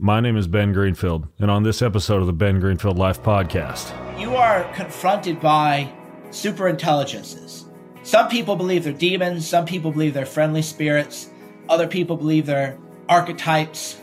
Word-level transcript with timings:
My 0.00 0.20
name 0.20 0.36
is 0.36 0.46
Ben 0.46 0.72
Greenfield, 0.72 1.26
and 1.40 1.50
on 1.50 1.64
this 1.64 1.82
episode 1.82 2.20
of 2.20 2.28
the 2.28 2.32
Ben 2.32 2.60
Greenfield 2.60 2.96
Life 2.96 3.20
Podcast, 3.20 3.90
you 4.16 4.36
are 4.36 4.62
confronted 4.72 5.40
by 5.40 5.92
super 6.30 6.68
intelligences. 6.68 7.64
Some 8.04 8.28
people 8.28 8.54
believe 8.54 8.84
they're 8.84 8.92
demons, 8.92 9.44
some 9.44 9.66
people 9.66 9.90
believe 9.90 10.14
they're 10.14 10.24
friendly 10.24 10.62
spirits, 10.62 11.30
other 11.68 11.88
people 11.88 12.16
believe 12.16 12.46
they're 12.46 12.78
archetypes, 13.08 14.00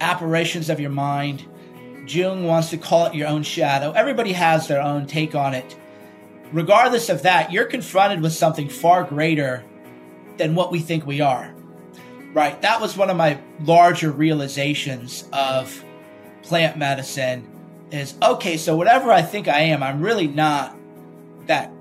apparitions 0.00 0.70
of 0.70 0.78
your 0.78 0.90
mind. 0.90 1.44
Jung 2.06 2.44
wants 2.44 2.70
to 2.70 2.78
call 2.78 3.06
it 3.06 3.14
your 3.16 3.26
own 3.26 3.42
shadow. 3.42 3.90
Everybody 3.90 4.32
has 4.34 4.68
their 4.68 4.80
own 4.80 5.08
take 5.08 5.34
on 5.34 5.52
it. 5.52 5.76
Regardless 6.52 7.08
of 7.08 7.22
that, 7.22 7.50
you're 7.50 7.64
confronted 7.64 8.20
with 8.20 8.34
something 8.34 8.68
far 8.68 9.02
greater 9.02 9.64
than 10.36 10.54
what 10.54 10.70
we 10.70 10.78
think 10.78 11.04
we 11.04 11.20
are. 11.20 11.52
Right. 12.34 12.60
That 12.62 12.80
was 12.80 12.96
one 12.96 13.10
of 13.10 13.16
my 13.16 13.38
larger 13.60 14.12
realizations 14.12 15.24
of 15.32 15.84
plant 16.42 16.76
medicine 16.76 17.46
is 17.90 18.14
okay, 18.22 18.56
so 18.56 18.76
whatever 18.76 19.10
I 19.10 19.22
think 19.22 19.48
I 19.48 19.60
am, 19.60 19.82
I'm 19.82 20.00
really 20.02 20.26
not 20.26 20.76
that 21.46 21.72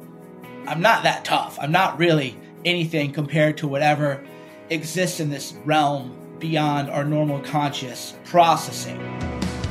I'm 0.65 0.81
not 0.81 1.03
that 1.03 1.25
tough. 1.25 1.57
I'm 1.61 1.71
not 1.71 1.99
really 1.99 2.37
anything 2.65 3.11
compared 3.11 3.57
to 3.59 3.67
whatever 3.67 4.25
exists 4.69 5.19
in 5.19 5.29
this 5.29 5.53
realm 5.65 6.17
beyond 6.39 6.89
our 6.89 7.03
normal 7.03 7.39
conscious 7.41 8.15
processing. 8.25 8.99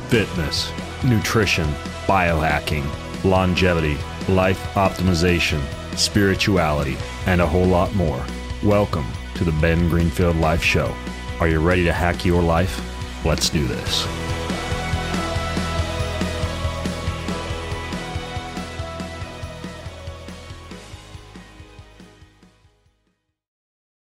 Fitness, 0.09 0.71
nutrition, 1.05 1.69
biohacking, 2.07 2.85
longevity, 3.25 3.97
life 4.29 4.61
optimization, 4.75 5.61
spirituality, 5.97 6.97
and 7.27 7.41
a 7.41 7.47
whole 7.47 7.67
lot 7.67 7.95
more. 7.95 8.25
Welcome 8.63 9.07
to 9.37 9.45
the 9.45 9.53
Ben 9.53 9.89
Greenfield 9.91 10.37
Life 10.37 10.63
Show. 10.63 10.95
Are 11.41 11.49
you 11.49 11.61
ready 11.61 11.85
to 11.85 11.93
hack 11.93 12.25
your 12.25 12.43
life? 12.43 12.81
Let's 13.23 13.51
do 13.51 13.67
this. 13.67 14.07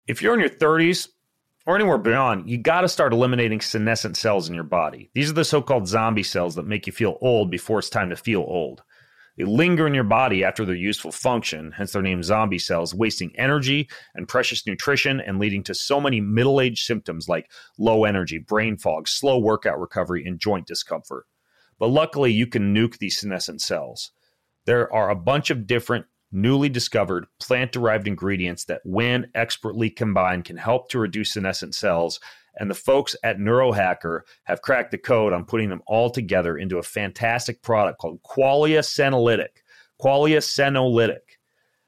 If 0.05 0.21
you're 0.21 0.35
in 0.35 0.39
your 0.39 0.49
30s 0.49 1.07
or 1.65 1.75
anywhere 1.75 1.97
beyond, 1.97 2.47
you 2.47 2.59
got 2.59 2.81
to 2.81 2.87
start 2.87 3.13
eliminating 3.13 3.61
senescent 3.61 4.17
cells 4.17 4.47
in 4.49 4.53
your 4.53 4.63
body. 4.63 5.09
These 5.15 5.31
are 5.31 5.33
the 5.33 5.45
so 5.45 5.63
called 5.63 5.87
zombie 5.87 6.21
cells 6.21 6.53
that 6.55 6.67
make 6.67 6.85
you 6.85 6.93
feel 6.93 7.17
old 7.21 7.49
before 7.49 7.79
it's 7.79 7.89
time 7.89 8.11
to 8.11 8.15
feel 8.15 8.41
old. 8.41 8.83
They 9.37 9.45
linger 9.45 9.87
in 9.87 9.95
your 9.95 10.03
body 10.03 10.43
after 10.43 10.63
their 10.63 10.75
useful 10.75 11.11
function, 11.11 11.71
hence 11.71 11.93
their 11.93 12.03
name 12.03 12.21
zombie 12.21 12.59
cells, 12.59 12.93
wasting 12.93 13.35
energy 13.35 13.89
and 14.13 14.27
precious 14.27 14.67
nutrition 14.67 15.19
and 15.19 15.39
leading 15.39 15.63
to 15.63 15.73
so 15.73 15.99
many 15.99 16.21
middle 16.21 16.61
age 16.61 16.83
symptoms 16.83 17.27
like 17.27 17.49
low 17.79 18.05
energy, 18.05 18.37
brain 18.37 18.77
fog, 18.77 19.07
slow 19.07 19.39
workout 19.39 19.79
recovery, 19.79 20.23
and 20.25 20.39
joint 20.39 20.67
discomfort. 20.67 21.25
But 21.79 21.87
luckily, 21.87 22.31
you 22.31 22.45
can 22.45 22.75
nuke 22.75 22.99
these 22.99 23.19
senescent 23.19 23.61
cells. 23.61 24.11
There 24.65 24.93
are 24.93 25.09
a 25.09 25.15
bunch 25.15 25.49
of 25.49 25.65
different 25.65 26.05
newly 26.31 26.69
discovered 26.69 27.25
plant 27.39 27.71
derived 27.71 28.07
ingredients 28.07 28.65
that, 28.65 28.81
when 28.83 29.31
expertly 29.33 29.89
combined, 29.89 30.45
can 30.45 30.57
help 30.57 30.89
to 30.89 30.99
reduce 30.99 31.33
senescent 31.33 31.73
cells 31.73 32.19
and 32.55 32.69
the 32.69 32.75
folks 32.75 33.15
at 33.23 33.37
Neurohacker 33.37 34.21
have 34.43 34.61
cracked 34.61 34.91
the 34.91 34.97
code 34.97 35.33
on 35.33 35.45
putting 35.45 35.69
them 35.69 35.81
all 35.87 36.09
together 36.09 36.57
into 36.57 36.77
a 36.77 36.83
fantastic 36.83 37.61
product 37.61 37.99
called 37.99 38.21
Qualia 38.23 38.79
Senolytic. 38.79 39.61
Qualia 40.01 40.37
Senolytic. 40.37 41.37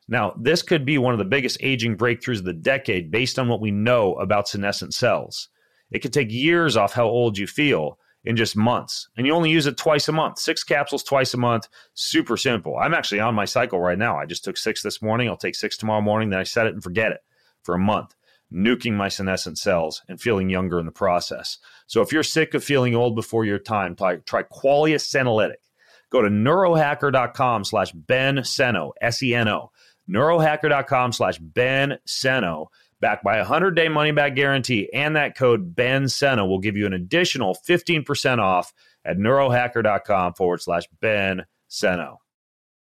Now, 0.07 0.35
this 0.39 0.61
could 0.61 0.85
be 0.85 0.97
one 0.97 1.13
of 1.13 1.17
the 1.17 1.25
biggest 1.25 1.57
aging 1.61 1.97
breakthroughs 1.97 2.39
of 2.39 2.45
the 2.45 2.53
decade 2.53 3.11
based 3.11 3.39
on 3.39 3.47
what 3.47 3.61
we 3.61 3.71
know 3.71 4.13
about 4.15 4.47
senescent 4.47 4.93
cells. 4.93 5.49
It 5.91 5.99
could 5.99 6.13
take 6.13 6.31
years 6.31 6.77
off 6.77 6.93
how 6.93 7.05
old 7.05 7.37
you 7.37 7.47
feel 7.47 7.99
in 8.23 8.35
just 8.35 8.55
months, 8.55 9.07
and 9.17 9.27
you 9.27 9.33
only 9.33 9.51
use 9.51 9.67
it 9.67 9.77
twice 9.77 10.07
a 10.07 10.11
month. 10.11 10.39
Six 10.39 10.63
capsules 10.63 11.03
twice 11.03 11.33
a 11.35 11.37
month, 11.37 11.67
super 11.93 12.37
simple. 12.37 12.75
I'm 12.77 12.93
actually 12.93 13.19
on 13.19 13.35
my 13.35 13.45
cycle 13.45 13.79
right 13.79 13.97
now. 13.97 14.17
I 14.17 14.25
just 14.25 14.43
took 14.43 14.57
six 14.57 14.81
this 14.81 15.01
morning. 15.01 15.27
I'll 15.27 15.37
take 15.37 15.55
six 15.55 15.77
tomorrow 15.77 16.01
morning. 16.01 16.29
Then 16.29 16.39
I 16.39 16.43
set 16.43 16.65
it 16.65 16.73
and 16.73 16.83
forget 16.83 17.11
it 17.11 17.21
for 17.61 17.75
a 17.75 17.79
month 17.79 18.15
nuking 18.53 18.93
my 18.93 19.07
senescent 19.07 19.57
cells 19.57 20.01
and 20.07 20.19
feeling 20.19 20.49
younger 20.49 20.79
in 20.79 20.85
the 20.85 20.91
process. 20.91 21.57
So 21.87 22.01
if 22.01 22.11
you're 22.11 22.23
sick 22.23 22.53
of 22.53 22.63
feeling 22.63 22.95
old 22.95 23.15
before 23.15 23.45
your 23.45 23.59
time, 23.59 23.95
try, 23.95 24.17
try 24.17 24.43
Qualia 24.43 24.95
Senolytic. 24.95 25.55
Go 26.11 26.21
to 26.21 26.29
neurohacker.com 26.29 27.63
slash 27.65 27.91
Ben 27.91 28.37
Seno, 28.37 28.91
S-E-N-O, 29.01 29.71
neurohacker.com 30.09 31.11
slash 31.11 31.37
Ben 31.39 31.97
Seno, 32.07 32.67
backed 32.99 33.23
by 33.23 33.37
a 33.37 33.45
100-day 33.45 33.89
money-back 33.89 34.35
guarantee, 34.35 34.89
and 34.93 35.15
that 35.15 35.35
code 35.35 35.75
Ben 35.75 36.05
Seno 36.05 36.47
will 36.47 36.59
give 36.59 36.77
you 36.77 36.85
an 36.85 36.93
additional 36.93 37.57
15% 37.67 38.39
off 38.39 38.73
at 39.03 39.17
neurohacker.com 39.17 40.33
forward 40.33 40.61
slash 40.61 40.83
Ben 41.01 41.45
Seno. 41.69 42.17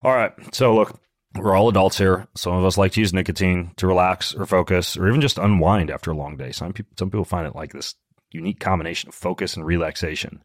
All 0.02 0.14
right, 0.14 0.34
so 0.54 0.76
look, 0.76 1.00
we're 1.36 1.56
all 1.56 1.70
adults 1.70 1.98
here. 1.98 2.28
Some 2.36 2.54
of 2.54 2.66
us 2.66 2.78
like 2.78 2.94
to 2.94 3.00
use 3.00 3.14
nicotine 3.14 3.72
to 3.78 3.88
relax 3.88 4.34
or 4.34 4.46
focus 4.46 4.98
or 4.98 5.08
even 5.08 5.22
just 5.22 5.38
unwind 5.38 5.90
after 5.90 6.12
a 6.12 6.18
long 6.18 6.38
day. 6.38 6.52
Some 6.52 6.74
people, 6.74 6.94
some 6.98 7.10
people 7.10 7.26
find 7.26 7.48
it 7.48 7.56
like 7.56 7.74
this 7.74 7.96
unique 8.32 8.60
combination 8.60 9.10
of 9.10 9.16
focus 9.16 9.56
and 9.56 9.66
relaxation. 9.66 10.44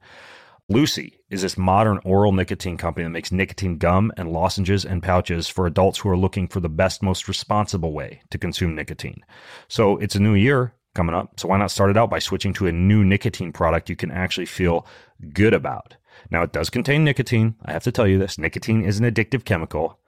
Lucy 0.71 1.21
is 1.31 1.41
this 1.41 1.57
modern 1.57 1.99
oral 2.05 2.33
nicotine 2.33 2.77
company 2.77 3.05
that 3.05 3.11
makes 3.11 3.33
nicotine 3.33 3.79
gum 3.79 4.13
and 4.19 4.33
lozenges 4.33 4.85
and 4.85 5.03
pouches 5.03 5.49
for 5.49 5.67
adults 5.67 5.99
who 5.99 6.11
are 6.11 6.17
looking 6.17 6.47
for 6.47 6.61
the 6.61 6.69
best, 6.69 7.03
most 7.03 7.27
responsible 7.27 7.93
way 7.93 8.21
to 8.31 8.37
consume 8.37 8.75
nicotine. 8.75 9.25
So 9.69 9.97
it's 9.97 10.15
a 10.15 10.21
new 10.21 10.35
year 10.35 10.75
coming 10.95 11.15
up. 11.15 11.41
So 11.41 11.49
why 11.49 11.57
not 11.57 11.71
start 11.71 11.91
it 11.91 11.97
out 11.97 12.11
by 12.11 12.19
switching 12.19 12.53
to 12.55 12.67
a 12.67 12.73
new 12.73 13.03
nicotine 13.03 13.51
product 13.53 13.89
you 13.89 13.97
can 13.97 14.11
actually 14.11 14.45
feel 14.45 14.87
good 15.33 15.55
about? 15.55 15.97
Now, 16.31 16.43
it 16.43 16.53
does 16.53 16.69
contain 16.69 17.05
nicotine. 17.05 17.55
I 17.65 17.73
have 17.73 17.85
to 17.85 17.93
tell 17.93 18.07
you 18.07 18.19
this 18.19 18.39
nicotine 18.39 18.83
is 18.83 18.99
an 18.99 19.11
addictive 19.11 19.45
chemical. 19.45 19.99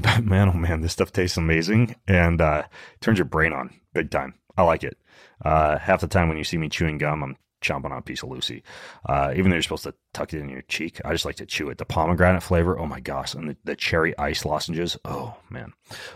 But 0.02 0.24
man, 0.24 0.48
oh 0.48 0.52
man, 0.54 0.80
this 0.80 0.92
stuff 0.92 1.12
tastes 1.12 1.36
amazing 1.36 1.94
and 2.08 2.40
uh, 2.40 2.62
turns 3.00 3.18
your 3.18 3.26
brain 3.26 3.52
on 3.52 3.74
big 3.92 4.10
time. 4.10 4.34
I 4.56 4.62
like 4.62 4.82
it. 4.82 4.96
Uh, 5.44 5.78
half 5.78 6.00
the 6.00 6.06
time 6.06 6.28
when 6.28 6.38
you 6.38 6.44
see 6.44 6.56
me 6.56 6.70
chewing 6.70 6.96
gum, 6.96 7.22
I'm 7.22 7.36
chomping 7.60 7.90
on 7.90 7.98
a 7.98 8.02
piece 8.02 8.22
of 8.22 8.30
Lucy. 8.30 8.62
Uh, 9.08 9.32
even 9.36 9.50
though 9.50 9.56
you're 9.56 9.62
supposed 9.62 9.84
to 9.84 9.94
tuck 10.12 10.32
it 10.32 10.40
in 10.40 10.48
your 10.48 10.62
cheek, 10.62 11.00
I 11.04 11.12
just 11.12 11.24
like 11.24 11.36
to 11.36 11.46
chew 11.46 11.68
it. 11.70 11.78
The 11.78 11.84
pomegranate 11.84 12.42
flavor, 12.42 12.78
oh 12.78 12.86
my 12.86 13.00
gosh, 13.00 13.34
and 13.34 13.50
the, 13.50 13.56
the 13.64 13.76
cherry 13.76 14.16
ice 14.18 14.44
lozenges, 14.44 14.96
oh 15.04 15.36
man. 15.48 15.72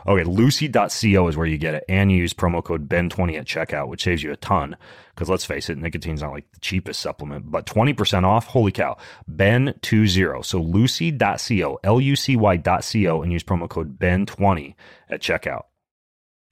Okay, 0.06 0.24
lucy.co 0.24 1.28
is 1.28 1.36
where 1.36 1.46
you 1.46 1.58
get 1.58 1.74
it, 1.74 1.84
and 1.88 2.10
you 2.10 2.18
use 2.18 2.34
promo 2.34 2.62
code 2.62 2.88
BEN20 2.88 3.38
at 3.38 3.46
checkout, 3.46 3.88
which 3.88 4.04
saves 4.04 4.22
you 4.22 4.32
a 4.32 4.36
ton. 4.36 4.76
Because 5.14 5.28
let's 5.28 5.44
face 5.44 5.68
it, 5.68 5.78
nicotine's 5.78 6.22
not 6.22 6.32
like 6.32 6.50
the 6.52 6.60
cheapest 6.60 7.00
supplement, 7.00 7.50
but 7.50 7.66
20% 7.66 8.24
off, 8.24 8.46
holy 8.46 8.72
cow, 8.72 8.96
BEN20. 9.30 10.44
So 10.44 10.60
lucy.co, 10.60 11.80
L 11.84 12.00
U 12.00 12.16
C 12.16 12.36
Y.co, 12.36 13.22
and 13.22 13.32
use 13.32 13.44
promo 13.44 13.68
code 13.68 13.98
BEN20 13.98 14.74
at 15.08 15.20
checkout. 15.20 15.64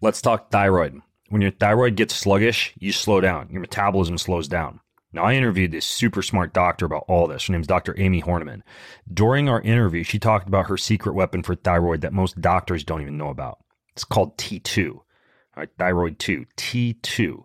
Let's 0.00 0.22
talk 0.22 0.50
thyroid. 0.50 1.00
When 1.32 1.40
your 1.40 1.52
thyroid 1.52 1.96
gets 1.96 2.14
sluggish, 2.14 2.74
you 2.78 2.92
slow 2.92 3.22
down. 3.22 3.48
Your 3.50 3.62
metabolism 3.62 4.18
slows 4.18 4.48
down. 4.48 4.80
Now, 5.14 5.24
I 5.24 5.32
interviewed 5.32 5.72
this 5.72 5.86
super 5.86 6.20
smart 6.20 6.52
doctor 6.52 6.84
about 6.84 7.06
all 7.08 7.26
this. 7.26 7.46
Her 7.46 7.52
name's 7.52 7.66
Dr. 7.66 7.98
Amy 7.98 8.20
Hornaman. 8.20 8.60
During 9.10 9.48
our 9.48 9.62
interview, 9.62 10.02
she 10.02 10.18
talked 10.18 10.46
about 10.46 10.66
her 10.66 10.76
secret 10.76 11.14
weapon 11.14 11.42
for 11.42 11.54
thyroid 11.54 12.02
that 12.02 12.12
most 12.12 12.38
doctors 12.42 12.84
don't 12.84 13.00
even 13.00 13.16
know 13.16 13.30
about. 13.30 13.60
It's 13.94 14.04
called 14.04 14.36
T2. 14.36 14.90
All 14.90 15.04
right, 15.56 15.70
thyroid 15.78 16.18
2, 16.18 16.44
T2. 16.58 17.44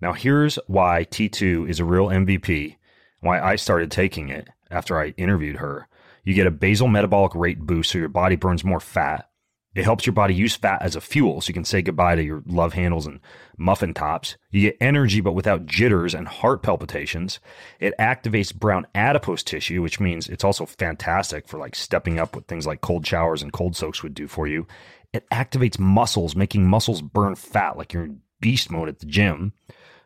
Now, 0.00 0.14
here's 0.14 0.58
why 0.66 1.04
T2 1.10 1.68
is 1.68 1.78
a 1.78 1.84
real 1.84 2.06
MVP, 2.06 2.76
why 3.20 3.38
I 3.38 3.56
started 3.56 3.90
taking 3.90 4.30
it 4.30 4.48
after 4.70 4.98
I 4.98 5.08
interviewed 5.18 5.56
her. 5.56 5.88
You 6.24 6.32
get 6.32 6.46
a 6.46 6.50
basal 6.50 6.88
metabolic 6.88 7.34
rate 7.34 7.60
boost, 7.60 7.90
so 7.90 7.98
your 7.98 8.08
body 8.08 8.36
burns 8.36 8.64
more 8.64 8.80
fat. 8.80 9.28
It 9.76 9.84
helps 9.84 10.06
your 10.06 10.14
body 10.14 10.34
use 10.34 10.56
fat 10.56 10.80
as 10.80 10.96
a 10.96 11.02
fuel 11.02 11.42
so 11.42 11.50
you 11.50 11.54
can 11.54 11.66
say 11.66 11.82
goodbye 11.82 12.16
to 12.16 12.24
your 12.24 12.42
love 12.46 12.72
handles 12.72 13.06
and 13.06 13.20
muffin 13.58 13.92
tops. 13.92 14.38
You 14.50 14.62
get 14.62 14.78
energy 14.80 15.20
but 15.20 15.34
without 15.34 15.66
jitters 15.66 16.14
and 16.14 16.26
heart 16.26 16.62
palpitations. 16.62 17.40
It 17.78 17.92
activates 18.00 18.54
brown 18.54 18.86
adipose 18.94 19.42
tissue, 19.42 19.82
which 19.82 20.00
means 20.00 20.28
it's 20.30 20.44
also 20.44 20.64
fantastic 20.64 21.46
for 21.46 21.58
like 21.58 21.74
stepping 21.74 22.18
up 22.18 22.34
what 22.34 22.48
things 22.48 22.66
like 22.66 22.80
cold 22.80 23.06
showers 23.06 23.42
and 23.42 23.52
cold 23.52 23.76
soaks 23.76 24.02
would 24.02 24.14
do 24.14 24.26
for 24.26 24.46
you. 24.46 24.66
It 25.12 25.28
activates 25.28 25.78
muscles, 25.78 26.34
making 26.34 26.66
muscles 26.66 27.02
burn 27.02 27.34
fat 27.34 27.76
like 27.76 27.92
you're 27.92 28.04
in 28.04 28.22
beast 28.40 28.70
mode 28.70 28.88
at 28.88 29.00
the 29.00 29.06
gym. 29.06 29.52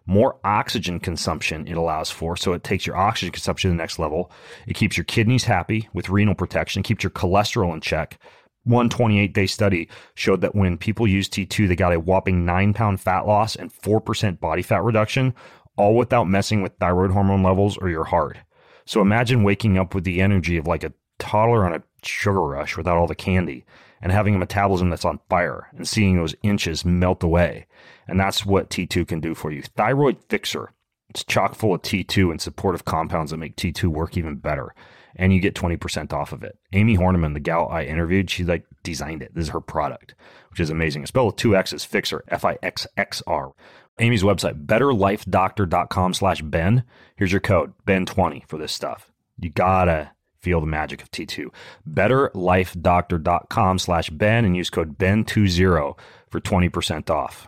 More 0.04 0.40
oxygen 0.42 0.98
consumption 0.98 1.68
it 1.68 1.76
allows 1.76 2.10
for, 2.10 2.36
so 2.36 2.54
it 2.54 2.64
takes 2.64 2.86
your 2.86 2.96
oxygen 2.96 3.30
consumption 3.30 3.70
to 3.70 3.76
the 3.76 3.80
next 3.80 4.00
level. 4.00 4.32
It 4.66 4.74
keeps 4.74 4.96
your 4.96 5.04
kidneys 5.04 5.44
happy 5.44 5.88
with 5.92 6.08
renal 6.08 6.34
protection, 6.34 6.82
keeps 6.82 7.04
your 7.04 7.12
cholesterol 7.12 7.72
in 7.72 7.80
check 7.80 8.18
one 8.64 8.88
28 8.88 9.32
day 9.32 9.46
study 9.46 9.88
showed 10.14 10.40
that 10.42 10.54
when 10.54 10.76
people 10.76 11.06
used 11.06 11.32
T2, 11.32 11.68
they 11.68 11.76
got 11.76 11.94
a 11.94 12.00
whopping 12.00 12.44
nine 12.44 12.74
pound 12.74 13.00
fat 13.00 13.26
loss 13.26 13.56
and 13.56 13.72
4% 13.72 14.40
body 14.40 14.62
fat 14.62 14.82
reduction, 14.82 15.34
all 15.76 15.94
without 15.94 16.24
messing 16.28 16.62
with 16.62 16.76
thyroid 16.78 17.10
hormone 17.10 17.42
levels 17.42 17.78
or 17.78 17.88
your 17.88 18.04
heart. 18.04 18.38
So 18.84 19.00
imagine 19.00 19.44
waking 19.44 19.78
up 19.78 19.94
with 19.94 20.04
the 20.04 20.20
energy 20.20 20.56
of 20.56 20.66
like 20.66 20.84
a 20.84 20.92
toddler 21.18 21.64
on 21.64 21.74
a 21.74 21.82
sugar 22.02 22.42
rush 22.42 22.76
without 22.76 22.96
all 22.96 23.06
the 23.06 23.14
candy 23.14 23.64
and 24.02 24.12
having 24.12 24.34
a 24.34 24.38
metabolism 24.38 24.90
that's 24.90 25.04
on 25.04 25.20
fire 25.28 25.68
and 25.76 25.86
seeing 25.86 26.16
those 26.16 26.34
inches 26.42 26.84
melt 26.84 27.22
away. 27.22 27.66
And 28.08 28.18
that's 28.18 28.44
what 28.44 28.70
T2 28.70 29.06
can 29.06 29.20
do 29.20 29.34
for 29.34 29.52
you. 29.52 29.62
Thyroid 29.62 30.26
Fixxr 30.28 30.68
It's 31.10 31.24
chock 31.24 31.54
full 31.54 31.74
of 31.74 31.82
T2 31.82 32.30
and 32.30 32.40
supportive 32.40 32.84
compounds 32.84 33.30
that 33.30 33.36
make 33.36 33.56
T2 33.56 33.84
work 33.88 34.16
even 34.16 34.36
better. 34.36 34.74
And 35.16 35.32
you 35.32 35.40
get 35.40 35.54
20% 35.54 36.12
off 36.12 36.32
of 36.32 36.42
it. 36.42 36.58
Amy 36.72 36.96
Hornaman, 36.96 37.34
the 37.34 37.40
gal 37.40 37.68
I 37.68 37.84
interviewed, 37.84 38.30
she 38.30 38.44
like 38.44 38.64
designed 38.82 39.22
it. 39.22 39.34
This 39.34 39.44
is 39.44 39.50
her 39.50 39.60
product, 39.60 40.14
which 40.50 40.60
is 40.60 40.70
amazing. 40.70 41.02
It's 41.02 41.08
spelled 41.08 41.26
with 41.26 41.36
two 41.36 41.56
X's, 41.56 41.84
Fixxr, 41.84 42.20
F-I-X-X-R. 42.28 43.52
Amy's 43.98 44.22
website, 44.22 44.66
betterlifedoctor.com 44.66 46.14
slash 46.14 46.40
Ben. 46.42 46.84
Here's 47.16 47.32
your 47.32 47.40
code, 47.40 47.74
Ben20 47.86 48.46
for 48.48 48.56
this 48.56 48.72
stuff. 48.72 49.12
You 49.38 49.50
gotta 49.50 50.12
feel 50.38 50.60
the 50.60 50.66
magic 50.66 51.02
of 51.02 51.10
T2. 51.10 51.48
Betterlifedoctor.com 51.88 53.78
slash 53.78 54.10
Ben 54.10 54.44
and 54.44 54.56
use 54.56 54.70
code 54.70 54.98
Ben20 54.98 55.98
for 56.28 56.40
20% 56.40 57.10
off. 57.10 57.46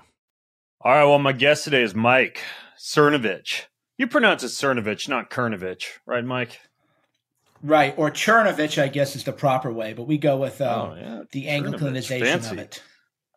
All 0.82 0.92
right, 0.92 1.04
well, 1.04 1.18
my 1.18 1.32
guest 1.32 1.64
today 1.64 1.82
is 1.82 1.94
Mike 1.94 2.42
Cernovich. 2.78 3.66
You 3.96 4.06
pronounce 4.06 4.42
it 4.42 4.48
Cernovich, 4.48 5.08
not 5.08 5.30
Kernovich, 5.30 5.84
right, 6.06 6.24
Mike? 6.24 6.60
Right, 7.62 7.94
or 7.96 8.10
Chernovich, 8.10 8.82
I 8.82 8.88
guess 8.88 9.14
is 9.14 9.24
the 9.24 9.32
proper 9.32 9.72
way, 9.72 9.92
but 9.92 10.04
we 10.04 10.18
go 10.18 10.36
with 10.36 10.60
uh, 10.60 10.88
oh, 10.90 10.96
yeah. 10.98 11.22
the 11.30 11.46
Anglicanization 11.46 12.50
of 12.50 12.58
it. 12.58 12.82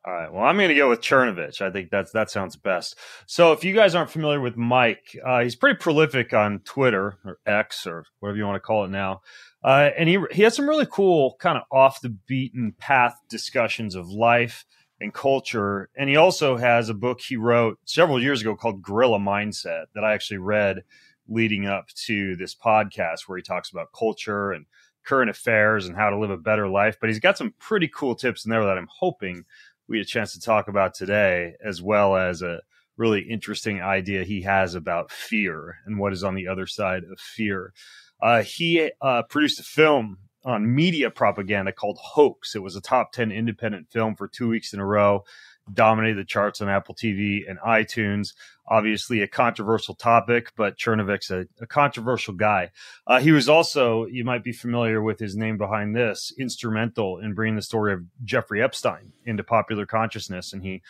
All 0.05 0.13
right. 0.13 0.31
Well, 0.31 0.43
I'm 0.43 0.57
going 0.57 0.69
to 0.69 0.75
go 0.75 0.89
with 0.89 1.01
Chernovich. 1.01 1.61
I 1.61 1.71
think 1.71 1.89
that's 1.89 2.11
that 2.11 2.29
sounds 2.29 2.55
best. 2.55 2.95
So, 3.25 3.53
if 3.53 3.63
you 3.63 3.73
guys 3.73 3.95
aren't 3.95 4.11
familiar 4.11 4.39
with 4.39 4.55
Mike, 4.55 5.17
uh, 5.25 5.41
he's 5.41 5.55
pretty 5.55 5.77
prolific 5.77 6.31
on 6.31 6.59
Twitter 6.59 7.17
or 7.25 7.39
X 7.45 7.87
or 7.87 8.05
whatever 8.19 8.37
you 8.37 8.45
want 8.45 8.55
to 8.55 8.59
call 8.59 8.85
it 8.85 8.91
now, 8.91 9.21
uh, 9.63 9.89
and 9.97 10.07
he 10.07 10.19
he 10.31 10.43
has 10.43 10.55
some 10.55 10.69
really 10.69 10.87
cool 10.89 11.35
kind 11.39 11.57
of 11.57 11.63
off 11.71 12.01
the 12.01 12.09
beaten 12.09 12.75
path 12.77 13.19
discussions 13.29 13.95
of 13.95 14.07
life 14.07 14.65
and 15.01 15.13
culture. 15.13 15.89
And 15.95 16.07
he 16.07 16.15
also 16.15 16.57
has 16.57 16.87
a 16.87 16.93
book 16.93 17.19
he 17.19 17.35
wrote 17.35 17.79
several 17.85 18.21
years 18.21 18.41
ago 18.41 18.55
called 18.55 18.83
Gorilla 18.83 19.19
Mindset 19.19 19.85
that 19.95 20.03
I 20.03 20.13
actually 20.13 20.37
read 20.37 20.83
leading 21.27 21.65
up 21.65 21.87
to 22.05 22.35
this 22.35 22.55
podcast, 22.55 23.21
where 23.27 23.37
he 23.37 23.43
talks 23.43 23.71
about 23.71 23.93
culture 23.97 24.51
and 24.51 24.65
current 25.05 25.29
affairs 25.29 25.87
and 25.87 25.95
how 25.95 26.09
to 26.09 26.17
live 26.17 26.31
a 26.31 26.37
better 26.37 26.67
life. 26.67 26.97
But 26.99 27.09
he's 27.09 27.19
got 27.19 27.37
some 27.37 27.53
pretty 27.59 27.87
cool 27.87 28.15
tips 28.15 28.45
in 28.45 28.51
there 28.51 28.65
that 28.65 28.77
I'm 28.77 28.89
hoping 28.91 29.45
we 29.87 29.97
had 29.97 30.05
a 30.05 30.09
chance 30.09 30.33
to 30.33 30.39
talk 30.39 30.67
about 30.67 30.93
today, 30.93 31.53
as 31.63 31.81
well 31.81 32.15
as 32.15 32.41
a 32.41 32.61
really 32.97 33.21
interesting 33.21 33.81
idea 33.81 34.23
he 34.23 34.41
has 34.41 34.73
about 34.73 35.11
fear 35.11 35.77
and 35.85 35.99
what 35.99 36.13
is 36.13 36.23
on 36.23 36.35
the 36.35 36.47
other 36.47 36.65
side 36.65 37.03
of 37.03 37.19
fear. 37.19 37.73
Uh, 38.21 38.41
he 38.41 38.91
uh, 39.01 39.23
produced 39.23 39.59
a 39.59 39.63
film 39.63 40.17
on 40.45 40.73
media 40.73 41.09
propaganda 41.09 41.71
called 41.71 41.97
Hoaxed. 42.01 42.55
It 42.55 42.59
was 42.59 42.75
a 42.75 42.81
top 42.81 43.11
10 43.11 43.31
independent 43.31 43.89
film 43.91 44.15
for 44.15 44.27
two 44.27 44.47
weeks 44.47 44.73
in 44.73 44.79
a 44.79 44.85
row, 44.85 45.23
dominated 45.73 46.17
the 46.17 46.25
charts 46.25 46.61
on 46.61 46.69
Apple 46.69 46.95
TV 46.95 47.49
and 47.49 47.59
iTunes. 47.59 48.33
Obviously, 48.67 49.21
a 49.21 49.27
controversial 49.27 49.95
topic, 49.95 50.51
but 50.55 50.77
Chernovich's 50.77 51.31
a, 51.31 51.47
a 51.61 51.67
controversial 51.67 52.33
guy. 52.33 52.71
Uh, 53.05 53.19
he 53.19 53.31
was 53.31 53.47
also, 53.47 54.05
you 54.05 54.23
might 54.23 54.43
be 54.43 54.51
familiar 54.51 55.01
with 55.01 55.19
his 55.19 55.35
name 55.35 55.57
behind 55.57 55.95
this, 55.95 56.33
instrumental 56.39 57.19
in 57.19 57.33
bringing 57.33 57.55
the 57.55 57.61
story 57.61 57.93
of 57.93 58.03
Jeffrey 58.23 58.61
Epstein 58.61 59.13
into 59.25 59.43
popular 59.43 59.85
consciousness. 59.85 60.53
And 60.53 60.63
he 60.63 60.81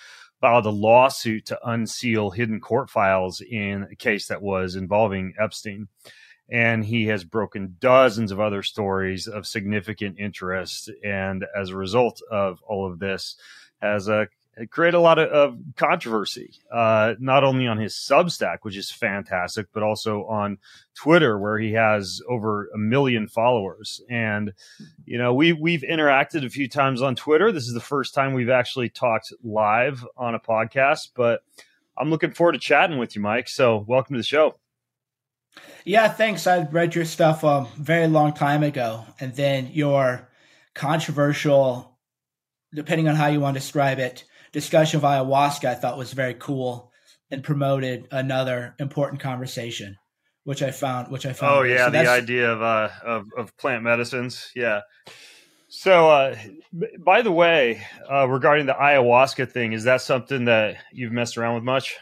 filed 0.42 0.66
a 0.66 0.69
lawsuit 0.69 1.45
to 1.48 1.60
unseal 1.68 2.31
hidden 2.31 2.60
court 2.60 2.89
files 2.89 3.42
in 3.42 3.88
a 3.92 3.95
case 3.95 4.28
that 4.28 4.42
was 4.42 4.75
involving 4.75 5.33
Epstein. 5.39 5.88
And 6.50 6.86
he 6.86 7.07
has 7.07 7.24
broken 7.24 7.75
dozens 7.80 8.31
of 8.31 8.39
other 8.39 8.62
stories 8.62 9.28
of 9.28 9.48
significant 9.48 10.19
interest. 10.19 10.92
And 11.04 11.45
as 11.60 11.69
a 11.69 11.78
result 11.78 12.21
of 12.30 12.62
all 12.68 12.89
of 12.89 13.00
this, 13.00 13.36
has 13.81 14.07
a 14.07 14.28
it 14.57 14.72
created 14.72 14.96
a 14.96 15.02
lot 15.02 15.19
of, 15.19 15.30
of 15.30 15.57
controversy, 15.75 16.54
uh, 16.72 17.16
not 17.19 17.44
only 17.44 17.68
on 17.68 17.78
his 17.78 17.94
Substack, 17.94 18.60
which 18.62 18.78
is 18.78 18.90
fantastic, 18.90 19.68
but 19.74 19.84
also 19.84 20.25
on 20.25 20.57
Twitter, 20.94 21.38
where 21.38 21.57
he 21.57 21.74
has 21.74 22.22
over 22.30 22.69
a 22.74 22.78
million 22.78 23.28
followers. 23.28 24.02
And 24.10 24.54
you 25.06 25.18
know, 25.18 25.34
we 25.34 25.52
we've 25.52 25.81
interacted 25.81 26.46
a 26.46 26.50
few 26.50 26.69
times 26.69 27.02
on 27.02 27.16
Twitter. 27.16 27.52
This 27.52 27.68
is 27.68 27.74
the 27.74 27.81
first 27.81 28.13
time 28.13 28.34
we've 28.34 28.50
actually 28.50 28.90
talked 28.90 29.34
live 29.44 30.06
on 30.16 30.36
a 30.36 30.40
podcast, 30.40 31.10
but 31.16 31.44
I'm 31.98 32.10
looking 32.10 32.31
forward 32.31 32.54
to 32.54 32.60
chatting 32.60 32.98
with 32.98 33.16
you, 33.16 33.22
Mike. 33.22 33.50
So, 33.50 33.84
welcome 33.88 34.13
to 34.13 34.19
the 34.19 34.24
show. 34.24 34.56
Yeah, 35.84 36.07
thanks. 36.07 36.48
I 36.48 36.63
read 36.63 36.96
your 36.96 37.06
stuff 37.06 37.44
a 37.44 37.48
um, 37.48 37.68
very 37.78 38.07
long 38.07 38.34
time 38.34 38.63
ago, 38.63 39.06
and 39.19 39.36
then 39.36 39.69
your 39.74 40.30
controversial, 40.74 41.98
depending 42.74 43.10
on 43.10 43.16
how 43.16 43.28
you 43.28 43.40
want 43.42 43.56
to 43.56 43.60
describe 43.60 44.00
it 44.00 44.24
discussion 44.56 44.98
of 44.98 45.04
ayahuasca 45.04 45.66
I 45.66 45.75
thought 45.75 45.98
was 45.98 46.13
very 46.13 46.34
cool 46.34 46.90
and 47.30 47.44
promoted 47.44 48.07
another 48.10 48.74
important 48.80 49.19
conversation, 49.22 49.98
which 50.46 50.63
I 50.63 50.72
found 50.72 51.12
which 51.12 51.25
I 51.25 51.34
found. 51.34 51.57
Oh 51.57 51.63
yeah, 51.63 51.88
so 51.88 51.92
the 51.92 52.07
idea 52.07 52.54
of 52.54 52.62
uh 52.62 52.90
of, 53.04 53.25
of 53.38 53.57
plant 53.57 53.84
medicines. 53.84 54.52
Yeah. 54.56 54.81
So, 55.68 56.10
uh, 56.10 56.38
by 57.00 57.22
the 57.22 57.34
way, 57.34 57.86
uh, 58.10 58.30
regarding 58.30 58.66
the 58.66 58.74
ayahuasca 58.74 59.52
thing, 59.52 59.74
is 59.74 59.84
that 59.84 60.00
something 60.00 60.46
that 60.46 60.78
you've 60.94 61.12
messed 61.12 61.38
around 61.38 61.56
with 61.56 61.66
much? 61.66 61.98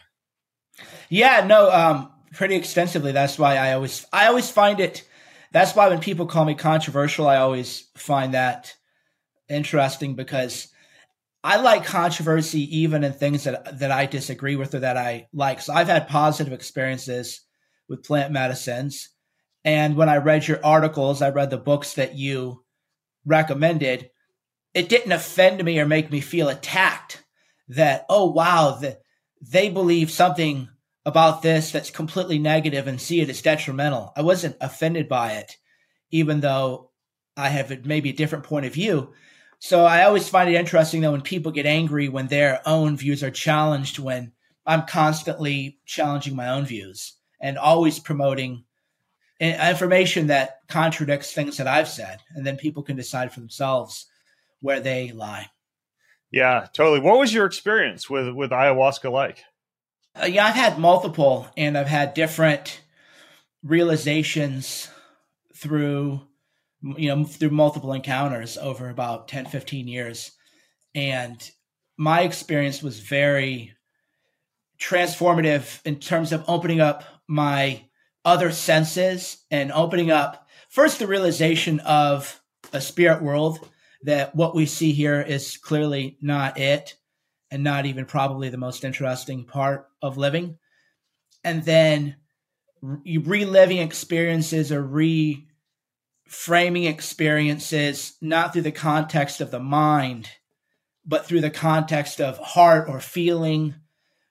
Yeah, 1.09 1.43
no, 1.47 1.71
um, 1.71 2.11
pretty 2.33 2.55
extensively. 2.55 3.13
That's 3.13 3.39
why 3.39 3.55
I 3.55 3.73
always, 3.73 4.05
I 4.13 4.27
always 4.27 4.51
find 4.51 4.79
it. 4.79 5.07
That's 5.53 5.75
why 5.75 5.87
when 5.87 6.01
people 6.01 6.27
call 6.27 6.45
me 6.45 6.53
controversial, 6.53 7.27
I 7.27 7.37
always 7.37 7.87
find 7.95 8.35
that 8.35 8.75
interesting 9.49 10.13
because 10.13 10.67
I 11.43 11.57
like 11.57 11.85
controversy 11.85 12.79
even 12.79 13.03
in 13.03 13.13
things 13.13 13.43
that 13.43 13.79
that 13.79 13.91
I 13.91 14.05
disagree 14.05 14.55
with 14.55 14.73
or 14.73 14.79
that 14.79 14.97
I 14.97 15.27
like. 15.33 15.61
So 15.61 15.73
I've 15.73 15.87
had 15.87 16.07
positive 16.07 16.53
experiences 16.53 17.41
with 17.89 18.03
plant 18.03 18.31
medicines. 18.31 19.09
And 19.65 19.95
when 19.95 20.09
I 20.09 20.17
read 20.17 20.47
your 20.47 20.59
articles, 20.63 21.21
I 21.21 21.29
read 21.29 21.49
the 21.49 21.57
books 21.57 21.95
that 21.95 22.15
you 22.15 22.63
recommended, 23.25 24.09
it 24.73 24.89
didn't 24.89 25.11
offend 25.11 25.63
me 25.63 25.79
or 25.79 25.85
make 25.85 26.11
me 26.11 26.21
feel 26.21 26.49
attacked 26.49 27.23
that, 27.69 28.05
oh 28.09 28.31
wow, 28.31 28.77
that 28.81 29.01
they 29.41 29.69
believe 29.69 30.11
something 30.11 30.69
about 31.05 31.41
this 31.41 31.71
that's 31.71 31.91
completely 31.91 32.39
negative 32.39 32.87
and 32.87 32.99
see 32.99 33.21
it 33.21 33.29
as 33.29 33.41
detrimental. 33.41 34.13
I 34.15 34.21
wasn't 34.21 34.55
offended 34.61 35.09
by 35.09 35.33
it, 35.33 35.57
even 36.11 36.39
though 36.39 36.91
I 37.35 37.49
have 37.49 37.85
maybe 37.85 38.09
a 38.09 38.13
different 38.13 38.45
point 38.45 38.65
of 38.65 38.73
view. 38.73 39.13
So 39.63 39.85
I 39.85 40.03
always 40.03 40.27
find 40.27 40.49
it 40.49 40.55
interesting 40.55 40.99
though 40.99 41.13
when 41.13 41.21
people 41.21 41.53
get 41.53 41.65
angry 41.65 42.09
when 42.09 42.27
their 42.27 42.61
own 42.65 42.97
views 42.97 43.23
are 43.23 43.31
challenged 43.31 43.97
when 43.97 44.33
I'm 44.65 44.85
constantly 44.85 45.79
challenging 45.85 46.35
my 46.35 46.49
own 46.49 46.65
views 46.65 47.13
and 47.39 47.57
always 47.57 47.97
promoting 47.97 48.65
information 49.39 50.27
that 50.27 50.57
contradicts 50.67 51.31
things 51.31 51.55
that 51.55 51.67
I've 51.67 51.87
said 51.87 52.19
and 52.35 52.45
then 52.45 52.57
people 52.57 52.83
can 52.83 52.97
decide 52.97 53.31
for 53.31 53.39
themselves 53.39 54.07
where 54.59 54.81
they 54.81 55.13
lie. 55.13 55.47
Yeah, 56.29 56.67
totally. 56.73 56.99
What 56.99 57.17
was 57.17 57.33
your 57.33 57.45
experience 57.45 58.09
with 58.09 58.35
with 58.35 58.51
ayahuasca 58.51 59.09
like? 59.09 59.45
Uh, 60.21 60.25
yeah, 60.25 60.45
I've 60.45 60.55
had 60.55 60.77
multiple 60.77 61.47
and 61.55 61.77
I've 61.77 61.87
had 61.87 62.13
different 62.13 62.81
realizations 63.63 64.89
through 65.55 66.19
you 66.83 67.15
know, 67.15 67.23
through 67.23 67.49
multiple 67.49 67.93
encounters 67.93 68.57
over 68.57 68.89
about 68.89 69.27
10, 69.27 69.45
15 69.45 69.87
years. 69.87 70.31
And 70.93 71.49
my 71.97 72.21
experience 72.21 72.83
was 72.83 72.99
very 72.99 73.73
transformative 74.79 75.79
in 75.85 75.99
terms 75.99 76.31
of 76.31 76.43
opening 76.47 76.81
up 76.81 77.03
my 77.27 77.85
other 78.25 78.51
senses 78.51 79.43
and 79.49 79.71
opening 79.71 80.11
up 80.11 80.47
first 80.69 80.99
the 80.99 81.07
realization 81.07 81.79
of 81.81 82.41
a 82.73 82.81
spirit 82.81 83.21
world 83.21 83.69
that 84.03 84.35
what 84.35 84.55
we 84.55 84.65
see 84.65 84.91
here 84.91 85.21
is 85.21 85.57
clearly 85.57 86.17
not 86.21 86.57
it 86.57 86.95
and 87.51 87.63
not 87.63 87.85
even 87.85 88.05
probably 88.05 88.49
the 88.49 88.57
most 88.57 88.83
interesting 88.83 89.45
part 89.45 89.87
of 90.01 90.17
living. 90.17 90.57
And 91.43 91.63
then 91.63 92.15
reliving 92.81 93.77
experiences 93.77 94.71
or 94.71 94.81
re 94.81 95.47
framing 96.27 96.85
experiences 96.85 98.17
not 98.21 98.53
through 98.53 98.63
the 98.63 98.71
context 98.71 99.41
of 99.41 99.51
the 99.51 99.59
mind, 99.59 100.29
but 101.05 101.25
through 101.25 101.41
the 101.41 101.49
context 101.49 102.21
of 102.21 102.37
heart 102.37 102.87
or 102.89 102.99
feeling, 102.99 103.75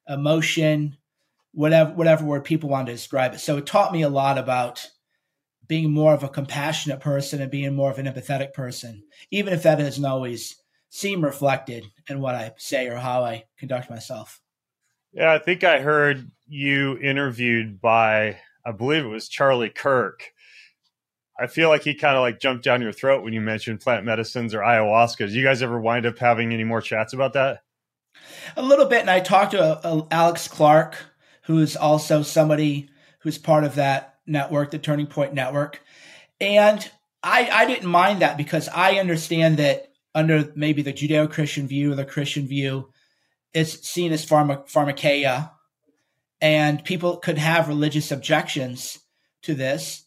emotion, 0.09 0.97
whatever 1.53 1.93
whatever 1.93 2.25
word 2.25 2.45
people 2.45 2.69
want 2.69 2.87
to 2.87 2.93
describe 2.93 3.35
it. 3.35 3.41
So 3.41 3.59
it 3.59 3.67
taught 3.67 3.93
me 3.93 4.03
a 4.03 4.09
lot 4.09 4.39
about 4.39 4.89
being 5.69 5.93
more 5.93 6.13
of 6.13 6.23
a 6.23 6.29
compassionate 6.29 7.01
person 7.01 7.41
and 7.41 7.51
being 7.51 7.75
more 7.75 7.91
of 7.91 7.99
an 7.99 8.07
empathetic 8.07 8.53
person, 8.53 9.05
even 9.31 9.53
if 9.53 9.63
that 9.63 9.79
doesn't 9.79 10.05
always 10.05 10.57
seem 10.91 11.25
reflected 11.25 11.87
in 12.09 12.21
what 12.21 12.35
I 12.35 12.53
say 12.59 12.89
or 12.89 12.97
how 12.97 13.25
I 13.25 13.45
conduct 13.59 13.89
myself. 13.89 14.41
Yeah, 15.13 15.33
I 15.33 15.39
think 15.39 15.65
I 15.65 15.81
heard 15.81 16.31
you 16.47 16.99
interviewed 16.99 17.81
by, 17.81 18.39
I 18.67 18.73
believe 18.73 19.05
it 19.05 19.09
was 19.09 19.29
Charlie 19.29 19.71
Kirk, 19.71 20.33
I 21.43 21.49
feel 21.49 21.69
like 21.69 21.83
he 21.83 21.95
kind 21.95 22.17
of 22.17 22.21
like 22.21 22.39
jumped 22.39 22.63
down 22.63 22.83
your 22.83 22.93
throat 22.93 23.25
when 23.25 23.33
you 23.33 23.41
mentioned 23.41 23.81
plant 23.81 24.05
medicines 24.05 24.55
or 24.55 24.61
ayahuasca. 24.61 25.19
Did 25.19 25.33
you 25.33 25.43
guys 25.43 25.61
ever 25.61 25.81
wind 25.81 26.07
up 26.07 26.19
having 26.19 26.53
any 26.53 26.63
more 26.63 26.81
chats 26.81 27.13
about 27.13 27.33
that? 27.33 27.63
A 28.57 28.63
little 28.63 28.87
bit, 28.87 29.01
and 29.01 29.11
I 29.11 29.19
talked 29.19 29.51
to 29.51 29.61
uh, 29.61 30.07
Alex 30.13 30.47
Clark, 30.47 30.97
who 31.43 31.59
is 31.59 31.77
also 31.77 32.23
somebody 32.23 32.91
who's 33.21 33.39
part 33.39 33.65
of 33.65 33.75
that 33.75 34.19
network, 34.25 34.71
the 34.71 34.79
Turning 34.79 35.09
Point 35.09 35.35
Network. 35.35 35.83
And 36.41 36.89
I, 37.25 37.49
I 37.51 37.67
didn't 37.67 37.91
mind 37.91 38.23
that 38.23 38.37
because 38.37 38.69
I 38.69 39.01
understand 39.01 39.57
that 39.57 39.89
under 40.15 40.53
maybe 40.55 40.83
the 40.83 40.93
Judeo 40.93 41.29
Christian 41.29 41.67
view 41.67 41.91
or 41.91 41.95
the 41.97 42.05
Christian 42.05 42.47
view, 42.47 42.91
it's 43.53 43.89
seen 43.89 44.13
as 44.13 44.25
pharma, 44.25 44.65
pharmakeia. 44.71 45.51
And 46.41 46.85
people 46.85 47.17
could 47.17 47.39
have 47.39 47.67
religious 47.67 48.13
objections 48.13 49.01
to 49.43 49.55
this. 49.55 50.05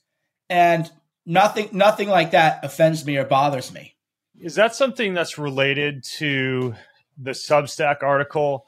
And 0.50 0.90
nothing 1.26 1.70
nothing 1.72 2.10
like 2.10 2.32
that 2.32 2.64
offends 2.64 3.06
me 3.06 3.18
or 3.18 3.26
bothers 3.26 3.74
me. 3.74 3.96
Is 4.40 4.56
that 4.56 4.76
something 4.76 5.14
that's 5.14 5.38
related 5.38 6.04
to 6.18 6.76
the 7.18 7.32
Substack 7.32 8.04
article 8.04 8.66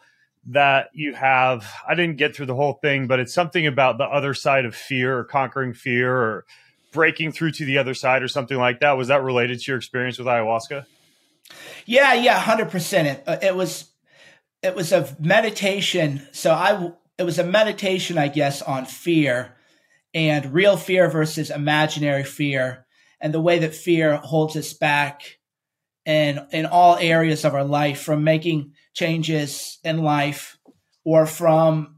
that 0.48 0.90
you 0.94 1.14
have? 1.14 1.70
I 1.88 1.96
didn't 1.96 2.18
get 2.18 2.36
through 2.36 2.46
the 2.46 2.56
whole 2.56 2.74
thing, 2.74 3.08
but 3.08 3.20
it's 3.20 3.34
something 3.34 3.68
about 3.68 3.98
the 3.98 4.06
other 4.06 4.34
side 4.34 4.66
of 4.66 4.76
fear 4.76 5.18
or 5.18 5.24
conquering 5.26 5.74
fear 5.74 6.16
or 6.16 6.46
breaking 6.92 7.34
through 7.34 7.52
to 7.52 7.66
the 7.66 7.78
other 7.78 7.94
side 7.94 8.24
or 8.24 8.28
something 8.28 8.58
like 8.58 8.80
that. 8.80 8.94
Was 8.98 9.10
that 9.10 9.24
related 9.24 9.60
to 9.60 9.72
your 9.72 9.78
experience 9.78 10.18
with 10.18 10.28
ayahuasca? 10.28 10.86
Yeah, 11.86 12.14
yeah, 12.14 12.40
hundred 12.40 12.70
percent. 12.72 13.08
It, 13.08 13.24
uh, 13.28 13.38
it 13.42 13.56
was 13.56 13.92
it 14.64 14.76
was 14.76 14.92
a 14.92 15.16
meditation. 15.20 16.28
So 16.32 16.54
I 16.54 16.92
it 17.18 17.24
was 17.24 17.40
a 17.40 17.44
meditation, 17.44 18.18
I 18.18 18.30
guess, 18.30 18.62
on 18.62 18.86
fear 18.86 19.57
and 20.18 20.52
real 20.52 20.78
fear 20.78 21.08
versus 21.12 21.52
imaginary 21.52 22.24
fear 22.24 22.88
and 23.22 23.32
the 23.32 23.40
way 23.40 23.60
that 23.60 23.76
fear 23.76 24.16
holds 24.16 24.56
us 24.56 24.74
back 24.74 25.38
in 26.08 26.44
in 26.52 26.66
all 26.66 26.98
areas 26.98 27.46
of 27.46 27.54
our 27.54 27.64
life 27.64 28.02
from 28.02 28.24
making 28.24 28.74
changes 28.96 29.78
in 29.84 30.02
life 30.02 30.58
or 31.06 31.28
from 31.28 31.98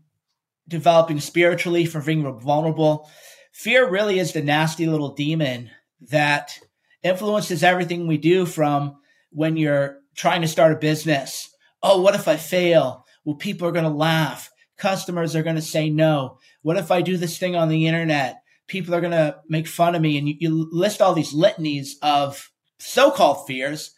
developing 0.67 1.21
spiritually 1.21 1.85
from 1.85 2.03
being 2.03 2.39
vulnerable. 2.41 3.09
Fear 3.53 3.89
really 3.89 4.19
is 4.19 4.33
the 4.33 4.41
nasty 4.41 4.85
little 4.85 5.15
demon 5.15 5.69
that 6.09 6.59
influences 7.01 7.63
everything 7.63 8.05
we 8.05 8.17
do 8.17 8.45
from 8.45 8.97
when 9.29 9.55
you're 9.55 9.99
trying 10.13 10.41
to 10.41 10.47
start 10.49 10.73
a 10.73 10.75
business. 10.75 11.55
Oh 11.81 12.01
what 12.01 12.15
if 12.15 12.27
i 12.27 12.35
fail? 12.35 13.05
Well 13.23 13.37
people 13.37 13.65
are 13.65 13.71
going 13.71 13.85
to 13.85 13.89
laugh 13.89 14.51
customers 14.79 15.35
are 15.35 15.43
going 15.43 15.55
to 15.55 15.61
say 15.61 15.89
no 15.89 16.39
what 16.61 16.77
if 16.77 16.91
I 16.91 17.01
do 17.01 17.17
this 17.17 17.37
thing 17.37 17.55
on 17.55 17.69
the 17.69 17.87
internet? 17.87 18.43
People 18.67 18.93
are 18.93 19.01
going 19.01 19.11
to 19.11 19.37
make 19.47 19.67
fun 19.67 19.95
of 19.95 20.01
me. 20.01 20.17
And 20.17 20.27
you, 20.27 20.35
you 20.39 20.69
list 20.71 21.01
all 21.01 21.13
these 21.13 21.33
litanies 21.33 21.95
of 22.01 22.51
so 22.77 23.11
called 23.11 23.47
fears. 23.47 23.91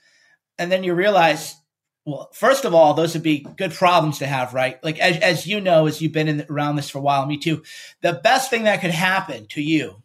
And 0.57 0.71
then 0.71 0.83
you 0.83 0.93
realize, 0.93 1.55
well, 2.05 2.29
first 2.33 2.65
of 2.65 2.73
all, 2.73 2.93
those 2.93 3.13
would 3.13 3.23
be 3.23 3.45
good 3.57 3.73
problems 3.73 4.19
to 4.19 4.27
have, 4.27 4.53
right? 4.53 4.83
Like, 4.83 4.99
as, 4.99 5.17
as 5.17 5.47
you 5.47 5.59
know, 5.59 5.87
as 5.87 6.01
you've 6.01 6.11
been 6.11 6.27
in, 6.27 6.45
around 6.49 6.75
this 6.75 6.89
for 6.89 6.99
a 6.99 7.01
while, 7.01 7.25
me 7.25 7.37
too, 7.37 7.63
the 8.01 8.13
best 8.13 8.49
thing 8.49 8.63
that 8.63 8.81
could 8.81 8.91
happen 8.91 9.47
to 9.47 9.61
you 9.61 10.03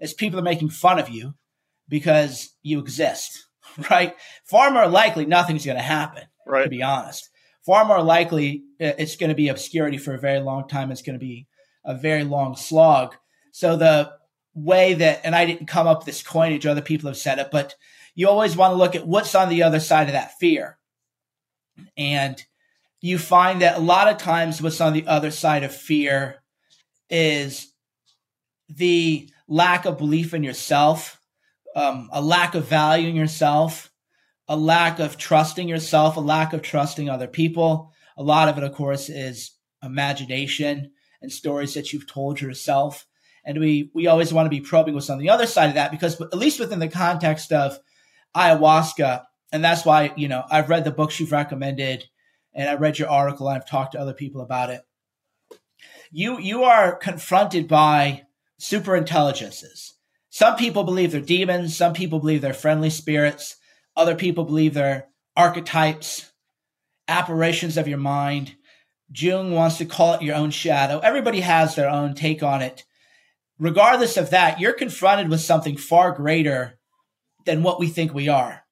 is 0.00 0.14
people 0.14 0.38
are 0.38 0.44
making 0.44 0.70
fun 0.70 0.98
of 0.98 1.08
you 1.08 1.34
because 1.88 2.54
you 2.62 2.78
exist, 2.78 3.46
right? 3.90 4.16
Far 4.44 4.70
more 4.70 4.88
likely, 4.88 5.26
nothing's 5.26 5.66
going 5.66 5.76
to 5.76 5.82
happen, 5.82 6.24
right. 6.46 6.64
to 6.64 6.70
be 6.70 6.82
honest. 6.82 7.28
Far 7.64 7.84
more 7.84 8.02
likely, 8.02 8.64
it's 8.78 9.16
going 9.16 9.30
to 9.30 9.34
be 9.34 9.48
obscurity 9.48 9.96
for 9.98 10.14
a 10.14 10.20
very 10.20 10.40
long 10.40 10.68
time. 10.68 10.90
It's 10.90 11.02
going 11.02 11.18
to 11.18 11.24
be 11.24 11.46
a 11.84 11.94
very 11.94 12.24
long 12.24 12.56
slog. 12.56 13.14
So 13.52 13.76
the 13.76 14.12
way 14.54 14.94
that, 14.94 15.20
and 15.24 15.34
I 15.34 15.46
didn't 15.46 15.66
come 15.66 15.86
up 15.86 16.00
with 16.00 16.06
this 16.06 16.22
coinage, 16.22 16.66
other 16.66 16.82
people 16.82 17.08
have 17.08 17.16
said 17.16 17.38
it, 17.38 17.48
but 17.50 17.74
you 18.14 18.28
always 18.28 18.56
want 18.56 18.72
to 18.72 18.76
look 18.76 18.94
at 18.94 19.06
what's 19.06 19.34
on 19.34 19.48
the 19.48 19.62
other 19.62 19.80
side 19.80 20.08
of 20.08 20.12
that 20.12 20.38
fear. 20.38 20.78
And 21.96 22.42
you 23.00 23.18
find 23.18 23.62
that 23.62 23.78
a 23.78 23.80
lot 23.80 24.08
of 24.08 24.18
times 24.18 24.62
what's 24.62 24.80
on 24.80 24.92
the 24.92 25.06
other 25.06 25.30
side 25.30 25.64
of 25.64 25.74
fear 25.74 26.42
is 27.10 27.72
the 28.68 29.28
lack 29.48 29.84
of 29.84 29.98
belief 29.98 30.32
in 30.34 30.42
yourself, 30.42 31.20
um, 31.76 32.08
a 32.12 32.22
lack 32.22 32.54
of 32.54 32.66
value 32.66 33.08
in 33.08 33.16
yourself, 33.16 33.90
a 34.48 34.56
lack 34.56 34.98
of 34.98 35.16
trusting 35.16 35.68
yourself, 35.68 36.16
a 36.16 36.20
lack 36.20 36.52
of 36.52 36.62
trusting 36.62 37.08
other 37.08 37.26
people. 37.26 37.92
A 38.16 38.22
lot 38.22 38.48
of 38.48 38.58
it, 38.58 38.64
of 38.64 38.72
course, 38.74 39.08
is 39.08 39.52
imagination 39.82 40.92
and 41.22 41.32
stories 41.32 41.74
that 41.74 41.92
you've 41.92 42.06
told 42.06 42.40
yourself. 42.40 43.06
And 43.44 43.58
we 43.58 43.90
we 43.94 44.06
always 44.06 44.32
want 44.32 44.46
to 44.46 44.50
be 44.50 44.60
probing 44.60 44.94
what's 44.94 45.10
on 45.10 45.18
the 45.18 45.30
other 45.30 45.46
side 45.46 45.68
of 45.68 45.74
that 45.74 45.90
because 45.90 46.20
at 46.20 46.34
least 46.34 46.60
within 46.60 46.78
the 46.78 46.88
context 46.88 47.52
of 47.52 47.78
ayahuasca, 48.34 49.22
and 49.52 49.64
that's 49.64 49.84
why 49.84 50.12
you 50.16 50.28
know 50.28 50.44
I've 50.50 50.70
read 50.70 50.84
the 50.84 50.90
books 50.90 51.20
you've 51.20 51.32
recommended, 51.32 52.04
and 52.54 52.68
I 52.68 52.74
read 52.74 52.98
your 52.98 53.10
article, 53.10 53.48
and 53.48 53.56
I've 53.56 53.68
talked 53.68 53.92
to 53.92 54.00
other 54.00 54.14
people 54.14 54.40
about 54.40 54.70
it. 54.70 54.80
You 56.10 56.38
you 56.38 56.64
are 56.64 56.96
confronted 56.96 57.68
by 57.68 58.22
super 58.58 58.96
intelligences. 58.96 59.94
Some 60.30 60.56
people 60.56 60.84
believe 60.84 61.12
they're 61.12 61.20
demons. 61.20 61.76
Some 61.76 61.92
people 61.92 62.18
believe 62.18 62.40
they're 62.40 62.54
friendly 62.54 62.90
spirits. 62.90 63.56
Other 63.96 64.14
people 64.14 64.44
believe 64.44 64.74
they're 64.74 65.08
archetypes, 65.36 66.32
apparitions 67.08 67.76
of 67.76 67.88
your 67.88 67.98
mind. 67.98 68.56
Jung 69.14 69.52
wants 69.52 69.78
to 69.78 69.84
call 69.84 70.14
it 70.14 70.22
your 70.22 70.34
own 70.34 70.50
shadow. 70.50 70.98
Everybody 70.98 71.40
has 71.40 71.74
their 71.74 71.88
own 71.88 72.14
take 72.14 72.42
on 72.42 72.62
it. 72.62 72.84
Regardless 73.58 74.16
of 74.16 74.30
that, 74.30 74.58
you're 74.58 74.72
confronted 74.72 75.28
with 75.28 75.40
something 75.40 75.76
far 75.76 76.12
greater 76.12 76.78
than 77.44 77.62
what 77.62 77.78
we 77.78 77.88
think 77.88 78.12
we 78.12 78.28
are. 78.28 78.62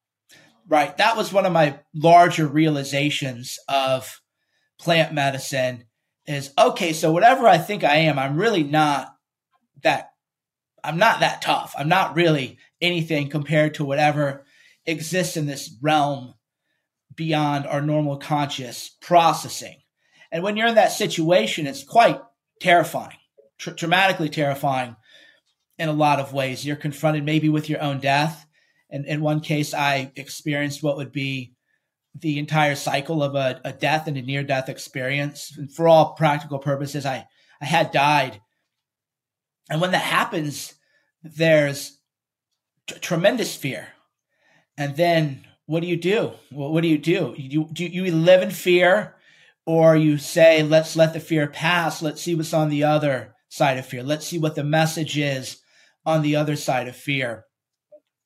Right. 0.69 0.97
That 0.97 1.17
was 1.17 1.33
one 1.33 1.47
of 1.47 1.53
my 1.53 1.81
larger 1.95 2.47
realizations 2.47 3.59
of 3.69 4.21
plant 4.79 5.13
medicine 5.13 5.85
is 6.27 6.53
okay, 6.57 6.93
so 6.93 7.13
whatever 7.13 7.47
I 7.47 7.59
think 7.59 7.85
I 7.85 7.97
am, 7.97 8.19
I'm 8.19 8.37
really 8.37 8.63
not 8.63 9.15
that 9.83 10.11
I'm 10.85 10.99
not 10.99 11.21
that 11.21 11.43
tough. 11.43 11.75
I'm 11.79 11.89
not 11.89 12.17
really 12.17 12.59
anything 12.81 13.29
compared 13.29 13.75
to 13.75 13.85
whatever 13.85 14.45
exists 14.87 15.37
in 15.37 15.47
this 15.47 15.77
realm 15.81 16.35
beyond 17.15 17.67
our 17.67 17.81
normal 17.81 18.17
conscious 18.17 18.97
processing. 19.01 19.77
And 20.31 20.43
when 20.43 20.57
you're 20.57 20.69
in 20.69 20.77
that 20.77 20.93
situation, 20.93 21.67
it's 21.67 21.85
quite 21.85 22.21
terrifying, 22.61 23.19
tra- 23.59 23.75
dramatically 23.75 24.29
terrifying 24.29 24.97
in 25.79 25.89
a 25.89 25.93
lot 25.93 26.21
of 26.21 26.33
ways. 26.33 26.65
You're 26.65 26.77
confronted 26.77 27.25
maybe 27.25 27.49
with 27.49 27.69
your 27.69 27.83
own 27.83 28.01
death. 28.01 28.47
And 28.91 29.07
in 29.07 29.21
one 29.21 29.41
case, 29.41 29.75
I 29.75 30.13
experienced 30.17 30.83
what 30.83 30.97
would 30.97 31.13
be 31.13 31.55
the 32.19 32.39
entire 32.39 32.75
cycle 32.75 33.23
of 33.23 33.35
a, 33.35 33.61
a 33.65 33.73
death 33.73 34.07
and 34.07 34.17
a 34.17 34.23
near 34.23 34.43
death 34.43 34.69
experience. 34.69 35.53
And 35.57 35.73
for 35.73 35.89
all 35.89 36.15
practical 36.15 36.59
purposes, 36.59 37.07
I, 37.07 37.27
I 37.61 37.65
had 37.65 37.91
died. 37.91 38.41
And 39.71 39.81
when 39.81 39.93
that 39.93 40.03
happens, 40.03 40.75
there's 41.23 41.99
t- 42.87 42.99
tremendous 43.01 43.57
fear. 43.57 43.89
And 44.77 44.97
then 44.97 45.47
what 45.67 45.81
do 45.81 45.87
you 45.87 45.97
do? 45.97 46.33
Well, 46.51 46.73
what 46.73 46.83
do 46.83 46.89
you 46.89 46.99
do? 46.99 47.35
You, 47.37 47.69
do 47.73 47.85
you 47.85 48.11
live 48.15 48.43
in 48.43 48.51
fear 48.51 49.15
or 49.67 49.97
you 49.97 50.19
say, 50.19 50.63
let's 50.63 50.97
let 50.97 51.13
the 51.13 51.21
fear 51.21 51.47
pass. 51.47 52.03
Let's 52.03 52.23
see 52.23 52.35
what's 52.35 52.55
on 52.55 52.69
the 52.69 52.85
other 52.85 53.35
side 53.49 53.79
of 53.79 53.87
fear. 53.87 54.03
Let's 54.03 54.27
see 54.27 54.39
what 54.39 54.55
the 54.55 54.65
message 54.65 55.17
is 55.19 55.59
on 56.05 56.23
the 56.23 56.37
other 56.37 56.57
side 56.57 56.89
of 56.89 56.97
fear. 56.97 57.45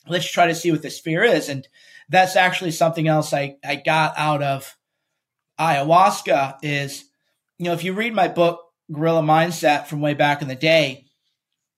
Let's 0.09 0.31
try 0.31 0.47
to 0.47 0.55
see 0.55 0.71
what 0.71 0.83
this 0.83 1.01
fear 1.01 1.25
is. 1.25 1.49
And 1.49 1.67
that's 2.09 2.37
actually 2.37 2.71
something 2.71 3.09
else 3.09 3.33
I, 3.33 3.57
I 3.65 3.77
got 3.77 4.15
out 4.17 4.43
of 4.43 4.77
ayahuasca 5.59 6.59
is, 6.63 7.05
you 7.59 7.67
know, 7.67 7.73
if 7.73 7.85
you 7.85 7.93
read 7.93 8.15
my 8.15 8.29
book, 8.29 8.61
Gorilla 8.93 9.23
Mindset 9.23 9.87
from 9.87 10.01
way 10.01 10.15
back 10.15 10.43
in 10.43 10.49
the 10.49 10.55
day, 10.55 11.06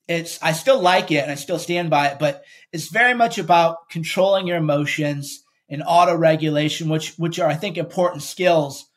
it's, 0.08 0.42
I 0.42 0.52
still 0.52 0.80
like 0.80 1.10
it 1.10 1.22
and 1.22 1.30
I 1.30 1.36
still 1.36 1.58
stand 1.58 1.90
by 1.90 2.08
it, 2.08 2.18
but 2.18 2.42
it's 2.72 2.88
very 2.88 3.14
much 3.14 3.38
about 3.38 3.88
controlling 3.90 4.46
your 4.46 4.56
emotions 4.56 5.44
and 5.68 5.82
auto 5.86 6.16
regulation, 6.16 6.88
which, 6.88 7.14
which 7.16 7.38
are, 7.38 7.48
I 7.48 7.54
think, 7.54 7.76
important 7.76 8.22
skills 8.22 8.88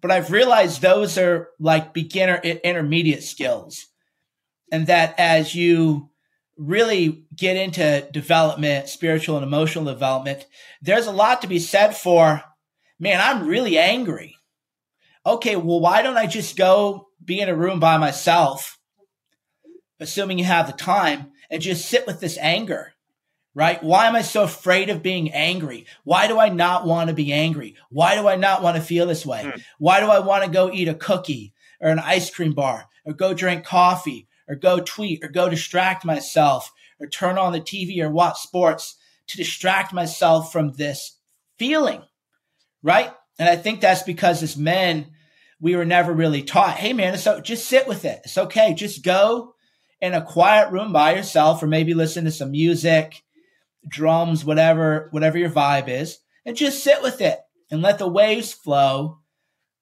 but 0.00 0.10
I've 0.10 0.30
realized 0.30 0.80
those 0.80 1.18
are 1.18 1.50
like 1.58 1.92
beginner 1.92 2.36
intermediate 2.36 3.22
skills. 3.22 3.86
And 4.72 4.86
that 4.86 5.14
as 5.18 5.54
you 5.54 6.10
really 6.56 7.24
get 7.34 7.56
into 7.56 8.08
development, 8.12 8.88
spiritual 8.88 9.36
and 9.36 9.44
emotional 9.44 9.84
development, 9.84 10.46
there's 10.80 11.06
a 11.06 11.12
lot 11.12 11.42
to 11.42 11.48
be 11.48 11.58
said 11.58 11.96
for, 11.96 12.42
man, 12.98 13.20
I'm 13.20 13.46
really 13.46 13.78
angry. 13.78 14.36
Okay, 15.26 15.56
well, 15.56 15.80
why 15.80 16.02
don't 16.02 16.16
I 16.16 16.26
just 16.26 16.56
go 16.56 17.08
be 17.22 17.40
in 17.40 17.48
a 17.48 17.54
room 17.54 17.80
by 17.80 17.98
myself, 17.98 18.78
assuming 20.00 20.38
you 20.38 20.44
have 20.44 20.66
the 20.66 20.72
time, 20.72 21.32
and 21.50 21.62
just 21.62 21.88
sit 21.88 22.06
with 22.06 22.20
this 22.20 22.38
anger? 22.38 22.94
right? 23.54 23.82
Why 23.82 24.06
am 24.06 24.14
I 24.14 24.22
so 24.22 24.44
afraid 24.44 24.90
of 24.90 25.02
being 25.02 25.32
angry? 25.32 25.86
Why 26.04 26.28
do 26.28 26.38
I 26.38 26.48
not 26.48 26.86
want 26.86 27.08
to 27.08 27.14
be 27.14 27.32
angry? 27.32 27.76
Why 27.88 28.14
do 28.14 28.28
I 28.28 28.36
not 28.36 28.62
want 28.62 28.76
to 28.76 28.82
feel 28.82 29.06
this 29.06 29.26
way? 29.26 29.42
Mm. 29.44 29.62
Why 29.78 30.00
do 30.00 30.06
I 30.06 30.20
want 30.20 30.44
to 30.44 30.50
go 30.50 30.70
eat 30.72 30.88
a 30.88 30.94
cookie 30.94 31.52
or 31.80 31.90
an 31.90 31.98
ice 31.98 32.30
cream 32.30 32.52
bar 32.52 32.86
or 33.04 33.12
go 33.12 33.34
drink 33.34 33.64
coffee 33.64 34.28
or 34.48 34.54
go 34.54 34.80
tweet 34.80 35.24
or 35.24 35.28
go 35.28 35.48
distract 35.48 36.04
myself 36.04 36.72
or 37.00 37.06
turn 37.06 37.38
on 37.38 37.52
the 37.52 37.60
TV 37.60 38.00
or 38.02 38.10
watch 38.10 38.40
sports 38.40 38.96
to 39.28 39.36
distract 39.36 39.92
myself 39.92 40.52
from 40.52 40.72
this 40.72 41.16
feeling, 41.58 42.02
right? 42.82 43.12
And 43.38 43.48
I 43.48 43.56
think 43.56 43.80
that's 43.80 44.02
because 44.02 44.42
as 44.42 44.56
men, 44.56 45.12
we 45.60 45.76
were 45.76 45.84
never 45.84 46.12
really 46.12 46.42
taught, 46.42 46.76
hey 46.76 46.92
man, 46.92 47.16
so 47.18 47.40
just 47.40 47.66
sit 47.66 47.86
with 47.86 48.04
it. 48.04 48.20
It's 48.24 48.38
okay. 48.38 48.74
Just 48.74 49.04
go 49.04 49.54
in 50.00 50.14
a 50.14 50.24
quiet 50.24 50.72
room 50.72 50.92
by 50.92 51.14
yourself 51.14 51.62
or 51.62 51.66
maybe 51.66 51.94
listen 51.94 52.24
to 52.24 52.30
some 52.30 52.50
music, 52.50 53.22
drums, 53.86 54.44
whatever, 54.44 55.08
whatever 55.10 55.38
your 55.38 55.50
vibe 55.50 55.88
is, 55.88 56.18
and 56.44 56.56
just 56.56 56.82
sit 56.82 57.02
with 57.02 57.20
it 57.20 57.38
and 57.70 57.82
let 57.82 57.98
the 57.98 58.08
waves 58.08 58.52
flow 58.52 59.18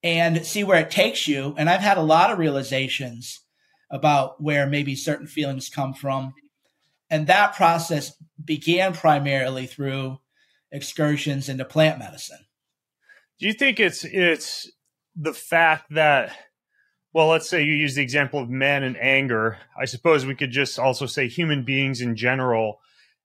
and 0.02 0.44
see 0.44 0.64
where 0.64 0.80
it 0.80 0.90
takes 0.90 1.26
you. 1.26 1.54
And 1.56 1.68
I've 1.68 1.80
had 1.80 1.98
a 1.98 2.02
lot 2.02 2.30
of 2.30 2.38
realizations 2.38 3.40
about 3.90 4.42
where 4.42 4.66
maybe 4.66 4.94
certain 4.94 5.26
feelings 5.26 5.68
come 5.68 5.94
from. 5.94 6.34
And 7.10 7.26
that 7.26 7.54
process 7.54 8.14
began 8.44 8.92
primarily 8.92 9.66
through 9.66 10.18
excursions 10.70 11.48
into 11.48 11.64
plant 11.64 11.98
medicine. 11.98 12.44
Do 13.38 13.46
you 13.46 13.52
think 13.52 13.80
it's 13.80 14.04
it's 14.04 14.70
the 15.16 15.32
fact 15.32 15.86
that 15.90 16.36
well, 17.18 17.26
let's 17.26 17.48
say 17.48 17.64
you 17.64 17.72
use 17.72 17.96
the 17.96 18.02
example 18.02 18.38
of 18.38 18.48
men 18.48 18.84
and 18.84 18.96
anger. 18.96 19.58
I 19.76 19.86
suppose 19.86 20.24
we 20.24 20.36
could 20.36 20.52
just 20.52 20.78
also 20.78 21.06
say 21.06 21.26
human 21.26 21.64
beings 21.64 22.00
in 22.00 22.14
general 22.14 22.78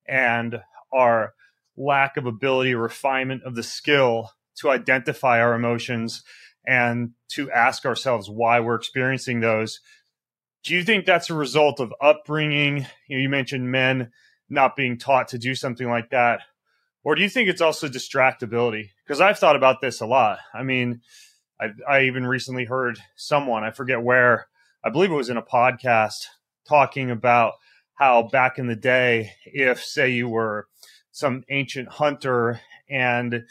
and 0.07 0.61
our 0.91 1.35
lack 1.77 2.17
of 2.17 2.25
ability 2.25 2.73
or 2.73 2.81
refinement 2.81 3.43
of 3.43 3.53
the 3.53 3.61
skill 3.61 4.31
to 4.55 4.71
identify 4.71 5.39
our 5.39 5.53
emotions 5.53 6.23
and 6.65 7.11
to 7.33 7.51
ask 7.51 7.85
ourselves 7.85 8.27
why 8.27 8.59
we're 8.59 8.73
experiencing 8.73 9.41
those. 9.41 9.79
Do 10.63 10.73
you 10.73 10.83
think 10.83 11.05
that's 11.05 11.29
a 11.29 11.35
result 11.35 11.79
of 11.79 11.93
upbringing? 12.01 12.87
You, 13.07 13.17
know, 13.17 13.21
you 13.21 13.29
mentioned 13.29 13.71
men 13.71 14.11
not 14.49 14.75
being 14.75 14.97
taught 14.97 15.27
to 15.27 15.37
do 15.37 15.53
something 15.53 15.87
like 15.87 16.09
that. 16.09 16.39
Or 17.03 17.13
do 17.13 17.21
you 17.21 17.29
think 17.29 17.47
it's 17.47 17.61
also 17.61 17.87
distractibility? 17.87 18.89
Because 19.05 19.21
I've 19.21 19.37
thought 19.37 19.55
about 19.55 19.81
this 19.81 20.01
a 20.01 20.07
lot. 20.07 20.39
I 20.51 20.63
mean, 20.63 21.01
I, 21.63 21.69
I 21.89 22.01
even 22.03 22.25
recently 22.25 22.65
heard 22.65 22.99
someone, 23.15 23.63
I 23.63 23.71
forget 23.71 24.01
where, 24.01 24.47
I 24.83 24.89
believe 24.89 25.11
it 25.11 25.15
was 25.15 25.29
in 25.29 25.37
a 25.37 25.41
podcast, 25.41 26.25
talking 26.67 27.09
about 27.09 27.53
how 27.95 28.23
back 28.23 28.57
in 28.59 28.67
the 28.67 28.75
day, 28.75 29.31
if, 29.45 29.81
say, 29.81 30.11
you 30.11 30.27
were 30.27 30.67
some 31.11 31.43
ancient 31.49 31.87
hunter 31.87 32.59
and 32.89 33.45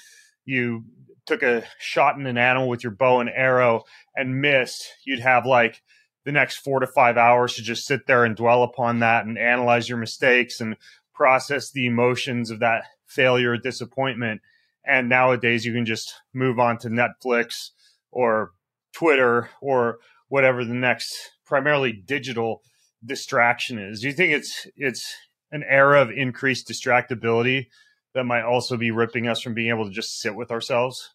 you 0.45 0.85
took 1.25 1.43
a 1.43 1.65
shot 1.79 2.19
in 2.19 2.27
an 2.27 2.37
animal 2.37 2.69
with 2.69 2.83
your 2.83 2.93
bow 2.93 3.21
and 3.21 3.31
arrow 3.31 3.85
and 4.15 4.43
missed, 4.43 4.85
you'd 5.05 5.21
have 5.21 5.47
like 5.47 5.81
the 6.25 6.33
next 6.33 6.57
four 6.57 6.81
to 6.81 6.87
five 6.87 7.17
hours 7.17 7.55
to 7.55 7.63
just 7.63 7.87
sit 7.87 8.07
there 8.07 8.25
and 8.25 8.37
dwell 8.37 8.63
upon 8.63 8.99
that 8.99 9.25
and 9.25 9.39
analyze 9.39 9.89
your 9.89 9.99
mistakes 9.99 10.61
and 10.61 10.77
process 11.15 11.71
the 11.71 11.87
emotions 11.87 12.51
of 12.51 12.61
that 12.61 12.85
failure 13.07 13.53
or 13.53 13.57
disappointment. 13.57 14.43
And 14.85 15.09
nowadays 15.09 15.65
you 15.65 15.73
can 15.73 15.87
just 15.87 16.13
move 16.35 16.59
on 16.59 16.77
to 16.79 16.89
Netflix 16.89 17.71
or 18.13 18.53
Twitter 18.95 19.51
or 19.61 19.99
whatever 20.29 20.65
the 20.65 20.75
next 20.75 21.15
primarily 21.45 21.93
digital 21.93 22.63
distraction 23.05 23.79
is. 23.79 24.01
Do 24.01 24.07
you 24.07 24.13
think 24.13 24.33
it's 24.33 24.67
it's 24.77 25.15
an 25.51 25.65
era 25.69 26.01
of 26.01 26.11
increased 26.11 26.69
distractibility 26.69 27.67
that 28.15 28.25
might 28.25 28.45
also 28.45 28.77
be 28.77 28.91
ripping 28.91 29.27
us 29.27 29.41
from 29.41 29.55
being 29.55 29.71
able 29.71 29.87
to 29.87 29.91
just 29.91 30.21
sit 30.21 30.35
with 30.35 30.51
ourselves? 30.51 31.11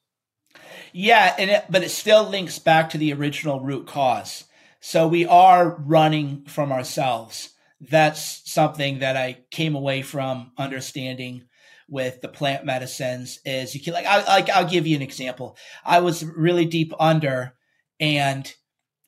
Yeah, 0.91 1.35
and 1.37 1.49
it, 1.49 1.65
but 1.69 1.83
it 1.83 1.89
still 1.89 2.27
links 2.27 2.59
back 2.59 2.89
to 2.89 2.97
the 2.97 3.13
original 3.13 3.59
root 3.59 3.87
cause. 3.87 4.45
So 4.79 5.07
we 5.07 5.25
are 5.25 5.75
running 5.79 6.45
from 6.45 6.71
ourselves. 6.71 7.49
That's 7.79 8.41
something 8.49 8.99
that 8.99 9.15
I 9.15 9.39
came 9.51 9.75
away 9.75 10.01
from 10.01 10.51
understanding 10.57 11.43
with 11.89 12.19
the 12.21 12.27
plant 12.27 12.65
medicines 12.65 13.39
is 13.45 13.73
you 13.73 13.81
can 13.81 13.93
like 13.93 14.05
I 14.05 14.23
like 14.25 14.49
I'll 14.49 14.67
give 14.67 14.87
you 14.87 14.95
an 14.95 15.01
example. 15.01 15.57
I 15.85 15.99
was 15.99 16.23
really 16.23 16.65
deep 16.65 16.93
under 16.99 17.53
and 17.99 18.51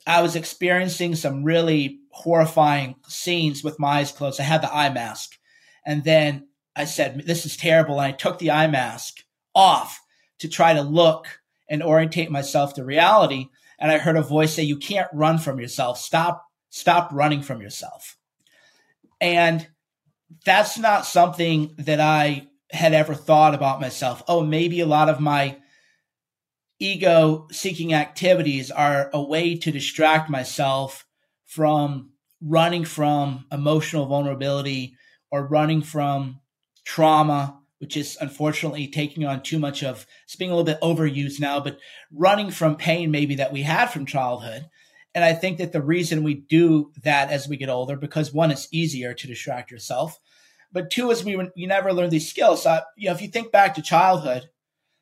I 0.07 0.21
was 0.21 0.36
experiencing 0.36 1.15
some 1.15 1.43
really 1.43 2.00
horrifying 2.12 2.95
scenes 3.07 3.63
with 3.63 3.79
my 3.79 4.00
eyes 4.00 4.12
closed. 4.12 4.39
I 4.39 4.43
had 4.43 4.62
the 4.62 4.74
eye 4.74 4.89
mask. 4.89 5.38
And 5.86 6.03
then 6.03 6.48
I 6.75 6.86
said, 6.86 7.24
This 7.25 7.45
is 7.45 7.57
terrible. 7.57 8.00
And 8.00 8.07
I 8.07 8.17
took 8.17 8.39
the 8.39 8.51
eye 8.51 8.67
mask 8.67 9.17
off 9.53 10.01
to 10.39 10.47
try 10.47 10.73
to 10.73 10.82
look 10.82 11.27
and 11.69 11.84
orientate 11.84 12.32
myself 12.32 12.73
to 12.73 12.84
reality. 12.84 13.49
And 13.77 13.91
I 13.91 13.97
heard 13.97 14.17
a 14.17 14.21
voice 14.21 14.53
say, 14.53 14.63
You 14.63 14.77
can't 14.77 15.10
run 15.13 15.38
from 15.38 15.60
yourself. 15.60 15.99
Stop, 15.99 16.43
stop 16.69 17.12
running 17.13 17.41
from 17.41 17.62
yourself. 17.62 18.17
And 19.21 19.67
that's 20.45 20.77
not 20.77 21.06
something 21.06 21.75
that 21.77 21.99
I 21.99 22.47
had 22.71 22.93
ever 22.93 23.15
thought 23.15 23.55
about 23.55 23.82
myself. 23.82 24.21
Oh, 24.27 24.43
maybe 24.43 24.79
a 24.79 24.86
lot 24.86 25.10
of 25.10 25.19
my 25.19 25.58
ego 26.79 27.47
seeking 27.51 27.93
activities 27.93 28.71
are 28.71 29.10
a 29.13 29.21
way 29.21 29.55
to 29.58 29.71
distract 29.71 30.29
myself 30.29 31.05
from 31.45 32.12
running 32.41 32.86
from 32.86 33.45
emotional 33.51 34.05
vulnerability 34.05 34.95
or 35.32 35.45
running 35.45 35.82
from 35.82 36.39
trauma, 36.86 37.60
which 37.79 37.97
is 37.97 38.17
unfortunately 38.21 38.88
taking 38.88 39.25
on 39.25 39.41
too 39.41 39.60
much 39.60 39.84
of 39.84 40.05
it's 40.23 40.36
being 40.36 40.51
a 40.51 40.55
little 40.55 40.65
bit 40.65 40.82
overused 40.82 41.39
now, 41.39 41.60
but 41.60 41.79
running 42.12 42.51
from 42.51 42.75
pain 42.75 43.12
maybe 43.12 43.36
that 43.36 43.51
we 43.51 43.63
had 43.63 43.88
from 43.88 44.05
childhood. 44.05 44.69
And 45.15 45.23
I 45.23 45.34
think 45.34 45.58
that 45.58 45.71
the 45.71 45.82
reason 45.82 46.23
we 46.23 46.36
do 46.36 46.91
that 47.03 47.32
as 47.32 47.47
we 47.47 47.58
get 47.58 47.69
older, 47.69 47.95
because 47.95 48.34
one, 48.34 48.51
it's 48.51 48.67
easier 48.71 49.13
to 49.13 49.27
distract 49.27 49.71
yourself. 49.71 50.19
But 50.71 50.91
two 50.91 51.10
is 51.12 51.23
we 51.23 51.32
you 51.55 51.67
never 51.67 51.93
learn 51.93 52.10
these 52.10 52.29
skills. 52.29 52.63
So, 52.63 52.82
you 52.95 53.08
know, 53.08 53.15
if 53.15 53.21
you 53.21 53.27
think 53.27 53.51
back 53.51 53.75
to 53.75 53.82
childhood, 53.82 54.49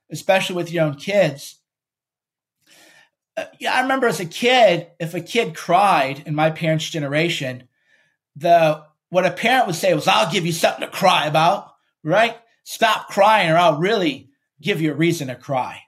especially 0.09 0.55
with 0.55 0.71
your 0.71 0.85
own 0.85 0.95
kids, 0.95 1.59
uh, 3.35 3.45
yeah, 3.59 3.73
I 3.73 3.81
remember 3.81 4.07
as 4.07 4.19
a 4.19 4.25
kid, 4.25 4.87
if 4.99 5.13
a 5.13 5.21
kid 5.21 5.55
cried 5.55 6.23
in 6.25 6.33
my 6.33 6.49
parents' 6.49 6.89
generation, 6.89 7.67
the 8.35 8.83
what 9.09 9.25
a 9.25 9.31
parent 9.31 9.67
would 9.67 9.75
say 9.75 9.93
was, 9.93 10.07
"I'll 10.07 10.31
give 10.31 10.45
you 10.45 10.53
something 10.53 10.81
to 10.81 10.91
cry 10.91 11.27
about." 11.27 11.73
Right? 12.03 12.37
Stop 12.63 13.09
crying, 13.09 13.49
or 13.49 13.57
I'll 13.57 13.79
really 13.79 14.29
give 14.61 14.81
you 14.81 14.91
a 14.91 14.95
reason 14.95 15.27
to 15.27 15.35
cry. 15.35 15.81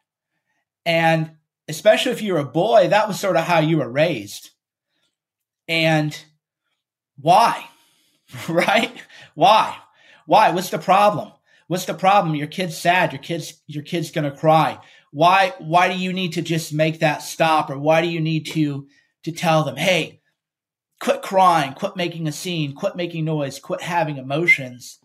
And 0.85 1.31
especially 1.67 2.11
if 2.11 2.21
you're 2.21 2.39
a 2.39 2.45
boy, 2.45 2.89
that 2.89 3.07
was 3.07 3.19
sort 3.19 3.35
of 3.35 3.45
how 3.45 3.59
you 3.59 3.77
were 3.77 3.89
raised. 3.89 4.51
And 5.67 6.17
why? 7.19 7.67
right? 8.49 8.91
Why? 9.39 9.77
Why? 10.25 10.51
What's 10.51 10.69
the 10.69 10.77
problem? 10.77 11.31
What's 11.67 11.85
the 11.85 11.93
problem? 11.93 12.35
Your 12.35 12.47
kid's 12.47 12.77
sad. 12.77 13.13
Your 13.13 13.21
kid's 13.21 13.61
your 13.67 13.83
kid's 13.83 14.11
gonna 14.11 14.35
cry. 14.35 14.79
Why? 15.11 15.53
Why 15.59 15.87
do 15.87 15.97
you 15.97 16.11
need 16.11 16.33
to 16.33 16.41
just 16.41 16.73
make 16.73 16.99
that 16.99 17.21
stop, 17.21 17.69
or 17.69 17.79
why 17.79 18.01
do 18.01 18.09
you 18.09 18.19
need 18.19 18.47
to 18.47 18.89
to 19.23 19.31
tell 19.31 19.63
them, 19.63 19.77
hey, 19.77 20.19
quit 20.99 21.21
crying, 21.21 21.71
quit 21.71 21.95
making 21.95 22.27
a 22.27 22.33
scene, 22.33 22.75
quit 22.75 22.97
making 22.97 23.23
noise, 23.23 23.59
quit 23.59 23.79
having 23.79 24.17
emotions? 24.17 24.99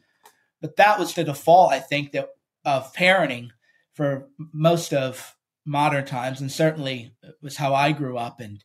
But 0.61 0.75
that 0.79 0.99
was 0.99 1.15
the 1.15 1.23
default, 1.23 1.73
I 1.73 1.79
think, 1.79 2.11
that 2.11 2.31
of 2.65 2.93
parenting 2.93 3.51
for 3.93 4.31
most 4.53 4.93
of 4.93 5.37
modern 5.65 6.07
times, 6.07 6.41
and 6.41 6.51
certainly 6.51 7.15
was 7.41 7.59
how 7.59 7.73
I 7.73 7.93
grew 7.93 8.19
up 8.19 8.41
and 8.41 8.65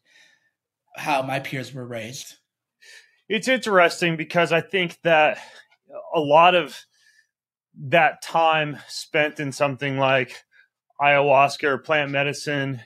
how 0.96 1.22
my 1.22 1.40
peers 1.40 1.76
were 1.76 1.86
raised. 1.86 2.38
It's 3.30 3.48
interesting 3.48 4.18
because 4.18 4.52
I 4.52 4.62
think 4.62 4.98
that 5.04 5.38
a 6.14 6.20
lot 6.20 6.56
of 6.56 6.86
that 7.82 8.24
time 8.24 8.80
spent 8.88 9.40
in 9.40 9.52
something 9.52 9.98
like 9.98 10.44
ayahuasca 11.00 11.64
or 11.64 11.78
plant 11.78 12.12
medicine, 12.12 12.82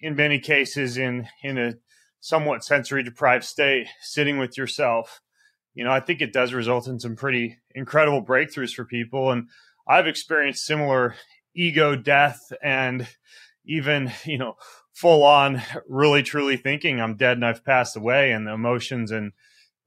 in 0.00 0.16
many 0.16 0.38
cases, 0.38 0.96
in 0.96 1.28
in 1.42 1.58
a 1.58 1.74
somewhat 2.20 2.64
sensory 2.64 3.02
deprived 3.02 3.44
state, 3.44 3.86
sitting 4.00 4.38
with 4.38 4.56
yourself, 4.56 5.20
you 5.74 5.84
know, 5.84 5.90
I 5.90 6.00
think 6.00 6.20
it 6.20 6.32
does 6.32 6.54
result 6.54 6.86
in 6.86 6.98
some 6.98 7.16
pretty 7.16 7.58
incredible 7.74 8.24
breakthroughs 8.24 8.74
for 8.74 8.84
people. 8.84 9.30
And 9.30 9.48
I've 9.86 10.06
experienced 10.06 10.64
similar 10.64 11.14
ego 11.54 11.96
death 11.96 12.52
and 12.62 13.06
even, 13.64 14.12
you 14.24 14.38
know, 14.38 14.54
full 14.92 15.22
on 15.22 15.62
really 15.88 16.22
truly 16.22 16.56
thinking 16.56 17.00
I'm 17.00 17.16
dead 17.16 17.36
and 17.36 17.46
I've 17.46 17.64
passed 17.64 17.96
away 17.96 18.32
and 18.32 18.46
the 18.46 18.52
emotions 18.52 19.10
and 19.10 19.32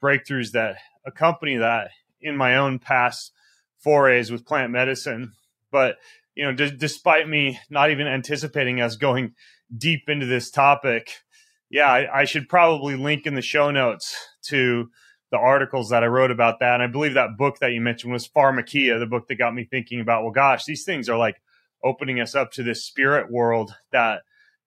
breakthroughs 0.02 0.52
that 0.52 0.78
accompany 1.06 1.58
that 1.58 1.92
in 2.22 2.36
my 2.36 2.58
own 2.58 2.80
past 2.80 3.32
forays 3.78 4.32
with 4.32 4.46
plant 4.46 4.72
medicine. 4.72 5.34
But, 5.72 5.98
you 6.34 6.44
know, 6.44 6.54
d- 6.54 6.76
despite 6.76 7.30
me 7.30 7.60
not 7.70 7.92
even 7.92 8.08
anticipating 8.08 8.82
us 8.82 8.96
going 8.96 9.34
deep 9.76 10.10
into 10.10 10.26
this 10.26 10.50
topic, 10.50 11.22
yeah, 11.70 11.88
I, 11.88 12.22
I 12.22 12.26
should 12.26 12.50
probably 12.50 12.96
link 12.96 13.26
in 13.26 13.36
the 13.36 13.42
show 13.42 13.72
notes 13.72 14.16
to 14.48 14.90
the 15.32 15.38
articles 15.38 15.90
that 15.90 16.04
I 16.04 16.08
wrote 16.08 16.32
about 16.32 16.60
that. 16.60 16.76
And 16.76 16.84
I 16.84 16.88
believe 16.88 17.14
that 17.14 17.38
book 17.38 17.60
that 17.60 17.72
you 17.72 17.82
mentioned 17.82 18.14
was 18.14 18.28
Pharmakeia, 18.28 19.00
the 19.00 19.06
book 19.06 19.28
that 19.28 19.36
got 19.36 19.54
me 19.54 19.66
thinking 19.66 20.00
about, 20.00 20.24
well, 20.24 20.32
gosh, 20.32 20.66
these 20.66 20.84
things 20.84 21.10
are 21.10 21.18
like 21.18 21.42
opening 21.84 22.20
us 22.20 22.36
up 22.36 22.52
to 22.54 22.64
this 22.64 22.86
spirit 22.86 23.32
world 23.32 23.76
that 23.92 24.22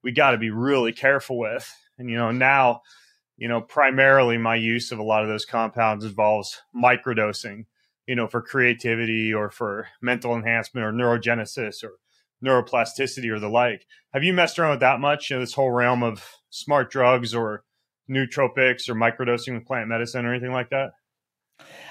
we 0.08 0.12
got 0.12 0.30
to 0.30 0.38
be 0.38 0.48
really 0.48 0.90
careful 0.90 1.36
with. 1.36 1.70
And, 1.98 2.08
you 2.08 2.16
know, 2.16 2.30
now, 2.30 2.80
you 3.36 3.46
know, 3.46 3.60
primarily 3.60 4.38
my 4.38 4.56
use 4.56 4.90
of 4.90 4.98
a 4.98 5.02
lot 5.02 5.22
of 5.22 5.28
those 5.28 5.44
compounds 5.44 6.02
involves 6.02 6.62
microdosing, 6.74 7.66
you 8.06 8.14
know, 8.14 8.26
for 8.26 8.40
creativity 8.40 9.34
or 9.34 9.50
for 9.50 9.86
mental 10.00 10.34
enhancement 10.34 10.86
or 10.86 10.92
neurogenesis 10.92 11.84
or 11.84 11.98
neuroplasticity 12.42 13.30
or 13.30 13.38
the 13.38 13.50
like. 13.50 13.84
Have 14.14 14.24
you 14.24 14.32
messed 14.32 14.58
around 14.58 14.70
with 14.70 14.80
that 14.80 14.98
much? 14.98 15.28
You 15.28 15.36
know, 15.36 15.40
this 15.40 15.52
whole 15.52 15.72
realm 15.72 16.02
of 16.02 16.26
smart 16.48 16.90
drugs 16.90 17.34
or 17.34 17.64
nootropics 18.10 18.88
or 18.88 18.94
microdosing 18.94 19.52
with 19.52 19.66
plant 19.66 19.90
medicine 19.90 20.24
or 20.24 20.32
anything 20.32 20.52
like 20.52 20.70
that? 20.70 20.92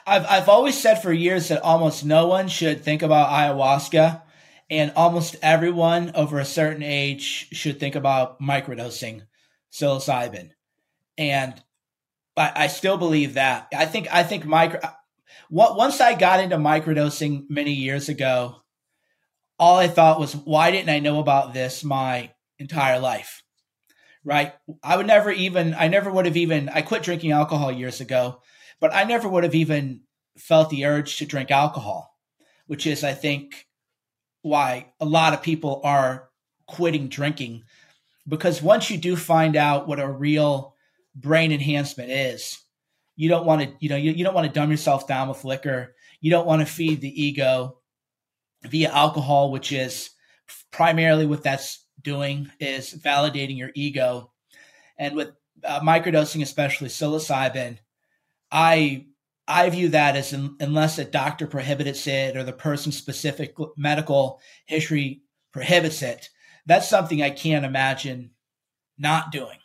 I've 0.07 0.25
I've 0.25 0.49
always 0.49 0.75
said 0.75 1.03
for 1.03 1.13
years 1.13 1.49
that 1.49 1.61
almost 1.61 2.03
no 2.03 2.25
one 2.25 2.47
should 2.47 2.83
think 2.83 3.03
about 3.03 3.29
ayahuasca, 3.29 4.23
and 4.69 4.91
almost 4.95 5.35
everyone 5.41 6.11
over 6.15 6.39
a 6.39 6.45
certain 6.45 6.83
age 6.83 7.49
should 7.51 7.79
think 7.79 7.95
about 7.95 8.41
microdosing 8.41 9.21
psilocybin. 9.71 10.49
And 11.17 11.61
I, 12.35 12.51
I 12.55 12.67
still 12.67 12.97
believe 12.97 13.35
that. 13.35 13.67
I 13.75 13.85
think 13.85 14.07
I 14.13 14.23
think 14.23 14.45
micro. 14.45 14.79
Once 15.49 16.01
I 16.01 16.13
got 16.13 16.41
into 16.41 16.57
microdosing 16.57 17.45
many 17.49 17.71
years 17.71 18.09
ago, 18.09 18.57
all 19.57 19.77
I 19.77 19.87
thought 19.87 20.19
was, 20.19 20.35
why 20.35 20.71
didn't 20.71 20.89
I 20.89 20.99
know 20.99 21.19
about 21.19 21.53
this 21.53 21.83
my 21.83 22.31
entire 22.59 22.99
life? 22.99 23.43
Right? 24.23 24.53
I 24.83 24.97
would 24.97 25.07
never 25.07 25.31
even. 25.31 25.73
I 25.73 25.87
never 25.87 26.11
would 26.11 26.25
have 26.25 26.37
even. 26.37 26.69
I 26.69 26.81
quit 26.81 27.03
drinking 27.03 27.31
alcohol 27.31 27.71
years 27.71 28.01
ago, 28.01 28.41
but 28.81 28.93
I 28.93 29.05
never 29.05 29.29
would 29.29 29.45
have 29.45 29.55
even 29.55 30.01
felt 30.37 30.69
the 30.69 30.85
urge 30.85 31.17
to 31.17 31.25
drink 31.25 31.49
alcohol, 31.49 32.13
which 32.67 32.85
is, 32.85 33.03
I 33.03 33.13
think, 33.13 33.66
why 34.41 34.91
a 34.99 35.05
lot 35.05 35.33
of 35.33 35.41
people 35.41 35.81
are 35.83 36.29
quitting 36.67 37.07
drinking 37.07 37.63
because 38.27 38.61
once 38.61 38.89
you 38.89 38.97
do 38.97 39.15
find 39.15 39.55
out 39.55 39.87
what 39.87 39.99
a 39.99 40.07
real 40.07 40.75
brain 41.15 41.51
enhancement 41.51 42.11
is, 42.11 42.59
you 43.15 43.29
don't 43.29 43.45
want 43.45 43.61
to, 43.61 43.73
you 43.79 43.89
know, 43.89 43.95
you, 43.95 44.11
you 44.11 44.23
don't 44.23 44.33
want 44.33 44.47
to 44.47 44.53
dumb 44.53 44.69
yourself 44.69 45.07
down 45.07 45.29
with 45.29 45.45
liquor. 45.45 45.95
You 46.19 46.31
don't 46.31 46.45
want 46.45 46.61
to 46.61 46.71
feed 46.71 47.01
the 47.01 47.23
ego 47.23 47.77
via 48.63 48.91
alcohol, 48.91 49.51
which 49.51 49.71
is 49.71 50.09
primarily 50.71 51.25
what 51.25 51.43
that's 51.43 51.85
doing 52.01 52.51
is 52.59 52.93
validating 52.93 53.57
your 53.57 53.71
ego. 53.75 54.31
And 54.97 55.15
with 55.15 55.29
uh, 55.63 55.79
microdosing, 55.79 56.41
especially 56.41 56.89
psilocybin, 56.89 57.77
I 58.51 59.07
I 59.47 59.69
view 59.69 59.89
that 59.89 60.15
as 60.15 60.33
in, 60.33 60.55
unless 60.59 60.97
a 60.97 61.05
doctor 61.05 61.47
prohibits 61.47 62.05
it 62.07 62.35
or 62.35 62.43
the 62.43 62.53
person's 62.53 62.97
specific 62.97 63.55
medical 63.77 64.41
history 64.65 65.21
prohibits 65.51 66.01
it, 66.01 66.29
that's 66.65 66.89
something 66.89 67.21
I 67.21 67.29
can't 67.29 67.65
imagine 67.65 68.31
not 68.97 69.31
doing. 69.31 69.57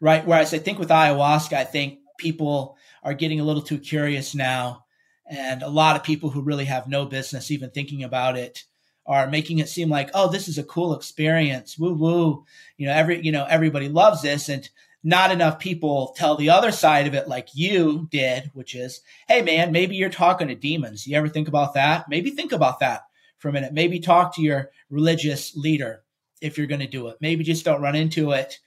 Right. 0.00 0.26
Whereas 0.26 0.52
I 0.52 0.58
think 0.58 0.78
with 0.78 0.88
ayahuasca, 0.88 1.52
I 1.52 1.64
think 1.64 2.00
people 2.18 2.76
are 3.02 3.14
getting 3.14 3.40
a 3.40 3.44
little 3.44 3.62
too 3.62 3.78
curious 3.78 4.34
now. 4.34 4.84
And 5.26 5.62
a 5.62 5.68
lot 5.68 5.96
of 5.96 6.02
people 6.02 6.30
who 6.30 6.42
really 6.42 6.64
have 6.66 6.88
no 6.88 7.06
business 7.06 7.50
even 7.50 7.70
thinking 7.70 8.04
about 8.04 8.36
it 8.36 8.64
are 9.06 9.28
making 9.28 9.58
it 9.58 9.68
seem 9.68 9.88
like, 9.88 10.10
oh, 10.14 10.30
this 10.30 10.48
is 10.48 10.58
a 10.58 10.64
cool 10.64 10.94
experience. 10.94 11.78
Woo 11.78 11.94
woo. 11.94 12.44
You 12.76 12.86
know, 12.86 12.92
every, 12.92 13.24
you 13.24 13.32
know, 13.32 13.46
everybody 13.48 13.88
loves 13.88 14.22
this. 14.22 14.48
And 14.48 14.68
not 15.04 15.32
enough 15.32 15.58
people 15.58 16.14
tell 16.16 16.36
the 16.36 16.50
other 16.50 16.70
side 16.70 17.06
of 17.06 17.14
it 17.14 17.28
like 17.28 17.48
you 17.54 18.08
did, 18.10 18.50
which 18.54 18.74
is, 18.74 19.00
hey 19.28 19.42
man, 19.42 19.72
maybe 19.72 19.96
you're 19.96 20.08
talking 20.08 20.48
to 20.48 20.54
demons. 20.54 21.06
You 21.06 21.16
ever 21.16 21.28
think 21.28 21.48
about 21.48 21.74
that? 21.74 22.08
Maybe 22.08 22.30
think 22.30 22.52
about 22.52 22.80
that 22.80 23.02
for 23.38 23.48
a 23.48 23.52
minute. 23.52 23.72
Maybe 23.72 23.98
talk 23.98 24.36
to 24.36 24.42
your 24.42 24.70
religious 24.90 25.56
leader 25.56 26.04
if 26.40 26.56
you're 26.56 26.68
going 26.68 26.80
to 26.80 26.86
do 26.86 27.08
it. 27.08 27.16
Maybe 27.20 27.42
just 27.42 27.64
don't 27.64 27.82
run 27.82 27.96
into 27.96 28.30
it. 28.30 28.58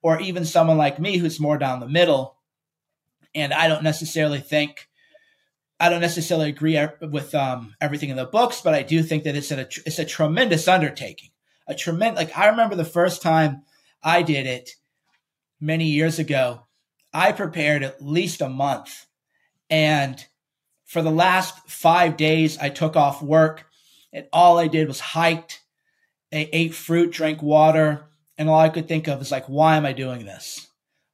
Or 0.00 0.20
even 0.20 0.44
someone 0.44 0.78
like 0.78 0.98
me 0.98 1.18
who's 1.18 1.38
more 1.38 1.58
down 1.58 1.80
the 1.80 1.88
middle. 1.88 2.36
And 3.34 3.52
I 3.52 3.68
don't 3.68 3.84
necessarily 3.84 4.40
think, 4.40 4.88
I 5.78 5.88
don't 5.88 6.00
necessarily 6.00 6.48
agree 6.48 6.78
with 7.02 7.34
um, 7.34 7.74
everything 7.80 8.08
in 8.08 8.16
the 8.16 8.24
books, 8.24 8.60
but 8.62 8.74
I 8.74 8.82
do 8.82 9.02
think 9.02 9.24
that 9.24 9.36
it's 9.36 9.50
a, 9.50 9.60
it's 9.60 9.98
a 9.98 10.04
tremendous 10.04 10.66
undertaking. 10.66 11.30
A 11.68 11.74
tremendous, 11.74 12.18
like 12.18 12.36
I 12.36 12.48
remember 12.48 12.74
the 12.74 12.84
first 12.84 13.22
time 13.22 13.62
I 14.02 14.22
did 14.22 14.46
it 14.46 14.70
many 15.62 15.86
years 15.86 16.18
ago, 16.18 16.66
I 17.14 17.32
prepared 17.32 17.82
at 17.82 18.04
least 18.04 18.40
a 18.40 18.48
month. 18.48 19.06
And 19.70 20.22
for 20.84 21.00
the 21.00 21.10
last 21.10 21.70
five 21.70 22.16
days, 22.16 22.58
I 22.58 22.68
took 22.68 22.96
off 22.96 23.22
work 23.22 23.64
and 24.12 24.26
all 24.32 24.58
I 24.58 24.66
did 24.66 24.88
was 24.88 25.00
hiked, 25.00 25.62
I 26.32 26.48
ate 26.52 26.74
fruit, 26.74 27.12
drank 27.12 27.42
water, 27.42 28.04
and 28.36 28.48
all 28.48 28.60
I 28.60 28.68
could 28.68 28.88
think 28.88 29.08
of 29.08 29.20
is 29.22 29.30
like, 29.30 29.46
why 29.46 29.76
am 29.76 29.86
I 29.86 29.92
doing 29.92 30.24
this? 30.24 30.66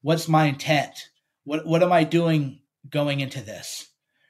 What's 0.03 0.29
my 0.29 0.47
intent? 0.47 1.09
What 1.45 1.67
what 1.67 1.83
am 1.83 1.93
I 1.93 2.05
doing 2.05 2.61
going 2.89 3.21
into 3.21 3.41
this? 3.41 3.89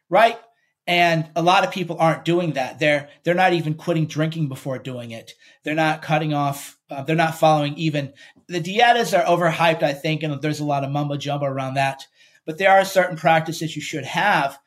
Right? 0.08 0.38
And 0.86 1.28
a 1.36 1.42
lot 1.42 1.64
of 1.64 1.70
people 1.70 1.96
aren't 1.98 2.24
doing 2.24 2.54
that. 2.54 2.78
They're 2.78 3.08
they're 3.22 3.34
not 3.34 3.52
even 3.52 3.74
quitting 3.74 4.06
drinking 4.06 4.48
before 4.48 4.78
doing 4.78 5.10
it. 5.10 5.32
They're 5.62 5.74
not 5.74 6.02
cutting 6.02 6.32
off. 6.32 6.78
Uh, 6.90 7.02
they're 7.02 7.16
not 7.16 7.38
following 7.38 7.74
even 7.76 8.14
the 8.48 8.60
dietas 8.60 9.18
are 9.18 9.24
overhyped. 9.24 9.82
I 9.82 9.92
think, 9.92 10.22
and 10.22 10.40
there's 10.40 10.60
a 10.60 10.64
lot 10.64 10.84
of 10.84 10.90
mumbo 10.90 11.16
jumbo 11.16 11.46
around 11.46 11.74
that. 11.74 12.06
But 12.44 12.58
there 12.58 12.70
are 12.70 12.84
certain 12.84 13.16
practices 13.16 13.76
you 13.76 13.82
should 13.82 14.04
have, 14.04 14.58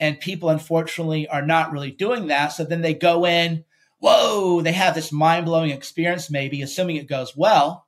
and 0.00 0.18
people 0.18 0.48
unfortunately 0.48 1.28
are 1.28 1.42
not 1.42 1.72
really 1.72 1.90
doing 1.90 2.28
that. 2.28 2.48
So 2.48 2.64
then 2.64 2.80
they 2.80 2.94
go 2.94 3.26
in. 3.26 3.64
Whoa! 3.98 4.62
They 4.62 4.72
have 4.72 4.94
this 4.94 5.12
mind 5.12 5.46
blowing 5.46 5.70
experience, 5.70 6.30
maybe 6.30 6.62
assuming 6.62 6.96
it 6.96 7.08
goes 7.08 7.36
well, 7.36 7.86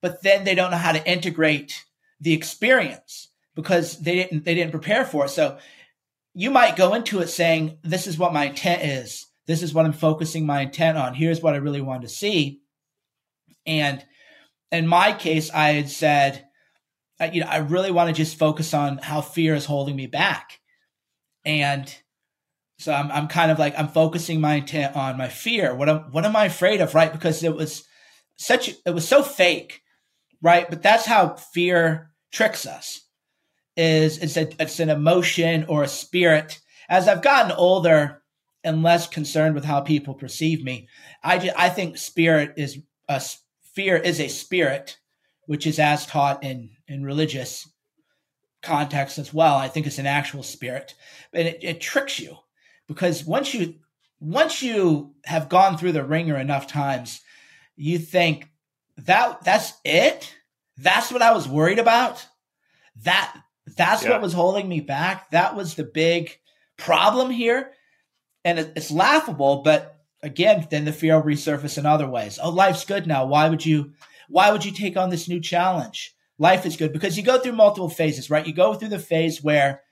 but 0.00 0.22
then 0.22 0.44
they 0.44 0.54
don't 0.54 0.70
know 0.70 0.78
how 0.78 0.92
to 0.92 1.10
integrate 1.10 1.84
the 2.20 2.32
experience 2.32 3.28
because 3.54 3.98
they 3.98 4.14
didn't 4.14 4.44
they 4.44 4.54
didn't 4.54 4.70
prepare 4.70 5.04
for 5.04 5.26
it. 5.26 5.30
So 5.30 5.58
you 6.34 6.50
might 6.50 6.76
go 6.76 6.94
into 6.94 7.20
it 7.20 7.28
saying, 7.28 7.78
This 7.82 8.06
is 8.06 8.18
what 8.18 8.32
my 8.32 8.46
intent 8.46 8.82
is. 8.82 9.26
This 9.46 9.62
is 9.62 9.74
what 9.74 9.84
I'm 9.84 9.92
focusing 9.92 10.46
my 10.46 10.62
intent 10.62 10.96
on. 10.96 11.14
Here's 11.14 11.42
what 11.42 11.54
I 11.54 11.58
really 11.58 11.80
want 11.80 12.02
to 12.02 12.08
see. 12.08 12.60
And 13.66 14.04
in 14.72 14.86
my 14.86 15.12
case, 15.12 15.50
I 15.50 15.72
had 15.72 15.88
said, 15.88 16.46
uh, 17.20 17.28
you 17.32 17.40
know, 17.40 17.48
I 17.48 17.58
really 17.58 17.90
want 17.90 18.08
to 18.08 18.14
just 18.14 18.38
focus 18.38 18.72
on 18.72 18.98
how 18.98 19.20
fear 19.20 19.54
is 19.54 19.66
holding 19.66 19.96
me 19.96 20.06
back. 20.06 20.60
And 21.44 21.92
so 22.78 22.92
I'm, 22.92 23.10
I'm 23.10 23.28
kind 23.28 23.50
of 23.50 23.58
like, 23.58 23.78
I'm 23.78 23.88
focusing 23.88 24.40
my 24.40 24.54
intent 24.54 24.96
on 24.96 25.18
my 25.18 25.28
fear. 25.28 25.74
What 25.74 25.88
am, 25.88 25.98
what 26.12 26.24
am 26.24 26.36
I 26.36 26.46
afraid 26.46 26.80
of? 26.80 26.94
Right. 26.94 27.12
Because 27.12 27.42
it 27.42 27.54
was 27.54 27.84
such, 28.36 28.70
it 28.86 28.94
was 28.94 29.06
so 29.06 29.22
fake. 29.22 29.82
Right. 30.40 30.68
But 30.68 30.82
that's 30.82 31.04
how 31.04 31.34
fear 31.34 32.10
tricks 32.32 32.64
us 32.64 33.02
is 33.76 34.18
it's 34.18 34.36
a, 34.36 34.48
it's 34.62 34.80
an 34.80 34.88
emotion 34.88 35.66
or 35.68 35.82
a 35.82 35.88
spirit. 35.88 36.58
As 36.88 37.06
I've 37.06 37.22
gotten 37.22 37.52
older 37.52 38.22
and 38.64 38.82
less 38.82 39.06
concerned 39.06 39.54
with 39.54 39.64
how 39.64 39.80
people 39.80 40.14
perceive 40.14 40.64
me, 40.64 40.88
I 41.22 41.38
just, 41.38 41.58
I 41.58 41.68
think 41.68 41.98
spirit 41.98 42.54
is 42.56 42.78
a 43.08 43.20
fear 43.80 43.96
is 43.96 44.20
a 44.20 44.28
spirit, 44.28 44.98
which 45.46 45.66
is 45.66 45.78
as 45.78 46.04
taught 46.04 46.44
in 46.44 46.68
in 46.86 47.02
religious 47.02 47.66
context 48.62 49.16
as 49.16 49.32
well. 49.32 49.56
I 49.56 49.68
think 49.68 49.86
it's 49.86 49.98
an 49.98 50.06
actual 50.06 50.42
spirit, 50.42 50.94
and 51.32 51.48
it, 51.48 51.60
it 51.62 51.80
tricks 51.80 52.20
you 52.20 52.36
because 52.86 53.24
once 53.24 53.54
you 53.54 53.76
once 54.20 54.62
you 54.62 55.14
have 55.24 55.48
gone 55.48 55.78
through 55.78 55.92
the 55.92 56.04
ringer 56.04 56.36
enough 56.36 56.66
times, 56.66 57.22
you 57.74 57.98
think 57.98 58.50
that 58.98 59.42
that's 59.44 59.72
it. 59.82 60.34
That's 60.76 61.10
what 61.10 61.22
I 61.22 61.32
was 61.32 61.48
worried 61.48 61.78
about. 61.78 62.26
That 63.04 63.34
that's 63.78 64.04
yeah. 64.04 64.10
what 64.10 64.20
was 64.20 64.34
holding 64.34 64.68
me 64.68 64.80
back. 64.80 65.30
That 65.30 65.56
was 65.56 65.74
the 65.74 65.84
big 65.84 66.36
problem 66.76 67.30
here. 67.30 67.72
And 68.44 68.58
it's 68.58 68.90
laughable, 68.90 69.62
but 69.62 69.99
again, 70.22 70.66
then 70.70 70.84
the 70.84 70.92
fear 70.92 71.16
will 71.16 71.22
resurface 71.22 71.78
in 71.78 71.86
other 71.86 72.08
ways. 72.08 72.38
Oh, 72.42 72.50
life's 72.50 72.84
good 72.84 73.06
now. 73.06 73.26
Why 73.26 73.48
would 73.48 73.64
you 73.64 73.92
why 74.28 74.52
would 74.52 74.64
you 74.64 74.72
take 74.72 74.96
on 74.96 75.10
this 75.10 75.28
new 75.28 75.40
challenge? 75.40 76.14
Life 76.38 76.64
is 76.64 76.76
good 76.76 76.92
because 76.92 77.16
you 77.16 77.22
go 77.22 77.38
through 77.38 77.52
multiple 77.52 77.90
phases, 77.90 78.30
right? 78.30 78.46
You 78.46 78.54
go 78.54 78.74
through 78.74 78.88
the 78.88 78.98
phase 78.98 79.42
where 79.42 79.82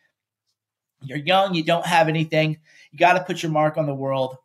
you're 1.03 1.19
young, 1.19 1.55
you 1.55 1.63
don't 1.63 1.87
have 1.87 2.09
anything, 2.09 2.59
you 2.91 2.99
got 2.99 3.15
to 3.15 3.25
put 3.25 3.43
your 3.43 3.53
mark 3.53 3.77
on 3.77 3.87
the 3.87 3.95
world. 3.95 4.37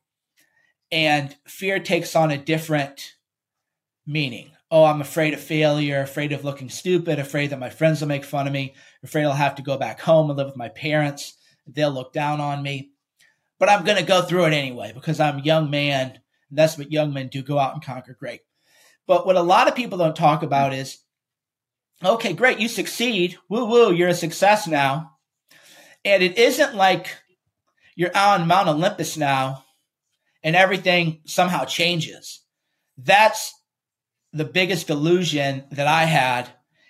And 0.92 1.36
fear 1.48 1.80
takes 1.80 2.16
on 2.16 2.32
a 2.32 2.38
different 2.38 3.14
meaning. 4.06 4.52
Oh, 4.70 4.84
I'm 4.84 5.02
afraid 5.02 5.34
of 5.34 5.40
failure, 5.40 6.02
afraid 6.02 6.34
of 6.34 6.44
looking 6.44 6.70
stupid, 6.70 7.20
afraid 7.20 7.52
that 7.52 7.60
my 7.60 7.70
friends 7.70 8.02
will 8.02 8.08
make 8.08 8.26
fun 8.26 8.48
of 8.48 8.54
me, 8.54 8.76
afraid 9.04 9.24
I'll 9.24 9.34
have 9.34 9.56
to 9.56 9.62
go 9.62 9.78
back 9.78 10.00
home 10.00 10.30
and 10.30 10.38
live 10.38 10.48
with 10.48 10.58
my 10.58 10.70
parents. 10.70 11.36
They'll 11.68 11.92
look 11.92 12.14
down 12.14 12.42
on 12.42 12.64
me. 12.64 12.93
But 13.64 13.70
I'm 13.70 13.86
going 13.86 13.98
to 13.98 14.04
go 14.04 14.22
through 14.22 14.48
it 14.48 14.54
anyway 14.54 14.92
because 14.94 15.22
I'm 15.22 15.38
a 15.38 15.42
young 15.42 15.70
man. 15.70 16.20
And 16.50 16.58
that's 16.58 16.78
what 16.78 16.92
young 16.92 17.14
men 17.14 17.30
do 17.30 17.42
go 17.42 17.58
out 17.58 17.74
and 17.74 17.82
conquer 17.82 18.14
great. 18.14 18.42
But 19.08 19.26
what 19.26 19.38
a 19.38 19.42
lot 19.42 19.70
of 19.70 19.76
people 19.76 19.98
don't 19.98 20.18
talk 20.18 20.44
about 20.44 20.74
is 20.74 20.98
okay, 22.04 22.34
great, 22.34 22.60
you 22.60 22.68
succeed. 22.68 23.38
Woo 23.48 23.64
woo, 23.64 23.94
you're 23.94 24.10
a 24.10 24.14
success 24.14 24.68
now. 24.68 25.12
And 26.04 26.22
it 26.22 26.38
isn't 26.38 26.76
like 26.76 27.16
you're 27.96 28.12
on 28.14 28.50
Mount 28.50 28.68
Olympus 28.68 29.16
now 29.16 29.64
and 30.44 30.58
everything 30.58 31.22
somehow 31.24 31.64
changes. 31.64 32.42
That's 32.98 33.54
the 34.34 34.44
biggest 34.44 34.90
illusion 34.90 35.64
that 35.72 35.88
I 35.88 36.04
had 36.04 36.50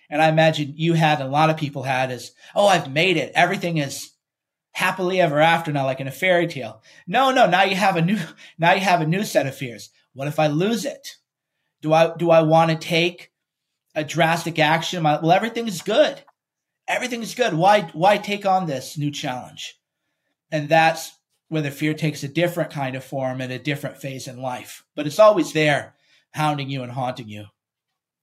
and 0.09 0.21
I 0.21 0.29
imagine 0.29 0.73
you 0.75 0.93
had, 0.93 1.21
a 1.21 1.27
lot 1.27 1.49
of 1.49 1.57
people 1.57 1.83
had, 1.83 2.11
is, 2.11 2.33
oh, 2.55 2.67
I've 2.67 2.91
made 2.91 3.17
it. 3.17 3.31
Everything 3.33 3.77
is 3.77 4.11
happily 4.73 5.21
ever 5.21 5.39
after 5.39 5.71
now, 5.71 5.85
like 5.85 5.99
in 5.99 6.07
a 6.07 6.11
fairy 6.11 6.47
tale. 6.47 6.81
No, 7.07 7.31
no, 7.31 7.47
now 7.47 7.63
you 7.63 7.75
have 7.75 7.95
a 7.95 8.01
new, 8.01 8.19
now 8.57 8.73
you 8.73 8.81
have 8.81 9.01
a 9.01 9.07
new 9.07 9.23
set 9.23 9.47
of 9.47 9.55
fears. 9.55 9.89
What 10.13 10.27
if 10.27 10.39
I 10.39 10.47
lose 10.47 10.85
it? 10.85 11.15
Do 11.81 11.93
I 11.93 12.15
do 12.15 12.31
I 12.31 12.41
want 12.41 12.71
to 12.71 12.77
take 12.77 13.31
a 13.95 14.03
drastic 14.03 14.59
action? 14.59 15.03
Well, 15.03 15.31
everything 15.31 15.67
is 15.67 15.81
good. 15.81 16.21
Everything 16.87 17.21
is 17.21 17.35
good. 17.35 17.53
Why 17.53 17.89
why 17.93 18.17
take 18.17 18.45
on 18.45 18.67
this 18.67 18.97
new 18.97 19.11
challenge? 19.11 19.79
And 20.51 20.69
that's 20.69 21.17
where 21.49 21.61
the 21.61 21.71
fear 21.71 21.93
takes 21.93 22.23
a 22.23 22.27
different 22.27 22.71
kind 22.71 22.95
of 22.95 23.03
form 23.03 23.41
at 23.41 23.51
a 23.51 23.59
different 23.59 23.97
phase 23.97 24.27
in 24.27 24.41
life. 24.41 24.85
But 24.95 25.07
it's 25.07 25.19
always 25.19 25.53
there, 25.53 25.95
hounding 26.31 26.69
you 26.69 26.83
and 26.83 26.91
haunting 26.91 27.27
you. 27.27 27.45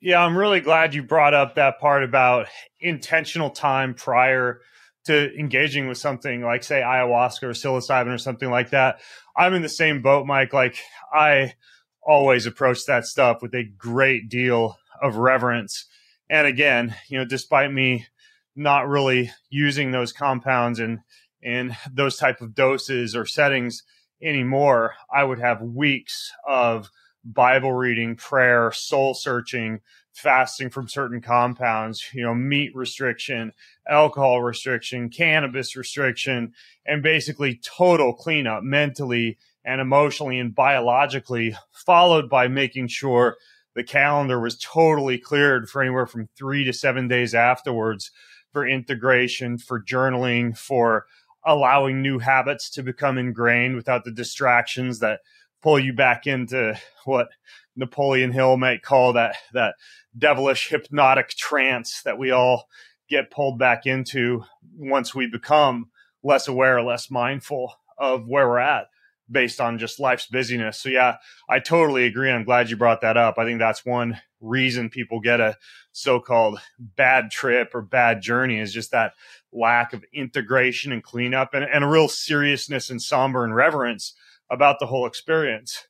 Yeah, 0.01 0.25
I'm 0.25 0.37
really 0.37 0.61
glad 0.61 0.95
you 0.95 1.03
brought 1.03 1.35
up 1.35 1.57
that 1.57 1.79
part 1.79 2.03
about 2.03 2.47
intentional 2.81 3.51
time 3.51 3.95
prior 3.95 4.63
to 5.05 5.35
engaging 5.39 5.89
with 5.89 5.99
something 5.99 6.43
like, 6.43 6.63
say, 6.63 6.81
ayahuasca 6.81 7.43
or 7.43 7.51
psilocybin 7.51 8.15
or 8.15 8.19
something 8.19 8.51
like 8.51 8.71
that. 8.71 9.01
I'm 9.37 9.55
in 9.55 9.63
the 9.63 9.69
same 9.69 10.03
boat, 10.03 10.27
Mike. 10.27 10.53
Like, 10.53 10.77
I 11.13 11.55
always 12.03 12.47
approach 12.47 12.85
that 12.87 13.07
stuff 13.07 13.43
with 13.43 13.55
a 13.55 13.65
great 13.65 14.29
deal 14.29 14.77
of 15.03 15.17
reverence. 15.17 15.87
And 16.29 16.47
again, 16.47 16.95
you 17.09 17.19
know, 17.19 17.25
despite 17.25 17.73
me 17.73 18.07
not 18.55 18.89
really 18.89 19.31
using 19.49 19.91
those 19.91 20.13
compounds 20.13 20.79
and 20.79 21.01
in 21.43 21.75
those 21.91 22.17
type 22.17 22.41
of 22.41 22.55
doses 22.55 23.17
or 23.17 23.25
settings 23.25 23.83
anymore, 24.23 24.95
I 25.13 25.25
would 25.25 25.41
have 25.41 25.63
weeks 25.63 26.31
of 26.47 26.91
Bible 27.25 27.73
reading, 27.73 28.17
prayer, 28.17 28.73
soul 28.73 29.15
searching, 29.15 29.81
fasting 30.13 30.71
from 30.71 30.89
certain 30.89 31.21
compounds, 31.21 32.05
you 32.13 32.23
know, 32.23 32.35
meat 32.35 32.75
restriction, 32.75 33.53
alcohol 33.89 34.43
restriction, 34.43 35.09
cannabis 35.09 35.77
restriction, 35.77 36.53
and 36.87 37.03
basically 37.03 37.61
total 37.65 38.13
cleanup 38.13 38.63
mentally 38.63 39.39
and 39.65 39.81
emotionally 39.81 40.39
and 40.39 40.55
biologically, 40.55 41.57
followed 41.73 42.29
by 42.29 42.49
making 42.49 42.89
sure 42.89 43.37
the 43.75 43.85
calendar 43.85 44.41
was 44.41 44.59
totally 44.59 45.19
cleared 45.19 45.69
for 45.69 45.83
anywhere 45.83 46.07
from 46.07 46.29
three 46.37 46.65
to 46.65 46.73
seven 46.73 47.09
days 47.09 47.35
afterwards 47.35 48.11
for 48.53 48.67
integration, 48.67 49.59
for 49.59 49.83
journaling, 49.83 50.57
for 50.57 51.07
allowing 51.45 52.03
new 52.03 52.19
habits 52.19 52.69
to 52.71 52.83
become 52.83 53.17
ingrained 53.17 53.77
without 53.77 54.05
the 54.05 54.11
distractions 54.11 54.99
that 54.99 55.21
pull 55.63 55.79
you 55.79 55.93
back 55.93 56.27
into 56.27 56.79
what 57.05 57.29
Napoleon 57.77 58.33
Hill 58.33 58.57
might 58.57 58.83
call 58.83 59.13
that 59.15 59.37
that 59.53 59.75
devilish 60.17 60.69
hypnotic 60.69 61.31
trance 61.31 62.03
that 62.03 62.19
we 62.19 62.31
all 62.31 62.67
get 63.09 63.31
pulled 63.31 63.59
back 63.59 63.87
into 63.87 64.45
once 64.77 65.15
we 65.15 65.27
become 65.27 65.91
less 66.23 66.49
aware, 66.49 66.83
less 66.83 67.11
mindful 67.11 67.75
of 67.99 68.27
where 68.27 68.49
we're 68.49 68.59
at 68.59 68.87
based 69.31 69.61
on 69.61 69.79
just 69.79 70.01
life's 70.01 70.27
busyness. 70.27 70.79
So 70.79 70.89
yeah, 70.89 71.17
I 71.49 71.61
totally 71.61 72.05
agree. 72.05 72.31
I'm 72.31 72.45
glad 72.45 72.69
you 72.69 72.77
brought 72.77 73.01
that 73.03 73.17
up. 73.17 73.39
I 73.39 73.45
think 73.45 73.59
that's 73.59 73.85
one 73.87 74.21
reason 74.41 74.91
people 74.91 75.21
get 75.21 75.41
a 75.41 75.57
so-called 75.93 76.61
bad 76.79 77.31
trip 77.31 77.75
or 77.75 77.83
bad 77.83 78.23
journey 78.23 78.59
is 78.59 78.73
just 78.73 78.91
that 78.91 79.13
lack 79.53 79.93
of 79.93 80.05
integration 80.13 80.93
and 80.93 81.03
cleanup 81.03 81.55
and, 81.55 81.65
and 81.65 81.85
a 81.85 81.89
real 81.89 82.09
seriousness 82.09 82.91
and 82.91 83.01
somber 83.01 83.45
and 83.45 83.55
reverence 83.55 84.15
about 84.51 84.79
the 84.81 84.87
whole 84.87 85.07
experience. 85.07 85.87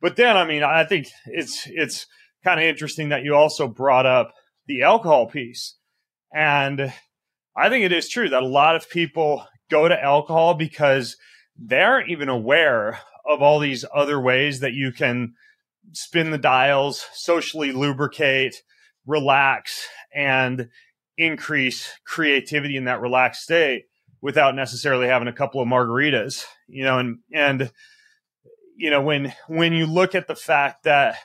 But 0.00 0.16
then, 0.16 0.36
I 0.36 0.44
mean, 0.44 0.62
I 0.62 0.84
think 0.84 1.08
it's 1.26 1.66
it's 1.66 2.06
kind 2.44 2.60
of 2.60 2.66
interesting 2.66 3.10
that 3.10 3.22
you 3.22 3.34
also 3.34 3.68
brought 3.68 4.06
up 4.06 4.32
the 4.66 4.82
alcohol 4.82 5.26
piece. 5.26 5.76
And 6.34 6.92
I 7.56 7.68
think 7.68 7.84
it 7.84 7.92
is 7.92 8.08
true 8.08 8.28
that 8.28 8.42
a 8.42 8.46
lot 8.46 8.76
of 8.76 8.90
people 8.90 9.46
go 9.70 9.88
to 9.88 10.02
alcohol 10.02 10.54
because 10.54 11.16
they 11.56 11.80
aren't 11.80 12.10
even 12.10 12.28
aware 12.28 12.98
of 13.28 13.42
all 13.42 13.58
these 13.58 13.84
other 13.94 14.20
ways 14.20 14.60
that 14.60 14.72
you 14.72 14.92
can 14.92 15.34
spin 15.92 16.30
the 16.30 16.38
dials, 16.38 17.06
socially 17.12 17.72
lubricate, 17.72 18.56
relax, 19.06 19.86
and 20.14 20.68
increase 21.16 21.90
creativity 22.04 22.76
in 22.76 22.84
that 22.84 23.00
relaxed 23.00 23.42
state 23.42 23.84
without 24.20 24.54
necessarily 24.54 25.06
having 25.06 25.28
a 25.28 25.32
couple 25.32 25.60
of 25.60 25.68
margaritas. 25.68 26.44
You 26.66 26.84
know, 26.84 26.98
and 26.98 27.18
and 27.32 27.70
you 28.82 28.90
know 28.90 29.00
when 29.00 29.32
when 29.46 29.72
you 29.72 29.86
look 29.86 30.16
at 30.16 30.26
the 30.26 30.34
fact 30.34 30.82
that 30.82 31.16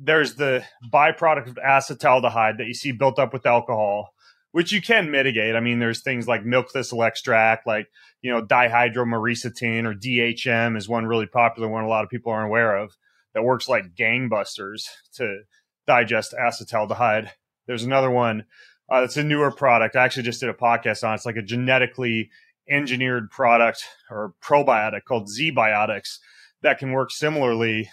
there's 0.00 0.34
the 0.34 0.64
byproduct 0.92 1.46
of 1.46 1.54
acetaldehyde 1.54 2.58
that 2.58 2.66
you 2.66 2.74
see 2.74 2.90
built 2.90 3.20
up 3.20 3.32
with 3.32 3.46
alcohol, 3.46 4.14
which 4.50 4.72
you 4.72 4.82
can 4.82 5.10
mitigate. 5.10 5.54
I 5.54 5.60
mean, 5.60 5.78
there's 5.78 6.02
things 6.02 6.26
like 6.26 6.44
milk 6.44 6.72
thistle 6.72 7.04
extract, 7.04 7.68
like, 7.68 7.86
you 8.20 8.32
know, 8.32 8.44
dihydromyricetin 8.44 9.84
or 9.84 9.94
DHM 9.94 10.76
is 10.76 10.88
one 10.88 11.06
really 11.06 11.26
popular 11.26 11.68
one 11.68 11.84
a 11.84 11.88
lot 11.88 12.02
of 12.02 12.10
people 12.10 12.32
aren't 12.32 12.48
aware 12.48 12.76
of 12.76 12.96
that 13.32 13.44
works 13.44 13.68
like 13.68 13.94
gangbusters 13.94 14.86
to 15.14 15.42
digest 15.86 16.34
acetaldehyde. 16.40 17.30
There's 17.68 17.84
another 17.84 18.10
one 18.10 18.44
uh, 18.90 19.02
that's 19.02 19.16
a 19.16 19.22
newer 19.22 19.52
product. 19.52 19.94
I 19.94 20.04
actually 20.04 20.24
just 20.24 20.40
did 20.40 20.48
a 20.48 20.54
podcast 20.54 21.04
on 21.04 21.12
it. 21.12 21.16
It's 21.16 21.26
like 21.26 21.36
a 21.36 21.42
genetically 21.42 22.30
engineered 22.68 23.30
product 23.30 23.84
or 24.10 24.34
probiotic 24.42 25.04
called 25.04 25.28
ZBiotics 25.28 26.18
that 26.62 26.78
can 26.78 26.92
work 26.92 27.10
similarly 27.10 27.88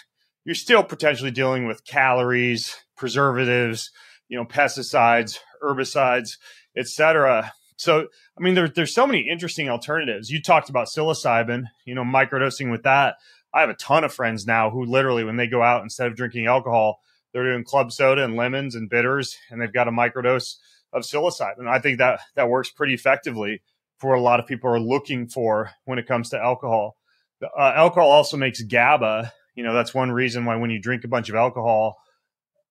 you're 0.46 0.56
still 0.56 0.84
potentially 0.84 1.32
dealing 1.32 1.66
with 1.66 1.84
calories, 1.84 2.78
preservatives, 2.96 3.92
you 4.30 4.38
know, 4.38 4.46
pesticides, 4.46 5.40
herbicides, 5.62 6.38
etc. 6.78 7.52
So, 7.78 8.08
I 8.38 8.42
mean, 8.42 8.54
there, 8.54 8.70
there's 8.70 8.94
so 8.94 9.08
many 9.08 9.28
interesting 9.28 9.70
alternatives. 9.70 10.30
You 10.30 10.42
talked 10.42 10.70
about 10.70 10.88
psilocybin, 10.88 11.64
you 11.86 11.96
know, 11.96 12.04
microdosing 12.04 12.72
with 12.72 12.84
that. 12.84 13.16
I 13.54 13.62
have 13.62 13.70
a 13.70 13.76
ton 13.76 14.04
of 14.04 14.14
friends 14.14 14.46
now 14.46 14.70
who 14.70 14.86
literally, 14.86 15.24
when 15.24 15.38
they 15.38 15.48
go 15.48 15.64
out, 15.64 15.82
instead 15.82 16.08
of 16.08 16.16
drinking 16.16 16.46
alcohol, 16.46 17.00
they're 17.34 17.52
doing 17.52 17.64
club 17.64 17.92
soda 17.92 18.24
and 18.24 18.36
lemons 18.36 18.76
and 18.76 18.90
bitters, 18.90 19.36
and 19.50 19.60
they've 19.60 19.74
got 19.74 19.88
a 19.88 19.92
microdose 19.92 20.56
of 20.94 21.04
psilocybin. 21.04 21.68
I 21.68 21.80
think 21.80 21.98
that 21.98 22.20
that 22.36 22.50
works 22.50 22.70
pretty 22.70 22.94
effectively 22.94 23.62
for 23.98 24.14
a 24.14 24.22
lot 24.22 24.40
of 24.40 24.46
people 24.46 24.70
are 24.70 24.80
looking 24.80 25.28
for 25.28 25.72
when 25.86 26.00
it 26.00 26.08
comes 26.08 26.30
to 26.30 26.40
alcohol. 26.40 26.98
Uh, 27.58 27.74
alcohol 27.76 28.10
also 28.10 28.38
makes 28.38 28.62
GABA, 28.62 29.32
you 29.56 29.64
know, 29.64 29.74
that's 29.74 29.94
one 29.94 30.12
reason 30.12 30.46
why 30.46 30.56
when 30.58 30.70
you 30.70 30.80
drink 30.80 31.04
a 31.04 31.08
bunch 31.08 31.30
of 31.30 31.36
alcohol 31.36 31.98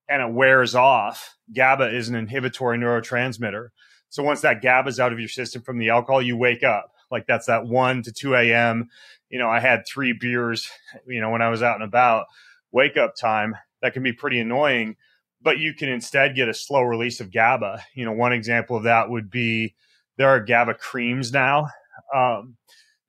and 0.08 0.22
it 0.22 0.32
wears 0.32 0.74
off, 0.74 1.36
GABA 1.54 1.94
is 1.96 2.08
an 2.08 2.14
inhibitory 2.14 2.78
neurotransmitter. 2.78 3.68
So 4.10 4.22
once 4.22 4.42
that 4.42 4.62
GABA 4.62 4.90
is 4.90 5.00
out 5.00 5.12
of 5.12 5.18
your 5.18 5.28
system 5.28 5.62
from 5.62 5.78
the 5.78 5.88
alcohol, 5.88 6.22
you 6.22 6.36
wake 6.36 6.62
up. 6.62 6.92
Like 7.10 7.26
that's 7.26 7.46
that 7.46 7.66
1 7.66 8.02
to 8.02 8.12
2 8.12 8.34
a.m. 8.34 8.90
You 9.30 9.38
know, 9.38 9.48
I 9.48 9.60
had 9.60 9.86
three 9.86 10.12
beers, 10.12 10.70
you 11.06 11.20
know, 11.20 11.30
when 11.30 11.42
I 11.42 11.48
was 11.48 11.62
out 11.62 11.76
and 11.76 11.84
about, 11.84 12.26
wake 12.70 12.96
up 12.96 13.16
time. 13.16 13.56
That 13.82 13.92
can 13.92 14.02
be 14.02 14.12
pretty 14.12 14.40
annoying, 14.40 14.96
but 15.42 15.58
you 15.58 15.74
can 15.74 15.88
instead 15.88 16.34
get 16.34 16.48
a 16.48 16.54
slow 16.54 16.82
release 16.82 17.20
of 17.20 17.30
GABA. 17.30 17.82
You 17.94 18.04
know, 18.04 18.12
one 18.12 18.32
example 18.32 18.76
of 18.76 18.84
that 18.84 19.10
would 19.10 19.30
be 19.30 19.74
there 20.16 20.28
are 20.28 20.40
GABA 20.40 20.74
creams 20.74 21.32
now 21.32 21.68
um, 22.14 22.56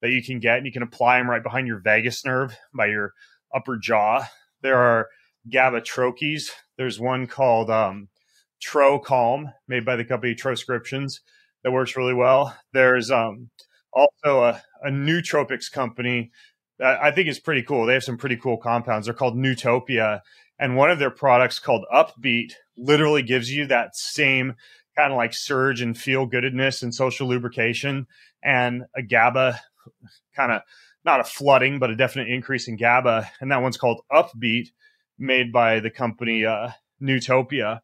that 0.02 0.12
you 0.12 0.24
can 0.24 0.40
get, 0.40 0.58
and 0.58 0.66
you 0.66 0.72
can 0.72 0.84
apply 0.84 1.18
them 1.18 1.30
right 1.30 1.44
behind 1.44 1.68
your 1.68 1.80
vagus 1.80 2.26
nerve 2.26 2.56
by 2.74 2.88
your 2.88 3.14
upper 3.54 3.78
jaw. 3.78 4.26
There 4.62 4.78
are 4.78 5.08
GABA 5.52 5.82
troches. 5.82 6.50
There's 6.78 7.00
one 7.00 7.28
called 7.28 7.70
um, 7.70 8.10
Tro 8.62 9.00
Calm, 9.00 9.52
made 9.68 9.86
by 9.86 9.96
the 9.96 10.06
company 10.06 10.36
Troscriptions, 10.36 11.22
that 11.64 11.72
works 11.72 11.96
really 11.96 12.14
well. 12.14 12.56
There's 12.74 13.10
um, 13.10 13.50
also 13.92 14.44
a, 14.44 14.62
a 14.84 14.90
nootropics 14.90 15.72
company 15.72 16.32
that 16.80 17.02
I 17.02 17.12
think 17.12 17.28
is 17.28 17.40
pretty 17.40 17.64
cool. 17.64 17.86
They 17.86 17.94
have 17.94 18.04
some 18.04 18.18
pretty 18.18 18.38
cool 18.38 18.58
compounds. 18.58 19.08
They're 19.08 19.16
called 19.16 19.38
Nootopia. 19.38 20.22
And 20.60 20.76
one 20.76 20.92
of 20.92 21.00
their 21.00 21.12
products 21.12 21.60
called 21.60 21.86
Upbeat 21.94 22.54
literally 22.78 23.24
gives 23.24 23.52
you 23.52 23.66
that 23.68 23.96
same 23.96 24.56
kind 24.96 25.12
of 25.12 25.18
like 25.18 25.34
surge 25.34 25.82
and 25.82 25.98
feel 25.98 26.26
goodness 26.26 26.82
and 26.82 26.94
social 26.94 27.28
lubrication 27.28 28.08
and 28.44 28.84
a 28.96 29.02
GABA 29.02 29.60
kind 30.36 30.52
of 30.52 30.62
not 31.04 31.20
a 31.20 31.24
flooding, 31.24 31.80
but 31.80 31.90
a 31.90 31.96
definite 31.96 32.28
increase 32.28 32.68
in 32.68 32.78
GABA. 32.78 33.30
And 33.40 33.52
that 33.52 33.62
one's 33.62 33.78
called 33.78 34.02
Upbeat, 34.12 34.70
made 35.18 35.52
by 35.52 35.80
the 35.80 35.90
company 35.90 36.46
uh, 36.46 36.70
Nootopia. 37.02 37.80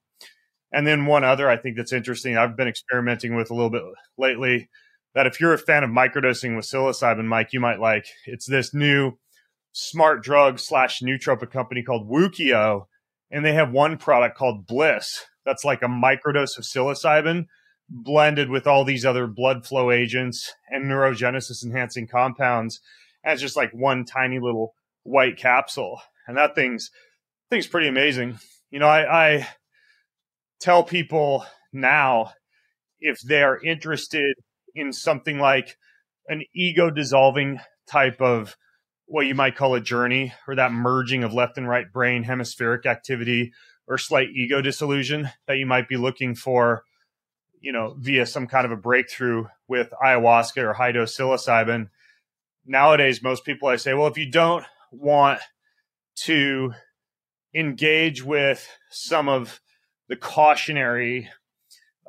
And 0.72 0.88
then 0.88 1.06
one 1.06 1.24
other 1.24 1.50
I 1.50 1.58
think 1.58 1.78
that's 1.78 1.94
interesting, 1.94 2.38
I've 2.38 2.58
been 2.58 2.68
experimenting 2.68 3.36
with 3.36 3.52
a 3.52 3.54
little 3.54 3.70
bit 3.70 3.84
lately. 4.18 4.70
That 5.14 5.28
if 5.28 5.42
you're 5.42 5.54
a 5.54 5.58
fan 5.58 5.84
of 5.84 5.90
microdosing 5.90 6.56
with 6.56 6.66
psilocybin, 6.66 7.26
Mike, 7.26 7.50
you 7.52 7.60
might 7.60 7.82
like. 7.82 8.08
It's 8.26 8.46
this 8.46 8.74
new 8.74 9.18
smart 9.74 10.24
drug 10.24 10.58
slash 10.58 11.02
nootropic 11.02 11.52
company 11.52 11.84
called 11.84 12.10
Wookio, 12.10 12.86
and 13.30 13.46
they 13.46 13.54
have 13.54 13.72
one 13.72 13.98
product 13.98 14.38
called 14.38 14.66
Bliss. 14.66 15.26
That's 15.46 15.66
like 15.66 15.82
a 15.82 15.88
microdose 15.88 16.58
of 16.58 16.64
psilocybin 16.64 17.48
blended 17.92 18.50
with 18.50 18.66
all 18.66 18.86
these 18.86 19.06
other 19.06 19.28
blood 19.28 19.66
flow 19.66 19.92
agents 19.92 20.54
and 20.70 20.86
neurogenesis 20.86 21.64
enhancing 21.64 22.08
compounds 22.08 22.80
as 23.24 23.42
just 23.42 23.58
like 23.58 23.72
one 23.74 24.06
tiny 24.06 24.40
little 24.40 24.74
white 25.04 25.38
capsule. 25.38 26.02
And 26.26 26.38
that 26.38 26.56
thing's 26.56 26.90
thing's 27.50 27.68
pretty 27.68 27.90
amazing. 27.90 28.40
You 28.70 28.80
know, 28.80 28.88
I, 28.88 29.34
I 29.36 29.48
tell 30.62 30.84
people 30.84 31.46
now 31.74 32.32
if 33.02 33.20
they 33.20 33.44
are 33.44 33.62
interested 33.62 34.34
in 34.74 34.94
something 34.94 35.38
like 35.38 35.76
an 36.28 36.44
ego 36.56 36.90
dissolving 36.90 37.60
type 37.88 38.22
of 38.22 38.56
what 39.06 39.26
you 39.26 39.36
might 39.36 39.58
call 39.58 39.76
a 39.76 39.82
journey 39.82 40.34
or 40.48 40.56
that 40.56 40.72
merging 40.72 41.26
of 41.26 41.34
left 41.34 41.58
and 41.58 41.68
right 41.68 41.92
brain 41.92 42.24
hemispheric 42.24 42.86
activity 42.86 43.52
or 43.86 43.98
slight 43.98 44.30
ego 44.34 44.62
dissolution 44.62 45.30
that 45.48 45.58
you 45.58 45.66
might 45.66 45.90
be 45.90 45.98
looking 45.98 46.34
for, 46.34 46.84
you 47.62 47.72
know, 47.72 47.96
via 47.98 48.26
some 48.26 48.48
kind 48.48 48.66
of 48.66 48.72
a 48.72 48.78
breakthrough 48.78 49.46
with 49.68 49.94
ayahuasca 50.04 50.58
or 50.58 50.74
high 50.74 50.92
dose 50.92 51.16
psilocybin. 51.16 51.90
Nowadays, 52.66 53.24
most 53.24 53.46
people 53.46 53.68
I 53.68 53.78
say, 53.78 53.94
well, 53.94 54.08
if 54.08 54.18
you 54.18 54.30
don't 54.30 54.66
want 54.92 55.40
to 56.24 56.74
engage 57.56 58.24
with 58.24 58.68
some 58.90 59.30
of 59.30 59.62
the 60.10 60.16
cautionary 60.16 61.30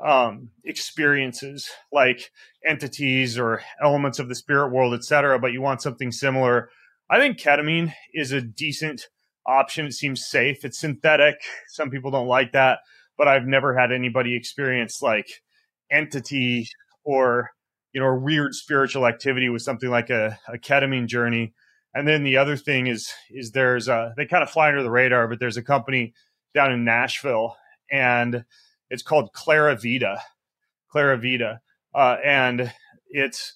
um, 0.05 0.51
experiences 0.65 1.71
like 1.93 2.31
entities 2.67 3.39
or 3.39 3.63
elements 3.83 4.19
of 4.19 4.29
the 4.29 4.35
spirit 4.35 4.73
world, 4.73 4.95
etc., 4.95 5.39
but 5.39 5.53
you 5.53 5.63
want 5.63 5.83
something 5.83 6.11
similar 6.11 6.71
I 7.13 7.19
think 7.19 7.39
ketamine 7.39 7.93
is 8.15 8.33
a 8.33 8.41
decent 8.41 9.09
option. 9.47 9.85
It 9.85 9.93
seems 9.93 10.27
safe. 10.27 10.65
It's 10.65 10.81
synthetic. 10.81 11.37
Some 11.69 11.91
people 11.91 12.11
don't 12.11 12.27
like 12.27 12.53
that, 12.53 12.79
but 13.23 13.29
I've 13.29 13.47
never 13.47 13.79
had 13.79 13.93
anybody 13.93 14.35
experience 14.35 15.01
like 15.01 15.29
entity 15.93 16.67
or 17.05 17.51
you 17.93 18.01
know 18.01 18.13
weird 18.17 18.53
spiritual 18.53 19.07
activity 19.07 19.49
with 19.49 19.63
something 19.63 19.89
like 19.89 20.11
a, 20.11 20.41
a 20.49 20.59
ketamine 20.59 21.07
journey. 21.07 21.55
And 21.95 22.09
then 22.09 22.25
the 22.25 22.37
other 22.37 22.57
thing 22.57 22.89
is 22.89 23.13
is 23.31 23.53
there's 23.53 23.87
a, 23.87 24.13
they 24.17 24.27
kind 24.27 24.43
of 24.43 24.51
fly 24.51 24.71
under 24.71 24.83
the 24.83 24.91
radar, 24.91 25.29
but 25.29 25.39
there's 25.39 25.57
a 25.57 25.63
company 25.63 26.15
down 26.53 26.73
in 26.73 26.85
Nashville 26.85 27.57
and 27.93 28.45
it's 28.91 29.05
called 29.05 29.33
Clara 29.33 29.77
Vita. 29.77 30.21
Clara 30.91 31.17
Vita. 31.17 31.61
Uh, 31.95 32.17
and 32.25 32.73
it's 33.09 33.55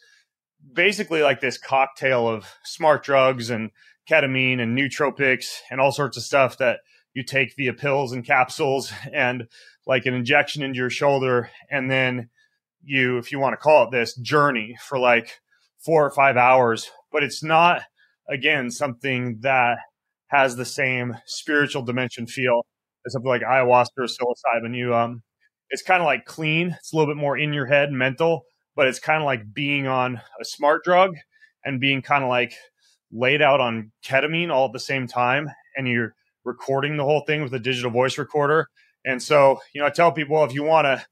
basically 0.74 1.22
like 1.22 1.40
this 1.40 1.58
cocktail 1.58 2.28
of 2.28 2.46
smart 2.62 3.02
drugs 3.02 3.50
and 3.50 3.72
ketamine 4.08 4.60
and 4.60 4.78
nootropics 4.78 5.56
and 5.72 5.80
all 5.80 5.90
sorts 5.90 6.16
of 6.16 6.22
stuff 6.22 6.56
that 6.58 6.78
you 7.16 7.24
take 7.24 7.56
via 7.56 7.72
pills 7.72 8.12
and 8.12 8.24
capsules 8.24 8.92
and 9.12 9.48
like 9.86 10.06
an 10.06 10.14
injection 10.14 10.62
into 10.62 10.76
your 10.76 10.90
shoulder 10.90 11.50
and 11.70 11.90
then 11.90 12.28
you 12.82 13.18
if 13.18 13.32
you 13.32 13.38
want 13.38 13.52
to 13.52 13.56
call 13.56 13.84
it 13.84 13.90
this 13.90 14.14
journey 14.16 14.76
for 14.86 14.98
like 14.98 15.40
four 15.78 16.04
or 16.04 16.10
five 16.10 16.36
hours. 16.36 16.90
But 17.10 17.22
it's 17.22 17.42
not 17.42 17.82
again 18.28 18.70
something 18.70 19.38
that 19.40 19.78
has 20.28 20.56
the 20.56 20.64
same 20.64 21.16
spiritual 21.26 21.82
dimension 21.82 22.26
feel 22.26 22.66
as 23.06 23.12
something 23.12 23.28
like 23.28 23.42
ayahuasca 23.42 23.88
or 23.98 24.04
psilocybin. 24.04 24.76
You 24.76 24.94
um 24.94 25.22
it's 25.70 25.82
kind 25.82 26.00
of 26.00 26.06
like 26.06 26.26
clean. 26.26 26.76
It's 26.78 26.92
a 26.92 26.96
little 26.96 27.12
bit 27.12 27.20
more 27.20 27.36
in 27.36 27.52
your 27.52 27.66
head 27.66 27.90
mental 27.90 28.44
but 28.76 28.86
it's 28.86 29.00
kind 29.00 29.20
of 29.20 29.24
like 29.24 29.52
being 29.52 29.88
on 29.88 30.20
a 30.40 30.44
smart 30.44 30.84
drug 30.84 31.16
and 31.64 31.80
being 31.80 32.02
kind 32.02 32.22
of 32.22 32.28
like 32.28 32.54
laid 33.10 33.42
out 33.42 33.60
on 33.60 33.90
ketamine 34.04 34.50
all 34.50 34.66
at 34.66 34.72
the 34.72 34.78
same 34.78 35.08
time 35.08 35.48
and 35.76 35.88
you're 35.88 36.14
recording 36.46 36.96
the 36.96 37.04
whole 37.04 37.22
thing 37.26 37.42
with 37.42 37.52
a 37.52 37.58
digital 37.58 37.90
voice 37.90 38.16
recorder. 38.16 38.68
And 39.04 39.22
so 39.22 39.60
you 39.74 39.80
know 39.80 39.86
i 39.86 39.90
tell 39.90 40.12
people 40.12 40.42
if 40.44 40.54
you 40.54 40.62
want 40.62 40.86
to 40.86 41.04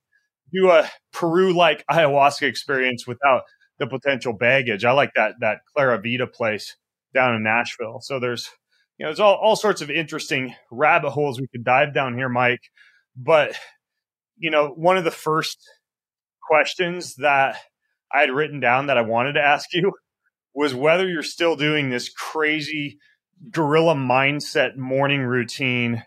do 0.53 0.70
a 0.70 0.88
peru 1.12 1.53
like 1.53 1.85
ayahuasca 1.90 2.42
experience 2.42 3.07
without 3.07 3.42
the 3.79 3.87
potential 3.87 4.33
baggage 4.33 4.85
i 4.85 4.92
like 4.92 5.12
that 5.14 5.35
that 5.40 5.59
clara 5.75 6.01
vita 6.01 6.27
place 6.27 6.77
down 7.12 7.35
in 7.35 7.42
nashville. 7.42 8.01
So 8.01 8.18
there's 8.18 8.51
you 8.99 9.05
know 9.05 9.11
there's 9.11 9.20
all, 9.20 9.35
all 9.35 9.57
sorts 9.57 9.83
of 9.83 9.90
interesting 9.90 10.55
rabbit 10.70 11.11
holes 11.11 11.40
we 11.40 11.49
could 11.49 11.64
dive 11.64 11.92
down 11.92 12.16
here 12.16 12.29
mike. 12.29 12.62
But 13.16 13.55
you 14.38 14.51
know 14.51 14.68
one 14.68 14.97
of 14.97 15.05
the 15.05 15.11
first 15.11 15.59
questions 16.49 17.16
that 17.16 17.57
I 18.12 18.20
had 18.20 18.31
written 18.31 18.61
down 18.61 18.87
that 18.87 18.99
I 18.99 19.03
wanted 19.03 19.33
to 19.35 19.42
ask 19.42 19.73
you 19.73 19.92
was 20.55 20.75
whether 20.75 21.09
you're 21.09 21.23
still 21.23 21.57
doing 21.57 21.90
this 21.90 22.09
crazy 22.09 22.99
gorilla 23.50 23.94
mindset 23.94 24.76
morning 24.76 25.20
routine 25.20 26.02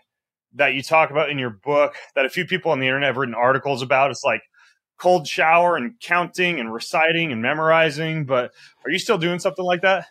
that 0.54 0.74
you 0.74 0.82
talk 0.82 1.10
about 1.10 1.30
in 1.30 1.38
your 1.38 1.50
book 1.50 1.94
that 2.14 2.24
a 2.24 2.30
few 2.30 2.44
people 2.44 2.72
on 2.72 2.80
the 2.80 2.86
internet 2.86 3.08
have 3.08 3.16
written 3.16 3.34
articles 3.34 3.82
about. 3.82 4.10
It's 4.10 4.24
like 4.24 4.42
cold 4.98 5.26
shower 5.26 5.76
and 5.76 5.98
counting 6.00 6.58
and 6.58 6.72
reciting 6.72 7.32
and 7.32 7.40
memorizing. 7.42 8.24
But 8.24 8.52
are 8.84 8.90
you 8.90 8.98
still 8.98 9.18
doing 9.18 9.38
something 9.38 9.64
like 9.64 9.82
that? 9.82 10.06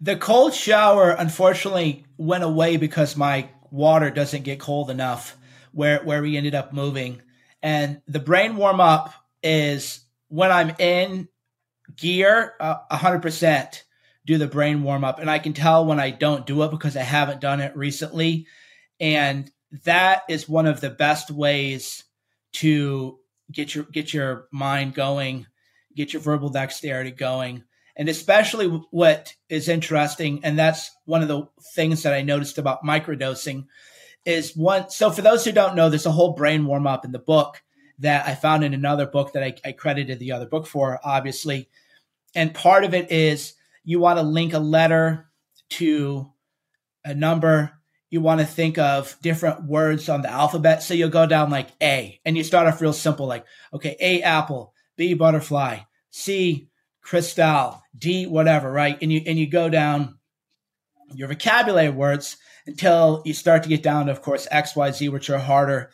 The 0.00 0.16
cold 0.16 0.52
shower, 0.52 1.10
unfortunately, 1.10 2.04
went 2.16 2.44
away 2.44 2.76
because 2.76 3.16
my 3.16 3.48
water 3.70 4.10
doesn't 4.10 4.42
get 4.42 4.58
cold 4.58 4.90
enough 4.90 5.36
where, 5.72 6.02
where 6.02 6.22
we 6.22 6.36
ended 6.36 6.54
up 6.54 6.72
moving. 6.72 7.22
And 7.62 8.02
the 8.08 8.18
brain 8.18 8.56
warm 8.56 8.80
up 8.80 9.14
is 9.42 10.00
when 10.28 10.50
I'm 10.50 10.74
in 10.78 11.28
gear, 11.96 12.54
uh, 12.58 12.76
a 12.90 12.96
hundred 12.96 13.22
percent 13.22 13.84
do 14.24 14.38
the 14.38 14.46
brain 14.46 14.82
warm 14.82 15.04
up, 15.04 15.18
and 15.18 15.30
I 15.30 15.38
can 15.38 15.52
tell 15.52 15.84
when 15.84 15.98
I 15.98 16.10
don't 16.10 16.46
do 16.46 16.62
it 16.62 16.70
because 16.70 16.96
I 16.96 17.02
haven't 17.02 17.40
done 17.40 17.60
it 17.60 17.76
recently, 17.76 18.46
and 19.00 19.50
that 19.84 20.22
is 20.28 20.48
one 20.48 20.66
of 20.66 20.80
the 20.80 20.90
best 20.90 21.30
ways 21.30 22.04
to 22.52 23.18
get 23.50 23.74
your 23.74 23.84
get 23.84 24.14
your 24.14 24.46
mind 24.52 24.94
going, 24.94 25.46
get 25.96 26.12
your 26.12 26.22
verbal 26.22 26.50
dexterity 26.50 27.10
going. 27.10 27.64
And 27.94 28.08
especially 28.08 28.68
what 28.90 29.34
is 29.50 29.68
interesting, 29.68 30.40
and 30.44 30.58
that's 30.58 30.90
one 31.04 31.20
of 31.20 31.28
the 31.28 31.48
things 31.74 32.04
that 32.04 32.14
I 32.14 32.22
noticed 32.22 32.56
about 32.56 32.84
microdosing, 32.84 33.66
is 34.24 34.56
one. 34.56 34.88
So 34.88 35.10
for 35.10 35.20
those 35.20 35.44
who 35.44 35.52
don't 35.52 35.76
know, 35.76 35.90
there's 35.90 36.06
a 36.06 36.12
whole 36.12 36.32
brain 36.32 36.64
warm 36.64 36.86
up 36.86 37.04
in 37.04 37.12
the 37.12 37.18
book 37.18 37.62
that 37.98 38.26
I 38.26 38.34
found 38.34 38.64
in 38.64 38.72
another 38.72 39.06
book 39.06 39.32
that 39.32 39.42
I, 39.42 39.54
I 39.64 39.72
credited 39.72 40.18
the 40.18 40.32
other 40.32 40.46
book 40.46 40.66
for, 40.66 41.00
obviously. 41.04 41.68
And 42.34 42.54
part 42.54 42.84
of 42.84 42.94
it 42.94 43.12
is 43.12 43.54
you 43.84 43.98
want 43.98 44.18
to 44.18 44.22
link 44.22 44.52
a 44.52 44.58
letter 44.58 45.30
to 45.70 46.30
a 47.04 47.14
number. 47.14 47.72
You 48.10 48.20
want 48.20 48.40
to 48.40 48.46
think 48.46 48.78
of 48.78 49.16
different 49.22 49.64
words 49.64 50.08
on 50.08 50.22
the 50.22 50.30
alphabet. 50.30 50.82
So 50.82 50.94
you'll 50.94 51.08
go 51.08 51.26
down 51.26 51.50
like 51.50 51.68
A 51.82 52.20
and 52.24 52.36
you 52.36 52.44
start 52.44 52.66
off 52.66 52.80
real 52.80 52.92
simple, 52.92 53.26
like, 53.26 53.44
okay, 53.72 53.96
A 54.00 54.22
apple, 54.22 54.74
B 54.96 55.14
butterfly, 55.14 55.80
C 56.10 56.68
crystal, 57.00 57.82
D 57.96 58.26
whatever, 58.26 58.70
right? 58.70 58.98
And 59.00 59.12
you 59.12 59.22
and 59.26 59.38
you 59.38 59.48
go 59.48 59.68
down 59.68 60.18
your 61.14 61.28
vocabulary 61.28 61.90
words 61.90 62.36
until 62.66 63.22
you 63.24 63.34
start 63.34 63.62
to 63.64 63.68
get 63.68 63.82
down 63.82 64.06
to, 64.06 64.12
of 64.12 64.22
course, 64.22 64.46
X, 64.50 64.76
Y, 64.76 64.90
Z, 64.90 65.08
which 65.08 65.30
are 65.30 65.38
harder 65.38 65.90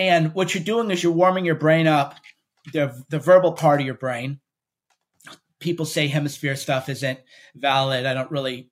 and 0.00 0.34
what 0.34 0.54
you're 0.54 0.64
doing 0.64 0.90
is 0.90 1.02
you're 1.02 1.12
warming 1.12 1.44
your 1.44 1.56
brain 1.56 1.86
up, 1.86 2.14
the, 2.72 3.04
the 3.10 3.18
verbal 3.18 3.52
part 3.52 3.80
of 3.80 3.86
your 3.86 3.96
brain. 3.96 4.40
People 5.60 5.86
say 5.86 6.08
hemisphere 6.08 6.56
stuff 6.56 6.88
isn't 6.88 7.20
valid. 7.54 8.06
I 8.06 8.14
don't 8.14 8.30
really, 8.30 8.70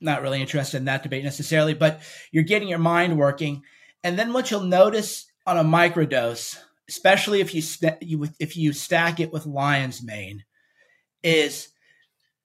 not 0.00 0.22
really 0.22 0.40
interested 0.40 0.78
in 0.78 0.86
that 0.86 1.02
debate 1.02 1.24
necessarily, 1.24 1.74
but 1.74 2.00
you're 2.32 2.44
getting 2.44 2.68
your 2.68 2.78
mind 2.78 3.18
working. 3.18 3.62
And 4.02 4.18
then 4.18 4.32
what 4.32 4.50
you'll 4.50 4.62
notice 4.62 5.26
on 5.46 5.58
a 5.58 5.64
microdose, 5.64 6.58
especially 6.88 7.40
if 7.40 7.54
you, 7.54 7.62
st- 7.62 8.02
you 8.02 8.28
if 8.38 8.56
you 8.56 8.72
stack 8.72 9.20
it 9.20 9.32
with 9.32 9.46
lion's 9.46 10.02
mane, 10.02 10.44
is 11.22 11.68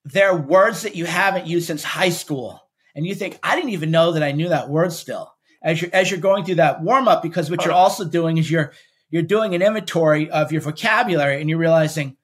there 0.03 0.29
are 0.29 0.37
words 0.37 0.81
that 0.81 0.95
you 0.95 1.05
haven't 1.05 1.47
used 1.47 1.67
since 1.67 1.83
high 1.83 2.09
school, 2.09 2.61
and 2.95 3.05
you 3.05 3.15
think 3.15 3.39
I 3.41 3.55
didn't 3.55 3.71
even 3.71 3.91
know 3.91 4.11
that 4.11 4.23
I 4.23 4.33
knew 4.33 4.49
that 4.49 4.69
word 4.69 4.91
still 4.91 5.35
as 5.65 5.81
you're 5.81 5.89
as 5.91 6.09
you're 6.09 6.19
going 6.19 6.45
through 6.45 6.55
that 6.55 6.81
warm 6.81 7.07
up 7.09 7.21
because 7.21 7.49
what 7.49 7.65
you're 7.65 7.73
also 7.73 8.05
doing 8.05 8.37
is 8.37 8.49
you're 8.49 8.71
you're 9.09 9.23
doing 9.23 9.55
an 9.55 9.61
inventory 9.61 10.29
of 10.29 10.51
your 10.51 10.61
vocabulary 10.61 11.41
and 11.41 11.49
you're 11.49 11.59
realizing 11.59 12.15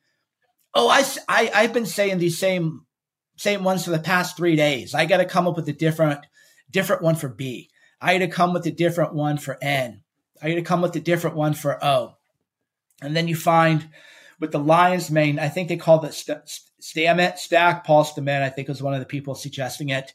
oh 0.73 0.89
I, 0.89 1.03
I 1.27 1.51
i've 1.53 1.73
been 1.73 1.85
saying 1.85 2.17
these 2.17 2.37
same 2.37 2.85
same 3.37 3.63
ones 3.63 3.85
for 3.85 3.91
the 3.91 3.99
past 3.99 4.37
three 4.37 4.55
days 4.55 4.93
i 4.93 5.05
got 5.05 5.17
to 5.17 5.25
come 5.25 5.47
up 5.47 5.55
with 5.55 5.67
a 5.69 5.73
different 5.73 6.25
different 6.69 7.01
one 7.01 7.15
for 7.15 7.29
b 7.29 7.69
i 7.99 8.17
got 8.17 8.25
to 8.25 8.31
come 8.31 8.53
with 8.53 8.65
a 8.65 8.71
different 8.71 9.13
one 9.13 9.37
for 9.37 9.57
n 9.61 10.01
i 10.41 10.49
got 10.49 10.55
to 10.55 10.61
come 10.61 10.81
with 10.81 10.95
a 10.95 11.01
different 11.01 11.35
one 11.35 11.53
for 11.53 11.83
o 11.83 12.15
and 13.01 13.15
then 13.15 13.27
you 13.27 13.35
find 13.35 13.89
with 14.39 14.51
the 14.51 14.59
lion's 14.59 15.11
mane 15.11 15.39
i 15.39 15.49
think 15.49 15.67
they 15.67 15.77
call 15.77 16.03
it 16.05 16.13
st- 16.13 16.39
Stamets 16.81 17.37
stack 17.37 17.85
Paul 17.85 18.03
Stamets 18.03 18.41
i 18.41 18.49
think 18.49 18.67
was 18.67 18.81
one 18.81 18.93
of 18.93 18.99
the 18.99 19.05
people 19.05 19.35
suggesting 19.35 19.89
it 19.89 20.13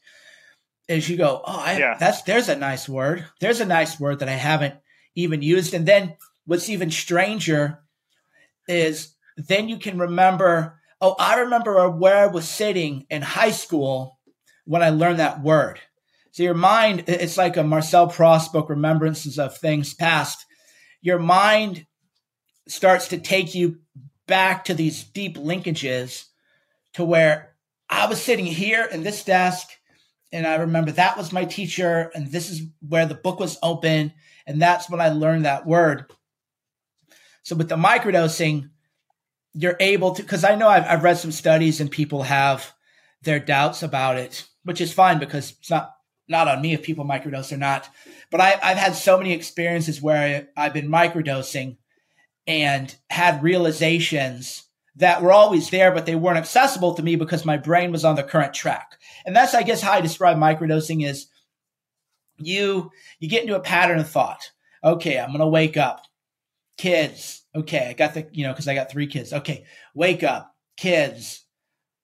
is 0.89 1.09
you 1.09 1.17
go, 1.17 1.43
oh, 1.45 1.59
I, 1.59 1.79
yeah. 1.79 1.97
that's 1.99 2.23
there's 2.23 2.49
a 2.49 2.57
nice 2.57 2.89
word. 2.89 3.25
There's 3.41 3.61
a 3.61 3.67
nice 3.67 3.99
word 3.99 4.21
that 4.21 4.29
I 4.29 4.33
haven't 4.33 4.75
even 5.15 5.43
used. 5.43 5.75
And 5.75 5.87
then 5.87 6.17
what's 6.45 6.69
even 6.69 6.91
stranger 6.91 7.81
is 8.69 9.15
then 9.37 9.69
you 9.69 9.79
can 9.79 9.99
remember, 9.99 10.81
oh, 11.01 11.15
I 11.19 11.41
remember 11.41 11.89
where 11.91 12.17
I 12.17 12.27
was 12.27 12.49
sitting 12.49 13.07
in 13.11 13.23
high 13.23 13.51
school 13.51 14.19
when 14.65 14.83
I 14.83 14.91
learned 14.91 15.19
that 15.19 15.43
word. 15.43 15.81
So 16.33 16.43
your 16.43 16.55
mind, 16.55 17.05
it's 17.07 17.37
like 17.37 17.57
a 17.57 17.65
Marcel 17.65 18.09
Proust 18.09 18.53
book, 18.53 18.69
Remembrances 18.69 19.39
of 19.39 19.57
Things 19.57 19.95
Past. 19.95 20.45
Your 21.01 21.19
mind 21.19 21.87
starts 22.69 23.09
to 23.09 23.19
take 23.19 23.55
you 23.55 23.79
back 24.27 24.65
to 24.65 24.75
these 24.75 25.05
deep 25.05 25.37
linkages 25.37 26.25
to 26.95 27.05
where 27.05 27.55
I 27.89 28.07
was 28.07 28.21
sitting 28.21 28.47
here 28.47 28.85
in 28.85 29.03
this 29.03 29.25
desk 29.25 29.71
and 30.33 30.47
I 30.47 30.57
remember 30.57 30.93
that 30.93 31.17
was 31.17 31.33
my 31.33 31.45
teacher, 31.45 32.11
and 32.15 32.31
this 32.31 32.51
is 32.51 32.63
where 32.87 33.07
the 33.07 33.15
book 33.15 33.39
was 33.39 33.59
open, 33.63 34.13
and 34.47 34.61
that's 34.61 34.91
when 34.91 35.01
I 35.01 35.09
learned 35.09 35.45
that 35.45 35.67
word. 35.67 36.13
So 37.43 37.55
with 37.55 37.69
the 37.69 37.77
microdosing, 37.77 38.71
you're 39.57 39.77
able 39.81 40.15
to 40.15 40.23
because 40.23 40.45
I 40.45 40.55
know 40.55 40.69
I've, 40.69 40.85
I've 40.85 41.03
read 41.03 41.19
some 41.19 41.33
studies 41.33 41.81
and 41.81 41.91
people 41.91 42.23
have 42.23 42.73
their 43.23 43.41
doubts 43.41 43.83
about 43.83 44.19
it. 44.19 44.45
which 44.65 44.81
is 44.81 44.93
fine 44.93 45.19
because 45.19 45.53
it's 45.59 45.71
not 45.71 45.95
not 46.29 46.49
on 46.49 46.61
me 46.61 46.75
if 46.75 46.83
people 46.83 47.05
microdose 47.05 47.53
or 47.53 47.57
not. 47.57 47.89
But 48.31 48.41
I, 48.41 48.59
I've 48.63 48.77
had 48.77 48.95
so 48.97 49.17
many 49.17 49.33
experiences 49.33 50.03
where 50.03 50.49
I, 50.57 50.67
I've 50.67 50.75
been 50.75 50.89
microdosing 50.89 51.77
and 52.47 52.95
had 53.09 53.43
realizations 53.43 54.65
that 54.97 55.23
were 55.23 55.33
always 55.33 55.71
there, 55.71 55.93
but 55.93 56.05
they 56.05 56.17
weren't 56.17 56.39
accessible 56.39 56.95
to 56.95 57.03
me 57.03 57.17
because 57.17 57.45
my 57.45 57.57
brain 57.57 57.93
was 57.93 58.05
on 58.05 58.17
the 58.17 58.23
current 58.23 58.55
track. 58.55 58.99
And 59.25 59.37
that's, 59.37 59.55
I 59.55 59.63
guess, 59.63 59.81
how 59.81 59.93
I 59.93 60.01
describe 60.01 60.37
microdosing 60.37 61.07
is 61.07 61.27
you 62.39 62.91
you 63.21 63.29
get 63.29 63.43
into 63.43 63.57
a 63.57 63.61
pattern 63.61 64.01
of 64.01 64.11
thought. 64.11 64.51
Okay, 64.83 65.19
I'm 65.19 65.33
gonna 65.33 65.49
wake 65.49 65.77
up. 65.77 66.03
Kids. 66.77 67.43
Okay, 67.57 67.89
I 67.89 67.93
got 67.95 68.15
the 68.15 68.29
you 68.33 68.47
know 68.47 68.53
because 68.53 68.69
I 68.69 68.75
got 68.75 68.91
three 68.91 69.07
kids. 69.07 69.33
Okay, 69.33 69.65
wake 69.95 70.23
up. 70.23 70.55
Kids. 70.77 71.43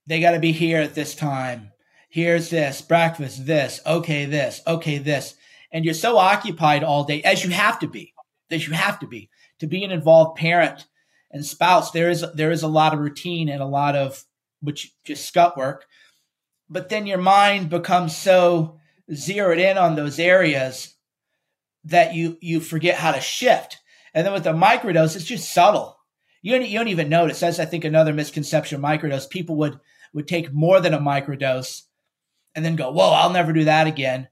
They 0.07 0.21
got 0.21 0.33
to 0.33 0.41
be 0.41 0.53
here 0.53 0.81
at 0.81 0.95
this 0.95 1.15
time. 1.15 1.71
Here's 2.09 2.51
this 2.51 2.83
breakfast. 2.83 3.47
This. 3.47 3.81
Okay, 3.87 4.25
this. 4.25 4.61
Okay, 4.67 4.99
this. 4.99 5.35
And 5.71 5.85
you're 5.85 5.95
so 5.95 6.19
occupied 6.19 6.83
all 6.83 7.05
day 7.05 7.23
as 7.23 7.45
you 7.45 7.51
have 7.51 7.79
to 7.81 7.87
be. 7.87 8.15
As 8.51 8.67
you 8.67 8.75
have 8.75 8.99
to 9.01 9.07
be 9.07 9.31
to 9.63 9.69
be 9.69 9.85
an 9.85 9.93
involved 9.93 10.37
parent 10.37 10.87
and 11.31 11.47
spouse. 11.47 11.93
There 11.93 12.11
is 12.11 12.25
there 12.35 12.51
is 12.51 12.63
a 12.63 12.69
lot 12.69 12.93
of 12.93 12.99
routine 12.99 13.49
and 13.49 13.63
a 13.63 13.67
lot 13.67 13.95
of 13.95 14.25
which 14.61 14.93
just 15.05 15.27
scut 15.27 15.57
work. 15.57 15.87
But 16.69 16.89
then 16.89 17.07
your 17.07 17.19
mind 17.19 17.71
becomes 17.71 18.17
so 18.17 18.81
zeroed 19.15 19.59
in 19.59 19.79
on 19.79 19.95
those 19.95 20.19
areas 20.19 20.95
that 21.85 22.15
you 22.15 22.39
you 22.41 22.61
forget 22.61 22.97
how 22.97 23.13
to 23.13 23.21
shift. 23.21 23.79
And 24.15 24.27
then 24.27 24.33
with 24.33 24.45
the 24.45 24.53
microdose, 24.53 25.17
it's 25.17 25.25
just 25.25 25.53
subtle. 25.53 25.99
You 26.43 26.53
don't, 26.53 26.69
you 26.69 26.79
don't 26.79 26.89
even 26.89 27.09
notice. 27.09 27.41
That's 27.41 27.59
I 27.59 27.65
think 27.65 27.85
another 27.85 28.13
misconception 28.13 28.77
of 28.77 28.83
microdose. 28.83 29.31
People 29.31 29.57
would 29.57 29.79
would 30.13 30.29
take 30.29 30.53
more 30.53 30.81
than 30.81 30.93
a 30.93 30.99
microdose 30.99 31.83
and 32.55 32.65
then 32.65 32.77
go, 32.77 32.91
"Whoa, 32.91 33.11
I'll 33.11 33.31
never 33.31 33.53
do 33.53 33.65
that 33.65 33.87
again." 33.87 34.29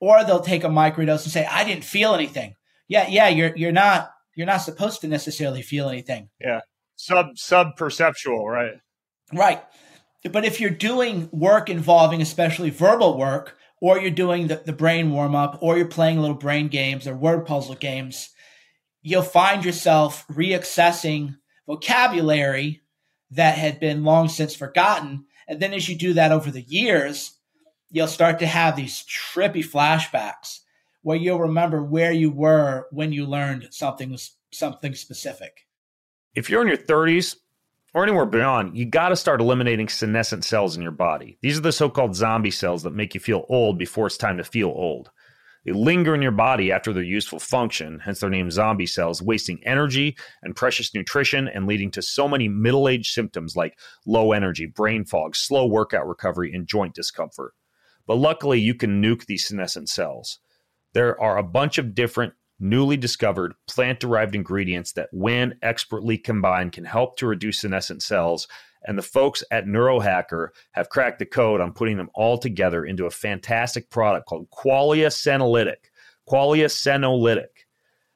Or 0.00 0.22
they'll 0.22 0.40
take 0.40 0.62
a 0.62 0.68
microdose 0.68 1.24
and 1.24 1.32
say, 1.32 1.46
"I 1.46 1.64
didn't 1.64 1.84
feel 1.84 2.14
anything." 2.14 2.54
Yeah, 2.86 3.08
yeah, 3.08 3.28
you're 3.28 3.56
you're 3.56 3.72
not 3.72 4.10
you're 4.34 4.46
not 4.46 4.58
supposed 4.58 5.00
to 5.00 5.08
necessarily 5.08 5.62
feel 5.62 5.88
anything. 5.88 6.28
Yeah, 6.40 6.60
sub 6.96 7.38
sub 7.38 7.76
perceptual, 7.76 8.48
right? 8.48 8.74
Right. 9.32 9.62
But 10.30 10.44
if 10.44 10.60
you're 10.60 10.70
doing 10.70 11.28
work 11.32 11.70
involving 11.70 12.20
especially 12.20 12.70
verbal 12.70 13.16
work, 13.16 13.56
or 13.80 13.98
you're 13.98 14.10
doing 14.10 14.48
the, 14.48 14.56
the 14.56 14.72
brain 14.72 15.10
warm 15.12 15.34
up, 15.34 15.58
or 15.60 15.76
you're 15.76 15.86
playing 15.86 16.20
little 16.20 16.36
brain 16.36 16.68
games 16.68 17.06
or 17.06 17.14
word 17.14 17.46
puzzle 17.46 17.76
games, 17.76 18.30
you'll 19.02 19.22
find 19.22 19.64
yourself 19.64 20.26
reaccessing 20.28 21.36
vocabulary 21.66 22.82
that 23.30 23.58
had 23.58 23.78
been 23.80 24.04
long 24.04 24.28
since 24.28 24.54
forgotten. 24.54 25.26
And 25.46 25.60
then 25.60 25.74
as 25.74 25.88
you 25.88 25.96
do 25.96 26.14
that 26.14 26.32
over 26.32 26.50
the 26.50 26.62
years, 26.62 27.38
you'll 27.90 28.06
start 28.06 28.38
to 28.40 28.46
have 28.46 28.76
these 28.76 29.04
trippy 29.04 29.64
flashbacks 29.64 30.60
where 31.02 31.16
you'll 31.16 31.40
remember 31.40 31.82
where 31.82 32.12
you 32.12 32.30
were 32.30 32.86
when 32.90 33.12
you 33.12 33.26
learned 33.26 33.68
something 33.70 34.16
something 34.50 34.94
specific. 34.94 35.66
If 36.34 36.48
you're 36.48 36.62
in 36.62 36.68
your 36.68 36.76
30s, 36.76 37.36
or 37.94 38.02
anywhere 38.02 38.26
beyond, 38.26 38.76
you 38.76 38.84
got 38.84 39.08
to 39.08 39.16
start 39.16 39.40
eliminating 39.40 39.88
senescent 39.88 40.44
cells 40.44 40.76
in 40.76 40.82
your 40.82 40.92
body. 40.92 41.38
These 41.40 41.58
are 41.58 41.62
the 41.62 41.72
so 41.72 41.88
called 41.88 42.14
zombie 42.14 42.50
cells 42.50 42.82
that 42.82 42.94
make 42.94 43.14
you 43.14 43.20
feel 43.20 43.46
old 43.48 43.78
before 43.78 44.06
it's 44.06 44.16
time 44.16 44.36
to 44.36 44.44
feel 44.44 44.68
old. 44.68 45.10
They 45.64 45.72
linger 45.72 46.14
in 46.14 46.22
your 46.22 46.32
body 46.32 46.72
after 46.72 46.92
their 46.92 47.02
useful 47.02 47.38
function, 47.38 48.00
hence 48.00 48.20
their 48.20 48.30
name 48.30 48.50
zombie 48.50 48.86
cells, 48.86 49.20
wasting 49.20 49.60
energy 49.64 50.16
and 50.42 50.56
precious 50.56 50.94
nutrition 50.94 51.48
and 51.48 51.66
leading 51.66 51.90
to 51.92 52.02
so 52.02 52.28
many 52.28 52.48
middle 52.48 52.88
age 52.88 53.10
symptoms 53.10 53.56
like 53.56 53.78
low 54.06 54.32
energy, 54.32 54.66
brain 54.66 55.04
fog, 55.04 55.36
slow 55.36 55.66
workout 55.66 56.06
recovery, 56.06 56.54
and 56.54 56.66
joint 56.66 56.94
discomfort. 56.94 57.54
But 58.06 58.16
luckily, 58.16 58.60
you 58.60 58.74
can 58.74 59.02
nuke 59.02 59.26
these 59.26 59.46
senescent 59.46 59.88
cells. 59.88 60.38
There 60.94 61.20
are 61.20 61.36
a 61.36 61.42
bunch 61.42 61.76
of 61.76 61.94
different 61.94 62.32
newly 62.58 62.96
discovered 62.96 63.54
plant 63.68 64.00
derived 64.00 64.34
ingredients 64.34 64.92
that, 64.92 65.08
when 65.12 65.58
expertly 65.62 66.18
combined, 66.18 66.72
can 66.72 66.84
help 66.84 67.16
to 67.18 67.26
reduce 67.26 67.60
senescent 67.60 68.02
cells. 68.02 68.48
And 68.84 68.96
the 68.96 69.02
folks 69.02 69.42
at 69.50 69.66
Neurohacker 69.66 70.48
have 70.72 70.88
cracked 70.88 71.18
the 71.18 71.26
code 71.26 71.60
on 71.60 71.72
putting 71.72 71.96
them 71.96 72.10
all 72.14 72.38
together 72.38 72.84
into 72.84 73.06
a 73.06 73.10
fantastic 73.10 73.90
product 73.90 74.26
called 74.26 74.48
Qualia 74.50 75.08
Senolytic. 75.08 75.90
Qualia 76.28 76.66
Senolytic. 76.66 77.66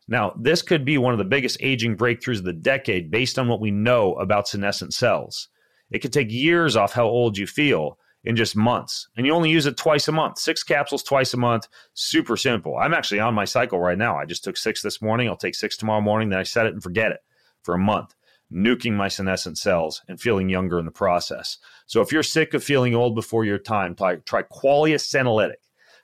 Now, 0.08 0.34
this 0.38 0.62
could 0.62 0.84
be 0.84 0.98
one 0.98 1.12
of 1.12 1.18
the 1.18 1.24
biggest 1.24 1.58
aging 1.60 1.96
breakthroughs 1.96 2.38
of 2.38 2.44
the 2.44 2.52
decade 2.52 3.10
based 3.10 3.38
on 3.38 3.48
what 3.48 3.60
we 3.60 3.70
know 3.70 4.14
about 4.14 4.48
senescent 4.48 4.94
cells. 4.94 5.48
It 5.90 6.00
could 6.00 6.12
take 6.12 6.30
years 6.30 6.76
off 6.76 6.92
how 6.92 7.06
old 7.06 7.36
you 7.36 7.46
feel, 7.46 7.98
in 8.24 8.36
just 8.36 8.56
months. 8.56 9.08
And 9.16 9.26
you 9.26 9.32
only 9.32 9.50
use 9.50 9.66
it 9.66 9.76
twice 9.76 10.08
a 10.08 10.12
month, 10.12 10.38
six 10.38 10.62
capsules 10.62 11.02
twice 11.02 11.34
a 11.34 11.36
month. 11.36 11.68
Super 11.94 12.36
simple. 12.36 12.76
I'm 12.76 12.94
actually 12.94 13.20
on 13.20 13.34
my 13.34 13.44
cycle 13.44 13.80
right 13.80 13.98
now. 13.98 14.16
I 14.16 14.26
just 14.26 14.44
took 14.44 14.56
six 14.56 14.82
this 14.82 15.02
morning. 15.02 15.28
I'll 15.28 15.36
take 15.36 15.54
six 15.54 15.76
tomorrow 15.76 16.00
morning. 16.00 16.28
Then 16.28 16.38
I 16.38 16.44
set 16.44 16.66
it 16.66 16.72
and 16.72 16.82
forget 16.82 17.12
it 17.12 17.20
for 17.62 17.74
a 17.74 17.78
month, 17.78 18.14
nuking 18.52 18.94
my 18.94 19.08
senescent 19.08 19.58
cells 19.58 20.02
and 20.08 20.20
feeling 20.20 20.48
younger 20.48 20.78
in 20.78 20.84
the 20.84 20.90
process. 20.90 21.58
So 21.86 22.00
if 22.00 22.12
you're 22.12 22.22
sick 22.22 22.54
of 22.54 22.62
feeling 22.62 22.94
old 22.94 23.14
before 23.14 23.44
your 23.44 23.58
time, 23.58 23.94
try, 23.94 24.16
try 24.16 24.42
Qualia 24.42 24.96
Senolytic. 24.96 25.56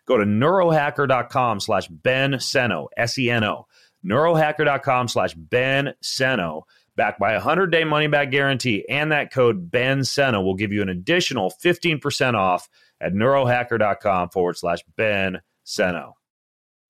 Go 0.07 0.16
to 0.16 0.24
neurohacker.com 0.24 1.61
slash 1.61 1.88
Ben 1.88 2.32
Seno, 2.34 2.88
S 2.96 3.18
E 3.18 3.30
N 3.30 3.44
O, 3.44 3.66
neurohacker.com 4.05 5.09
slash 5.09 5.34
Ben 5.34 5.92
Seno 6.03 6.62
backed 6.96 7.20
by 7.20 7.32
a 7.32 7.36
100 7.36 7.70
day 7.70 7.84
money 7.84 8.09
back 8.09 8.30
guarantee. 8.30 8.84
And 8.88 9.12
that 9.12 9.32
code 9.32 9.70
Ben 9.70 10.01
Seno 10.01 10.42
will 10.42 10.55
give 10.55 10.72
you 10.72 10.82
an 10.82 10.88
additional 10.88 11.53
15% 11.62 12.34
off 12.34 12.68
at 13.01 13.12
neurohacker.com 13.14 14.30
forward 14.30 14.57
slash 14.57 14.80
Ben 14.96 15.40
Seno. 15.64 16.12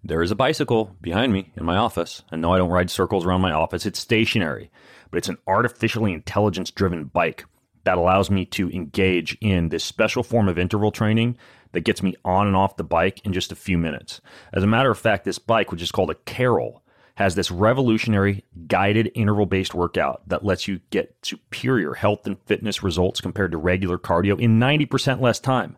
There 0.03 0.23
is 0.23 0.31
a 0.31 0.37
bicycle 0.37 0.97
behind 1.01 1.33
me 1.33 1.53
in 1.57 1.65
my 1.65 1.77
office. 1.77 2.23
And 2.31 2.41
no, 2.41 2.53
I 2.53 2.59
don't 2.59 2.71
ride 2.71 2.91
circles 2.91 3.27
around 3.27 3.41
my 3.41 3.53
office. 3.53 3.85
It's 3.85 3.99
stationary, 3.99 4.71
but 5.11 5.19
it's 5.19 5.29
an 5.29 5.39
artificially 5.47 6.13
intelligence 6.13 6.71
driven 6.71 7.05
bike 7.05 7.45
that 7.85 7.99
allows 7.99 8.31
me 8.31 8.45
to 8.45 8.71
engage 8.71 9.37
in 9.41 9.69
this 9.71 9.85
special 9.85 10.23
form 10.23 10.49
of 10.49 10.59
interval 10.59 10.91
training 10.91 11.37
that 11.73 11.81
gets 11.81 12.03
me 12.03 12.15
on 12.25 12.47
and 12.47 12.57
off 12.57 12.77
the 12.77 12.85
bike 12.85 13.21
in 13.25 13.33
just 13.33 13.53
a 13.53 13.57
few 13.57 13.79
minutes. 13.79 14.21
As 14.53 14.63
a 14.63 14.67
matter 14.67 14.91
of 14.91 14.99
fact, 14.99 15.25
this 15.25 15.39
bike, 15.39 15.71
which 15.71 15.83
is 15.83 15.93
called 15.93 16.11
a 16.11 16.15
Carol, 16.15 16.83
has 17.15 17.35
this 17.35 17.51
revolutionary 17.51 18.45
guided 18.69 19.11
interval 19.15 19.47
based 19.47 19.75
workout 19.75 20.23
that 20.29 20.45
lets 20.45 20.69
you 20.69 20.81
get 20.91 21.17
superior 21.23 21.95
health 21.95 22.27
and 22.27 22.41
fitness 22.43 22.83
results 22.83 23.21
compared 23.21 23.53
to 23.53 23.59
regular 23.59 23.99
cardio 23.99 24.39
in 24.39 24.61
90% 24.61 25.21
less 25.21 25.41
time. 25.41 25.77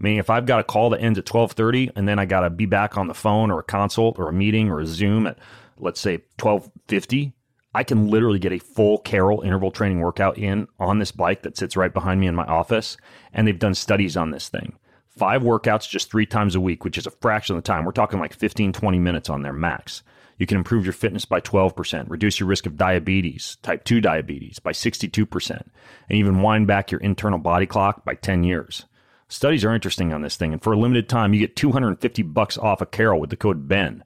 Meaning 0.00 0.18
if 0.18 0.30
I've 0.30 0.46
got 0.46 0.60
a 0.60 0.64
call 0.64 0.90
that 0.90 1.00
ends 1.00 1.18
at 1.18 1.26
12:30 1.26 1.92
and 1.94 2.08
then 2.08 2.18
I 2.18 2.24
got 2.24 2.40
to 2.40 2.50
be 2.50 2.66
back 2.66 2.96
on 2.96 3.06
the 3.06 3.14
phone 3.14 3.50
or 3.50 3.60
a 3.60 3.64
consult 3.64 4.18
or 4.18 4.28
a 4.28 4.32
meeting 4.32 4.70
or 4.70 4.80
a 4.80 4.86
Zoom 4.86 5.26
at 5.26 5.38
let's 5.78 6.00
say 6.00 6.22
12:50, 6.38 7.34
I 7.74 7.84
can 7.84 8.08
literally 8.08 8.38
get 8.38 8.52
a 8.52 8.58
full 8.58 8.98
Carol 8.98 9.42
interval 9.42 9.70
training 9.70 10.00
workout 10.00 10.38
in 10.38 10.66
on 10.78 10.98
this 10.98 11.12
bike 11.12 11.42
that 11.42 11.56
sits 11.56 11.76
right 11.76 11.92
behind 11.92 12.20
me 12.20 12.26
in 12.26 12.34
my 12.34 12.44
office 12.46 12.96
and 13.32 13.46
they've 13.46 13.58
done 13.58 13.74
studies 13.74 14.16
on 14.16 14.30
this 14.30 14.48
thing. 14.48 14.74
Five 15.16 15.42
workouts 15.42 15.88
just 15.88 16.10
3 16.10 16.26
times 16.26 16.54
a 16.54 16.60
week, 16.60 16.84
which 16.84 16.98
is 16.98 17.06
a 17.06 17.10
fraction 17.10 17.56
of 17.56 17.62
the 17.62 17.66
time. 17.66 17.84
We're 17.84 17.92
talking 17.92 18.18
like 18.18 18.32
15 18.32 18.72
20 18.72 18.98
minutes 18.98 19.30
on 19.30 19.42
their 19.42 19.52
max. 19.52 20.02
You 20.38 20.46
can 20.46 20.56
improve 20.56 20.86
your 20.86 20.94
fitness 20.94 21.26
by 21.26 21.42
12%, 21.42 22.08
reduce 22.08 22.40
your 22.40 22.48
risk 22.48 22.64
of 22.64 22.78
diabetes, 22.78 23.58
type 23.62 23.84
2 23.84 24.00
diabetes, 24.00 24.58
by 24.58 24.72
62%, 24.72 25.50
and 25.50 25.70
even 26.08 26.40
wind 26.40 26.66
back 26.66 26.90
your 26.90 27.00
internal 27.02 27.38
body 27.38 27.66
clock 27.66 28.06
by 28.06 28.14
10 28.14 28.42
years. 28.42 28.86
Studies 29.28 29.66
are 29.66 29.74
interesting 29.74 30.14
on 30.14 30.22
this 30.22 30.36
thing, 30.36 30.54
and 30.54 30.62
for 30.62 30.72
a 30.72 30.78
limited 30.78 31.10
time, 31.10 31.34
you 31.34 31.40
get 31.40 31.56
250 31.56 32.22
bucks 32.22 32.56
off 32.56 32.80
a 32.80 32.86
Carol 32.86 33.20
with 33.20 33.28
the 33.28 33.36
code 33.36 33.68
BEN. 33.68 34.02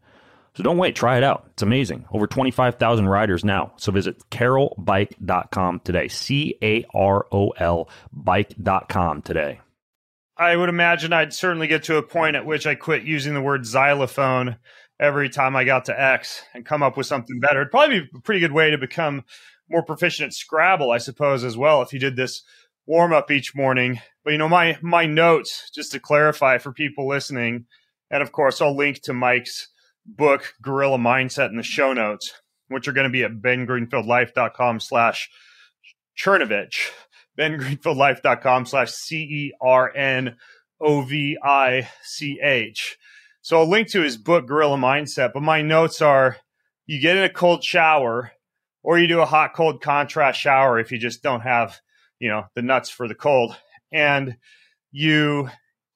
So 0.54 0.62
don't 0.62 0.78
wait, 0.78 0.94
try 0.94 1.16
it 1.16 1.24
out. 1.24 1.46
It's 1.52 1.62
amazing. 1.62 2.04
Over 2.12 2.26
25,000 2.26 3.08
riders 3.08 3.44
now. 3.44 3.72
So 3.76 3.90
visit 3.90 4.18
carolbike.com 4.30 5.80
today. 5.80 6.08
C 6.08 6.56
A 6.62 6.84
R 6.94 7.26
O 7.32 7.50
L 7.50 7.88
bike.com 8.12 9.22
today. 9.22 9.60
I 10.36 10.56
would 10.56 10.68
imagine 10.68 11.12
I'd 11.12 11.32
certainly 11.32 11.66
get 11.66 11.84
to 11.84 11.96
a 11.96 12.02
point 12.02 12.36
at 12.36 12.46
which 12.46 12.66
I 12.66 12.74
quit 12.74 13.04
using 13.04 13.34
the 13.34 13.40
word 13.40 13.66
xylophone 13.66 14.56
every 15.00 15.28
time 15.28 15.56
I 15.56 15.64
got 15.64 15.86
to 15.86 16.00
X 16.00 16.42
and 16.54 16.64
come 16.64 16.82
up 16.82 16.96
with 16.96 17.06
something 17.06 17.40
better. 17.40 17.60
It'd 17.60 17.70
probably 17.70 18.00
be 18.00 18.08
a 18.14 18.20
pretty 18.20 18.40
good 18.40 18.52
way 18.52 18.70
to 18.70 18.78
become 18.78 19.24
more 19.68 19.82
proficient 19.82 20.28
at 20.28 20.32
Scrabble, 20.34 20.90
I 20.90 20.98
suppose, 20.98 21.44
as 21.44 21.56
well, 21.56 21.82
if 21.82 21.92
you 21.92 21.98
did 21.98 22.16
this 22.16 22.42
warm 22.86 23.12
up 23.12 23.30
each 23.30 23.54
morning. 23.54 24.00
But 24.24 24.32
you 24.32 24.38
know, 24.38 24.48
my 24.48 24.78
my 24.82 25.06
notes, 25.06 25.70
just 25.74 25.92
to 25.92 26.00
clarify 26.00 26.58
for 26.58 26.72
people 26.72 27.08
listening, 27.08 27.66
and 28.10 28.22
of 28.22 28.32
course 28.32 28.60
I'll 28.60 28.76
link 28.76 29.02
to 29.02 29.12
Mike's 29.12 29.68
book, 30.06 30.54
Gorilla 30.62 30.98
Mindset, 30.98 31.50
in 31.50 31.56
the 31.56 31.62
show 31.62 31.92
notes, 31.92 32.32
which 32.68 32.88
are 32.88 32.92
going 32.92 33.06
to 33.06 33.12
be 33.12 33.24
at 33.24 33.42
bengreenfieldlife.com 33.42 34.80
slash 34.80 35.30
Cernovich. 36.18 36.90
bengreenfieldlife.com 37.38 38.66
slash 38.66 38.90
C 38.90 39.16
E 39.16 39.52
R 39.60 39.94
N 39.94 40.36
O 40.80 41.02
V 41.02 41.36
I 41.42 41.88
C 42.02 42.40
H. 42.42 42.96
So 43.42 43.58
I'll 43.58 43.68
link 43.68 43.88
to 43.90 44.00
his 44.00 44.16
book, 44.16 44.46
Gorilla 44.46 44.76
Mindset. 44.76 45.32
But 45.32 45.42
my 45.42 45.62
notes 45.62 46.00
are 46.00 46.38
you 46.86 47.00
get 47.00 47.16
in 47.16 47.24
a 47.24 47.28
cold 47.28 47.62
shower 47.62 48.32
or 48.82 48.98
you 48.98 49.06
do 49.06 49.20
a 49.20 49.26
hot 49.26 49.54
cold 49.54 49.82
contrast 49.82 50.40
shower 50.40 50.78
if 50.78 50.92
you 50.92 50.98
just 50.98 51.22
don't 51.22 51.40
have, 51.40 51.80
you 52.18 52.28
know, 52.28 52.44
the 52.54 52.62
nuts 52.62 52.90
for 52.90 53.08
the 53.08 53.14
cold. 53.14 53.56
And 53.92 54.36
you 54.92 55.50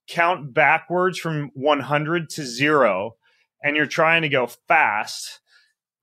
count 0.09 0.53
backwards 0.53 1.19
from 1.19 1.51
100 1.55 2.31
to 2.31 2.43
zero 2.45 3.17
and 3.63 3.77
you're 3.77 3.87
trying 3.87 4.23
to 4.23 4.29
go 4.29 4.47
fast. 4.47 5.41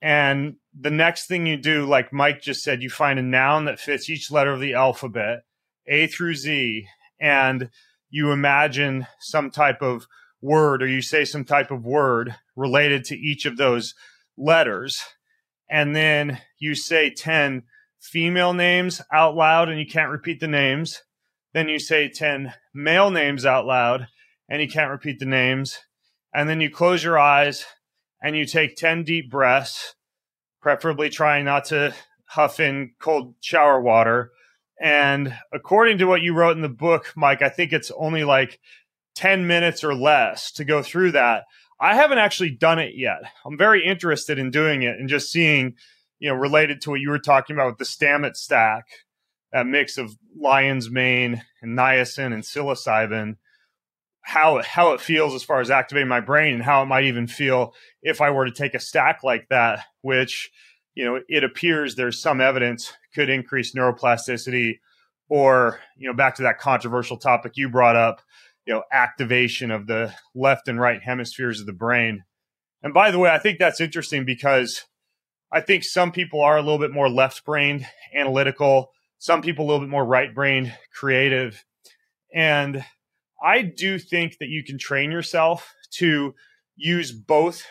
And 0.01 0.56
the 0.78 0.91
next 0.91 1.28
thing 1.28 1.45
you 1.45 1.58
do, 1.58 1.86
like 1.86 2.14
Mike 2.14 2.41
just 2.41 2.64
said, 2.64 2.84
you 2.84 2.89
find 2.89 3.18
a 3.18 3.24
noun 3.24 3.66
that 3.66 3.80
fits 3.80 4.10
each 4.10 4.30
letter 4.30 4.51
of 4.51 4.60
the 4.60 4.74
alphabet, 4.74 5.43
A 5.88 6.08
through 6.08 6.36
Z, 6.36 6.88
and 7.20 7.70
you 8.10 8.32
imagine 8.32 9.08
some 9.20 9.49
type 9.49 9.82
of 9.82 10.08
word 10.41 10.84
or 10.84 10.88
you 10.88 11.01
say 11.01 11.26
some 11.26 11.43
type 11.43 11.72
of 11.72 11.86
word 11.86 12.36
related 12.56 13.03
to 13.06 13.18
each 13.18 13.45
of 13.45 13.58
those 13.58 13.93
letters. 14.38 15.01
And 15.70 15.95
then 15.95 16.39
you 16.60 16.76
say 16.76 17.10
10 17.10 17.64
female 17.99 18.53
names 18.53 19.01
out 19.12 19.36
loud 19.36 19.70
and 19.70 19.80
you 19.80 19.88
can't 19.88 20.12
repeat 20.12 20.39
the 20.39 20.47
names. 20.47 21.01
Then 21.53 21.68
you 21.68 21.80
say 21.80 22.10
10 22.10 22.53
male 22.74 23.10
names 23.10 23.45
out 23.45 23.66
loud 23.66 24.08
and 24.47 24.62
you 24.62 24.68
can't 24.68 24.91
repeat 24.91 25.20
the 25.20 25.26
names. 25.26 25.80
And 26.36 26.49
then 26.49 26.59
you 26.59 26.69
close 26.69 27.03
your 27.03 27.17
eyes 27.17 27.65
and 28.21 28.36
you 28.36 28.45
take 28.45 28.75
10 28.75 29.03
deep 29.03 29.31
breaths, 29.31 29.95
preferably 30.61 31.09
trying 31.09 31.45
not 31.45 31.65
to 31.65 31.93
huff 32.25 32.59
in 32.59 32.91
cold 32.99 33.36
shower 33.39 33.79
water. 33.79 34.31
And 34.81 35.33
according 35.53 35.99
to 35.99 36.05
what 36.05 36.21
you 36.21 36.33
wrote 36.33 36.57
in 36.57 36.61
the 36.61 36.67
book, 36.67 37.13
Mike, 37.15 37.41
I 37.41 37.47
think 37.47 37.71
it's 37.71 37.91
only 37.97 38.25
like 38.25 38.59
10 39.15 39.47
minutes 39.47 39.83
or 39.83 39.95
less 39.95 40.51
to 40.53 40.65
go 40.65 40.83
through 40.83 41.11
that. 41.13 41.45
I 41.79 41.95
haven't 41.95 42.17
actually 42.17 42.51
done 42.51 42.79
it 42.79 42.95
yet. 42.95 43.19
I'm 43.45 43.57
very 43.57 43.86
interested 43.86 44.38
in 44.38 44.51
doing 44.51 44.83
it 44.83 44.99
and 44.99 45.07
just 45.07 45.31
seeing, 45.31 45.75
you 46.19 46.29
know, 46.29 46.36
related 46.36 46.81
to 46.81 46.89
what 46.89 46.99
you 46.99 47.09
were 47.09 47.19
talking 47.19 47.55
about 47.55 47.67
with 47.67 47.77
the 47.77 47.86
Stamets 47.86 48.38
stack, 48.38 48.86
that 49.53 49.67
mix 49.67 49.97
of 49.97 50.17
lion's 50.38 50.89
mane 50.89 51.43
and 51.61 51.77
niacin 51.77 52.33
and 52.33 52.43
psilocybin, 52.43 53.38
how 54.26 54.59
how 54.63 54.93
it 54.93 54.99
feels 54.99 55.36
as 55.36 55.43
far 55.43 55.61
as 55.61 55.69
activating 55.69 56.09
my 56.09 56.19
brain 56.19 56.55
and 56.55 56.63
how 56.63 56.82
it 56.82 56.88
might 56.88 57.03
even 57.03 57.28
feel 57.28 57.76
if 58.01 58.21
I 58.21 58.32
were 58.32 58.45
to 58.45 58.51
take 58.51 58.73
a 58.73 58.80
stack 58.80 59.23
like 59.23 59.47
that, 59.49 59.86
which 60.01 60.49
you 60.95 61.05
know 61.05 61.21
it 61.30 61.43
appears 61.43 61.93
there's 61.93 62.19
some 62.19 62.41
evidence 62.41 62.91
could 63.13 63.30
increase 63.30 63.76
neuroplasticity, 63.76 64.80
or 65.30 65.80
you 65.95 66.07
know 66.07 66.15
back 66.15 66.36
to 66.36 66.41
that 66.41 66.57
controversial 66.57 67.17
topic 67.17 67.51
you 67.55 67.69
brought 67.69 67.95
up, 67.95 68.23
you 68.65 68.73
know 68.73 68.82
activation 68.91 69.69
of 69.69 69.86
the 69.86 70.11
left 70.34 70.67
and 70.67 70.80
right 70.80 71.03
hemispheres 71.03 71.59
of 71.59 71.67
the 71.67 71.73
brain. 71.73 72.23
And 72.82 72.95
by 72.95 73.11
the 73.11 73.19
way, 73.19 73.30
I 73.30 73.38
think 73.38 73.59
that's 73.59 73.80
interesting 73.80 74.26
because 74.26 74.86
I 75.51 75.61
think 75.61 75.84
some 75.84 76.11
people 76.11 76.41
are 76.41 76.57
a 76.57 76.63
little 76.63 76.80
bit 76.80 76.91
more 76.91 77.09
left 77.09 77.45
brained, 77.45 77.86
analytical. 78.11 78.89
Some 79.19 79.43
people 79.43 79.65
a 79.65 79.67
little 79.67 79.82
bit 79.82 79.89
more 79.89 80.05
right 80.05 80.34
brained, 80.34 80.76
creative, 80.91 81.63
and 82.34 82.84
I 83.45 83.61
do 83.61 83.99
think 83.99 84.39
that 84.39 84.49
you 84.49 84.63
can 84.63 84.79
train 84.79 85.11
yourself 85.11 85.71
to 85.97 86.33
use 86.75 87.11
both 87.11 87.63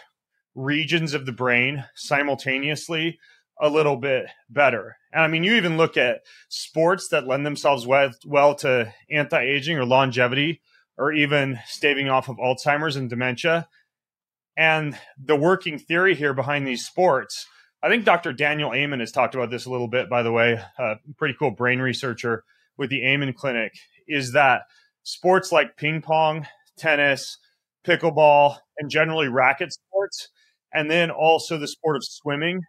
regions 0.54 1.14
of 1.14 1.26
the 1.26 1.32
brain 1.32 1.84
simultaneously 1.96 3.18
a 3.60 3.68
little 3.68 3.96
bit 3.96 4.26
better. 4.48 4.96
And 5.12 5.22
I 5.22 5.28
mean, 5.28 5.42
you 5.42 5.54
even 5.54 5.76
look 5.76 5.96
at 5.96 6.20
sports 6.48 7.08
that 7.08 7.26
lend 7.26 7.44
themselves 7.44 7.88
well, 7.88 8.12
well 8.24 8.54
to 8.56 8.94
anti 9.10 9.40
aging 9.40 9.76
or 9.76 9.84
longevity 9.84 10.60
or 10.96 11.12
even 11.12 11.58
staving 11.66 12.08
off 12.08 12.28
of 12.28 12.36
Alzheimer's 12.36 12.94
and 12.94 13.10
dementia. 13.10 13.68
And 14.56 14.96
the 15.18 15.34
working 15.34 15.78
theory 15.80 16.14
here 16.14 16.34
behind 16.34 16.68
these 16.68 16.86
sports, 16.86 17.48
I 17.82 17.88
think 17.88 18.04
Dr. 18.04 18.32
Daniel 18.32 18.72
Amen 18.72 19.00
has 19.00 19.10
talked 19.10 19.34
about 19.34 19.50
this 19.50 19.66
a 19.66 19.70
little 19.70 19.88
bit, 19.88 20.08
by 20.08 20.22
the 20.22 20.30
way, 20.30 20.60
a 20.78 20.96
pretty 21.16 21.34
cool 21.36 21.50
brain 21.50 21.80
researcher 21.80 22.44
with 22.76 22.90
the 22.90 23.04
Amen 23.04 23.32
Clinic, 23.32 23.74
is 24.06 24.32
that 24.32 24.62
sports 25.04 25.52
like 25.52 25.76
ping 25.76 26.02
pong, 26.02 26.46
tennis, 26.76 27.38
pickleball, 27.86 28.56
and 28.78 28.90
generally 28.90 29.28
racket 29.28 29.72
sports, 29.72 30.28
and 30.72 30.90
then 30.90 31.10
also 31.10 31.56
the 31.56 31.68
sport 31.68 31.96
of 31.96 32.02
swimming, 32.04 32.60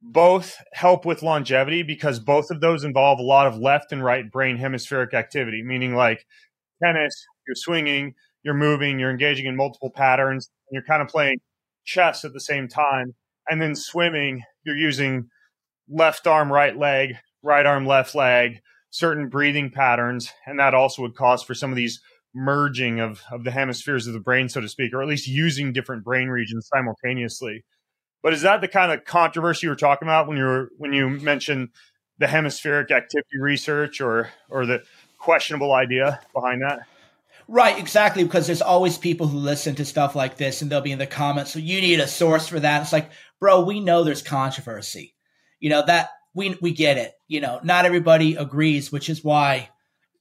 both 0.00 0.56
help 0.72 1.04
with 1.04 1.22
longevity 1.22 1.82
because 1.82 2.18
both 2.18 2.50
of 2.50 2.60
those 2.60 2.82
involve 2.84 3.18
a 3.18 3.22
lot 3.22 3.46
of 3.46 3.56
left 3.56 3.92
and 3.92 4.02
right 4.02 4.30
brain 4.30 4.56
hemispheric 4.56 5.14
activity, 5.14 5.62
meaning 5.62 5.94
like 5.94 6.26
tennis, 6.82 7.14
you're 7.46 7.54
swinging, 7.54 8.14
you're 8.42 8.54
moving, 8.54 8.98
you're 8.98 9.10
engaging 9.10 9.46
in 9.46 9.54
multiple 9.54 9.90
patterns, 9.90 10.48
and 10.68 10.74
you're 10.74 10.84
kind 10.84 11.02
of 11.02 11.08
playing 11.08 11.38
chess 11.84 12.24
at 12.24 12.32
the 12.32 12.40
same 12.40 12.66
time. 12.66 13.14
And 13.48 13.60
then 13.60 13.74
swimming, 13.74 14.42
you're 14.64 14.76
using 14.76 15.28
left 15.88 16.26
arm, 16.26 16.52
right 16.52 16.76
leg, 16.76 17.16
right 17.42 17.66
arm, 17.66 17.86
left 17.86 18.14
leg, 18.14 18.60
certain 18.92 19.28
breathing 19.28 19.70
patterns, 19.70 20.32
and 20.46 20.60
that 20.60 20.74
also 20.74 21.00
would 21.02 21.16
cause 21.16 21.42
for 21.42 21.54
some 21.54 21.70
of 21.70 21.76
these 21.76 22.00
merging 22.34 23.00
of, 23.00 23.22
of 23.30 23.42
the 23.42 23.50
hemispheres 23.50 24.06
of 24.06 24.12
the 24.12 24.20
brain, 24.20 24.48
so 24.48 24.60
to 24.60 24.68
speak, 24.68 24.92
or 24.92 25.02
at 25.02 25.08
least 25.08 25.26
using 25.26 25.72
different 25.72 26.04
brain 26.04 26.28
regions 26.28 26.68
simultaneously. 26.72 27.64
But 28.22 28.34
is 28.34 28.42
that 28.42 28.60
the 28.60 28.68
kind 28.68 28.92
of 28.92 29.04
controversy 29.04 29.66
you 29.66 29.70
were 29.70 29.76
talking 29.76 30.06
about 30.06 30.28
when 30.28 30.36
you 30.36 30.44
were 30.44 30.68
when 30.76 30.92
you 30.92 31.08
mentioned 31.08 31.70
the 32.18 32.28
hemispheric 32.28 32.90
activity 32.90 33.38
research 33.40 34.00
or 34.00 34.28
or 34.48 34.66
the 34.66 34.82
questionable 35.18 35.72
idea 35.72 36.20
behind 36.34 36.62
that? 36.62 36.80
Right, 37.48 37.78
exactly, 37.78 38.22
because 38.22 38.46
there's 38.46 38.62
always 38.62 38.98
people 38.98 39.26
who 39.26 39.38
listen 39.38 39.74
to 39.76 39.84
stuff 39.84 40.14
like 40.14 40.36
this 40.36 40.62
and 40.62 40.70
they'll 40.70 40.80
be 40.82 40.92
in 40.92 40.98
the 40.98 41.06
comments, 41.06 41.50
so 41.50 41.58
you 41.58 41.80
need 41.80 41.98
a 41.98 42.06
source 42.06 42.46
for 42.46 42.60
that. 42.60 42.82
It's 42.82 42.92
like, 42.92 43.10
bro, 43.40 43.64
we 43.64 43.80
know 43.80 44.04
there's 44.04 44.22
controversy. 44.22 45.14
You 45.60 45.70
know, 45.70 45.82
that 45.86 46.10
we 46.34 46.56
we 46.60 46.72
get 46.72 46.98
it. 46.98 47.14
You 47.32 47.40
know, 47.40 47.60
not 47.62 47.86
everybody 47.86 48.34
agrees, 48.34 48.92
which 48.92 49.08
is 49.08 49.24
why, 49.24 49.70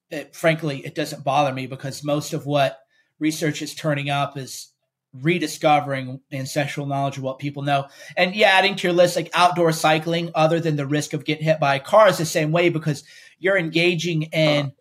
it, 0.10 0.36
frankly, 0.36 0.80
it 0.86 0.96
doesn't 0.96 1.24
bother 1.26 1.54
me 1.54 1.68
because 1.68 2.04
most 2.04 2.34
of 2.34 2.46
what 2.46 2.80
research 3.20 3.62
is 3.62 3.76
turning 3.76 4.10
up 4.10 4.38
is 4.38 4.72
rediscovering 5.14 6.22
ancestral 6.32 6.86
knowledge 6.86 7.18
of 7.18 7.24
what 7.24 7.38
people 7.38 7.64
know. 7.64 7.88
And 8.16 8.34
yeah, 8.34 8.52
adding 8.52 8.76
to 8.78 8.88
your 8.88 8.96
list 8.96 9.18
like 9.18 9.30
outdoor 9.34 9.74
cycling, 9.74 10.32
other 10.36 10.62
than 10.62 10.78
the 10.78 10.88
risk 10.88 11.12
of 11.12 11.26
getting 11.26 11.44
hit 11.44 11.60
by 11.60 11.76
a 11.76 11.80
car, 11.82 12.08
is 12.08 12.18
the 12.18 12.26
same 12.26 12.54
way 12.54 12.70
because 12.70 13.04
you're 13.40 13.58
engaging 13.58 14.24
in 14.24 14.72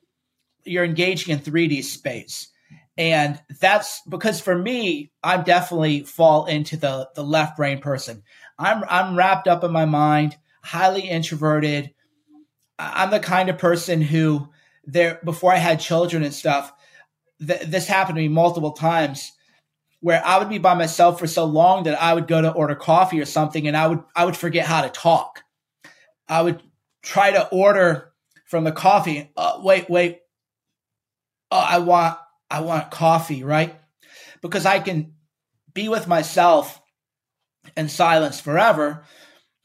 you're 0.64 0.84
engaging 0.84 1.32
in 1.32 1.40
3D 1.40 1.82
space. 1.82 2.48
And 2.96 3.40
that's 3.60 4.02
because 4.08 4.40
for 4.40 4.56
me, 4.56 5.10
I'm 5.24 5.42
definitely 5.42 6.02
fall 6.04 6.46
into 6.46 6.76
the 6.76 7.08
the 7.14 7.24
left 7.24 7.56
brain 7.56 7.80
person. 7.80 8.22
I'm 8.56 8.84
I'm 8.88 9.16
wrapped 9.16 9.48
up 9.48 9.64
in 9.64 9.72
my 9.72 9.84
mind 9.86 10.36
highly 10.62 11.02
introverted. 11.02 11.92
I'm 12.80 13.10
the 13.10 13.20
kind 13.20 13.48
of 13.48 13.58
person 13.58 14.00
who 14.00 14.48
there 14.84 15.20
before 15.24 15.52
I 15.52 15.56
had 15.56 15.80
children 15.80 16.22
and 16.22 16.34
stuff. 16.34 16.72
Th- 17.44 17.62
this 17.62 17.86
happened 17.86 18.16
to 18.16 18.22
me 18.22 18.28
multiple 18.28 18.72
times 18.72 19.32
where 20.00 20.24
I 20.24 20.38
would 20.38 20.48
be 20.48 20.58
by 20.58 20.74
myself 20.74 21.18
for 21.18 21.26
so 21.26 21.44
long 21.44 21.84
that 21.84 22.00
I 22.00 22.14
would 22.14 22.26
go 22.26 22.40
to 22.40 22.52
order 22.52 22.74
coffee 22.74 23.20
or 23.20 23.26
something 23.26 23.68
and 23.68 23.76
I 23.76 23.86
would 23.86 24.02
I 24.16 24.24
would 24.24 24.36
forget 24.36 24.66
how 24.66 24.82
to 24.82 24.88
talk. 24.88 25.42
I 26.28 26.42
would 26.42 26.62
try 27.02 27.32
to 27.32 27.48
order 27.48 28.12
from 28.46 28.64
the 28.64 28.72
coffee. 28.72 29.30
Uh, 29.36 29.60
wait, 29.62 29.90
wait. 29.90 30.20
Oh, 31.50 31.58
I 31.58 31.78
want 31.78 32.18
I 32.50 32.60
want 32.60 32.90
coffee, 32.90 33.44
right? 33.44 33.78
Because 34.40 34.66
I 34.66 34.80
can 34.80 35.14
be 35.74 35.88
with 35.88 36.08
myself 36.08 36.80
in 37.76 37.88
silence 37.88 38.40
forever 38.40 39.04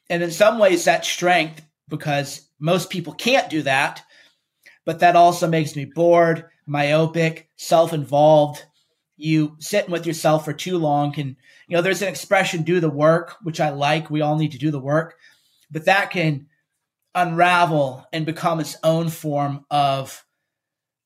and 0.10 0.22
in 0.22 0.32
some 0.32 0.60
ways, 0.60 0.86
that's 0.86 1.08
strength 1.08 1.66
because 1.88 2.45
most 2.60 2.90
people 2.90 3.14
can't 3.14 3.50
do 3.50 3.62
that. 3.64 4.04
But 4.86 5.00
that 5.00 5.16
also 5.16 5.48
makes 5.48 5.76
me 5.76 5.86
bored, 5.86 6.46
myopic, 6.66 7.50
self 7.58 7.94
involved. 7.94 8.64
You 9.18 9.56
sitting 9.60 9.92
with 9.92 10.06
yourself 10.06 10.46
for 10.46 10.54
too 10.54 10.78
long 10.78 11.14
can, 11.14 11.38
you 11.68 11.76
know, 11.76 11.82
there's 11.82 12.02
an 12.02 12.10
expression, 12.10 12.64
do 12.64 12.80
the 12.80 12.90
work, 12.90 13.36
which 13.44 13.60
I 13.60 13.70
like. 13.70 14.10
We 14.10 14.22
all 14.22 14.38
need 14.38 14.52
to 14.52 14.58
do 14.58 14.72
the 14.72 14.80
work. 14.80 15.16
But 15.72 15.86
that 15.86 16.12
can 16.12 16.48
unravel 17.16 18.06
and 18.12 18.26
become 18.26 18.60
its 18.60 18.78
own 18.84 19.10
form 19.10 19.66
of 19.72 20.24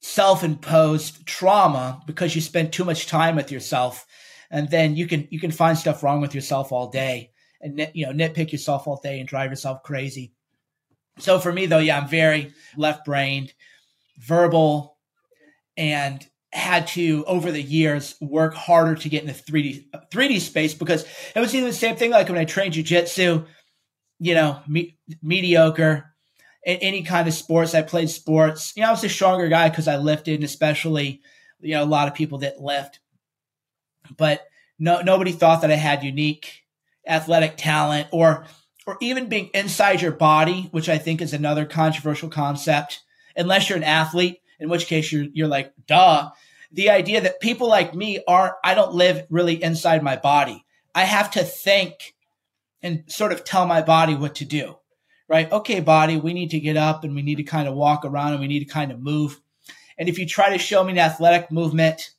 self 0.02 0.43
imposed 0.43 1.26
trauma 1.26 2.02
because 2.08 2.36
you 2.36 2.41
spend 2.41 2.74
too 2.74 2.84
much 2.84 3.08
time 3.08 3.36
with 3.36 3.52
yourself. 3.52 4.06
And 4.52 4.70
then 4.70 4.95
you 4.95 5.08
can 5.08 5.28
you 5.30 5.39
can 5.39 5.52
find 5.52 5.78
stuff 5.78 6.04
wrong 6.04 6.20
with 6.22 6.34
yourself 6.34 6.72
all 6.72 6.89
day 6.89 7.32
and 7.62 7.89
you 7.93 8.06
know 8.06 8.12
nitpick 8.12 8.52
yourself 8.52 8.88
all 8.88 9.00
day 9.02 9.20
and 9.20 9.28
drive 9.28 9.52
yourself 9.52 9.84
crazy. 9.84 10.34
So 11.20 11.39
for 11.39 11.51
me 11.51 11.65
though, 11.65 11.80
yeah, 11.80 11.99
I'm 11.99 12.07
very 12.07 12.53
left 12.76 13.05
brained, 13.05 13.53
verbal, 14.20 14.97
and 15.78 16.26
had 16.51 16.88
to 16.88 17.24
over 17.26 17.51
the 17.51 17.61
years 17.61 18.15
work 18.20 18.55
harder 18.55 18.95
to 18.95 19.09
get 19.09 19.22
in 19.22 19.28
the 19.28 19.34
3D 19.34 19.86
3D 20.11 20.39
space 20.39 20.74
because 20.74 21.05
it 21.36 21.39
was 21.39 21.53
even 21.53 21.67
the 21.67 21.74
same 21.74 21.95
thing 21.95 22.11
like 22.11 22.28
when 22.28 22.39
I 22.39 22.45
trained 22.45 22.74
jujitsu, 22.74 23.45
you 24.20 24.34
know, 24.34 24.61
me, 24.67 24.97
mediocre. 25.22 26.05
In 26.65 26.76
any 26.78 27.03
kind 27.03 27.26
of 27.26 27.34
sports, 27.34 27.74
I 27.74 27.84
played 27.84 28.09
sports. 28.09 28.74
You 28.76 28.82
know, 28.82 28.89
I 28.89 28.91
was 28.91 29.03
a 29.05 29.09
stronger 29.09 29.47
guy 29.47 29.70
because 29.70 29.88
I 29.88 29.95
lifted, 29.95 30.36
and 30.36 30.43
especially, 30.43 31.22
you 31.61 31.74
know, 31.74 31.84
a 31.84 31.86
lot 31.86 32.09
of 32.09 32.15
people 32.15 32.39
that 32.39 32.59
lift. 32.59 32.99
But 34.17 34.45
no, 34.78 35.01
nobody 35.01 35.32
thought 35.32 35.61
that 35.61 35.72
I 35.72 35.76
had 35.76 36.03
unique 36.03 36.63
athletic 37.07 37.55
talent 37.55 38.07
or 38.11 38.45
or 38.89 38.97
even 39.01 39.29
being 39.29 39.51
inside 39.53 40.01
your 40.01 40.11
body, 40.11 40.67
which 40.71 40.89
I 40.89 40.97
think 40.97 41.21
is 41.21 41.31
another 41.31 41.63
controversial 41.63 42.27
concept, 42.27 43.03
unless 43.35 43.69
you're 43.69 43.77
an 43.77 43.83
athlete, 43.83 44.41
in 44.59 44.67
which 44.67 44.87
case 44.87 45.11
you're 45.11 45.27
you're 45.31 45.47
like, 45.47 45.71
duh. 45.85 46.31
the 46.71 46.89
idea 46.89 47.21
that 47.21 47.39
people 47.39 47.67
like 47.69 47.93
me 47.93 48.23
aren't, 48.27 48.55
I 48.63 48.73
don't 48.73 48.95
live 48.95 49.27
really 49.29 49.61
inside 49.61 50.01
my 50.01 50.15
body. 50.15 50.65
I 50.95 51.03
have 51.03 51.29
to 51.31 51.43
think 51.43 52.15
and 52.81 53.03
sort 53.05 53.31
of 53.31 53.43
tell 53.43 53.67
my 53.67 53.83
body 53.83 54.15
what 54.15 54.33
to 54.35 54.45
do, 54.45 54.79
right? 55.27 55.51
Okay, 55.51 55.81
body, 55.81 56.17
we 56.17 56.33
need 56.33 56.49
to 56.49 56.59
get 56.59 56.75
up 56.75 57.03
and 57.03 57.13
we 57.13 57.21
need 57.21 57.37
to 57.37 57.43
kind 57.43 57.67
of 57.67 57.75
walk 57.75 58.05
around 58.05 58.31
and 58.31 58.41
we 58.41 58.47
need 58.47 58.61
to 58.61 58.73
kind 58.73 58.91
of 58.91 58.99
move. 58.99 59.39
And 59.99 60.09
if 60.09 60.17
you 60.17 60.25
try 60.25 60.49
to 60.49 60.57
show 60.57 60.83
me 60.83 60.93
an 60.93 60.97
athletic 60.97 61.51
movement, 61.51 62.09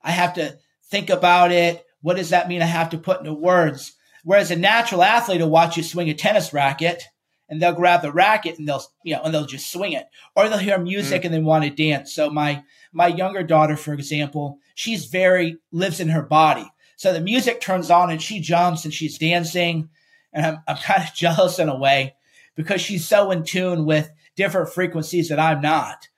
I 0.00 0.12
have 0.12 0.34
to 0.34 0.56
think 0.84 1.10
about 1.10 1.50
it. 1.50 1.84
What 2.00 2.16
does 2.16 2.30
that 2.30 2.46
mean? 2.46 2.62
I 2.62 2.66
have 2.66 2.90
to 2.90 2.98
put 2.98 3.18
into 3.18 3.34
words. 3.34 3.96
Whereas 4.24 4.50
a 4.50 4.56
natural 4.56 5.02
athlete 5.02 5.40
will 5.40 5.50
watch 5.50 5.76
you 5.76 5.82
swing 5.82 6.08
a 6.08 6.14
tennis 6.14 6.52
racket 6.52 7.04
and 7.48 7.60
they'll 7.60 7.74
grab 7.74 8.02
the 8.02 8.12
racket 8.12 8.58
and 8.58 8.68
they'll, 8.68 8.82
you 9.04 9.14
know, 9.14 9.22
and 9.22 9.34
they'll 9.34 9.46
just 9.46 9.70
swing 9.70 9.92
it 9.92 10.06
or 10.36 10.48
they'll 10.48 10.58
hear 10.58 10.78
music 10.78 11.22
mm. 11.22 11.24
and 11.26 11.34
they 11.34 11.40
want 11.40 11.64
to 11.64 11.70
dance. 11.70 12.14
So 12.14 12.30
my, 12.30 12.62
my 12.92 13.08
younger 13.08 13.42
daughter, 13.42 13.76
for 13.76 13.92
example, 13.92 14.58
she's 14.74 15.06
very, 15.06 15.58
lives 15.72 16.00
in 16.00 16.08
her 16.10 16.22
body. 16.22 16.70
So 16.96 17.12
the 17.12 17.20
music 17.20 17.60
turns 17.60 17.90
on 17.90 18.10
and 18.10 18.22
she 18.22 18.40
jumps 18.40 18.84
and 18.84 18.94
she's 18.94 19.18
dancing. 19.18 19.90
And 20.32 20.46
I'm, 20.46 20.58
I'm 20.68 20.76
kind 20.82 21.02
of 21.02 21.14
jealous 21.14 21.58
in 21.58 21.68
a 21.68 21.78
way 21.78 22.14
because 22.54 22.80
she's 22.80 23.06
so 23.06 23.30
in 23.30 23.44
tune 23.44 23.84
with 23.86 24.10
different 24.36 24.72
frequencies 24.72 25.28
that 25.28 25.40
I'm 25.40 25.60
not, 25.60 26.08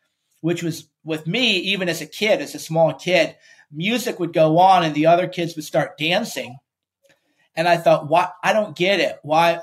which 0.41 0.63
was 0.63 0.89
with 1.05 1.27
me, 1.27 1.57
even 1.57 1.89
as 1.89 2.01
a 2.01 2.07
kid, 2.07 2.41
as 2.41 2.55
a 2.55 2.59
small 2.59 2.95
kid, 2.95 3.37
music 3.73 4.21
would 4.21 4.33
go 4.33 4.59
on 4.59 4.85
and 4.85 4.95
the 4.95 5.07
other 5.07 5.27
kids 5.27 5.57
would 5.57 5.65
start 5.65 5.99
dancing. 5.99 6.59
And 7.57 7.69
I 7.69 7.77
thought, 7.77 8.09
why? 8.09 8.31
I 8.43 8.53
don't 8.53 8.77
get 8.77 9.01
it. 9.01 9.19
Why? 9.23 9.61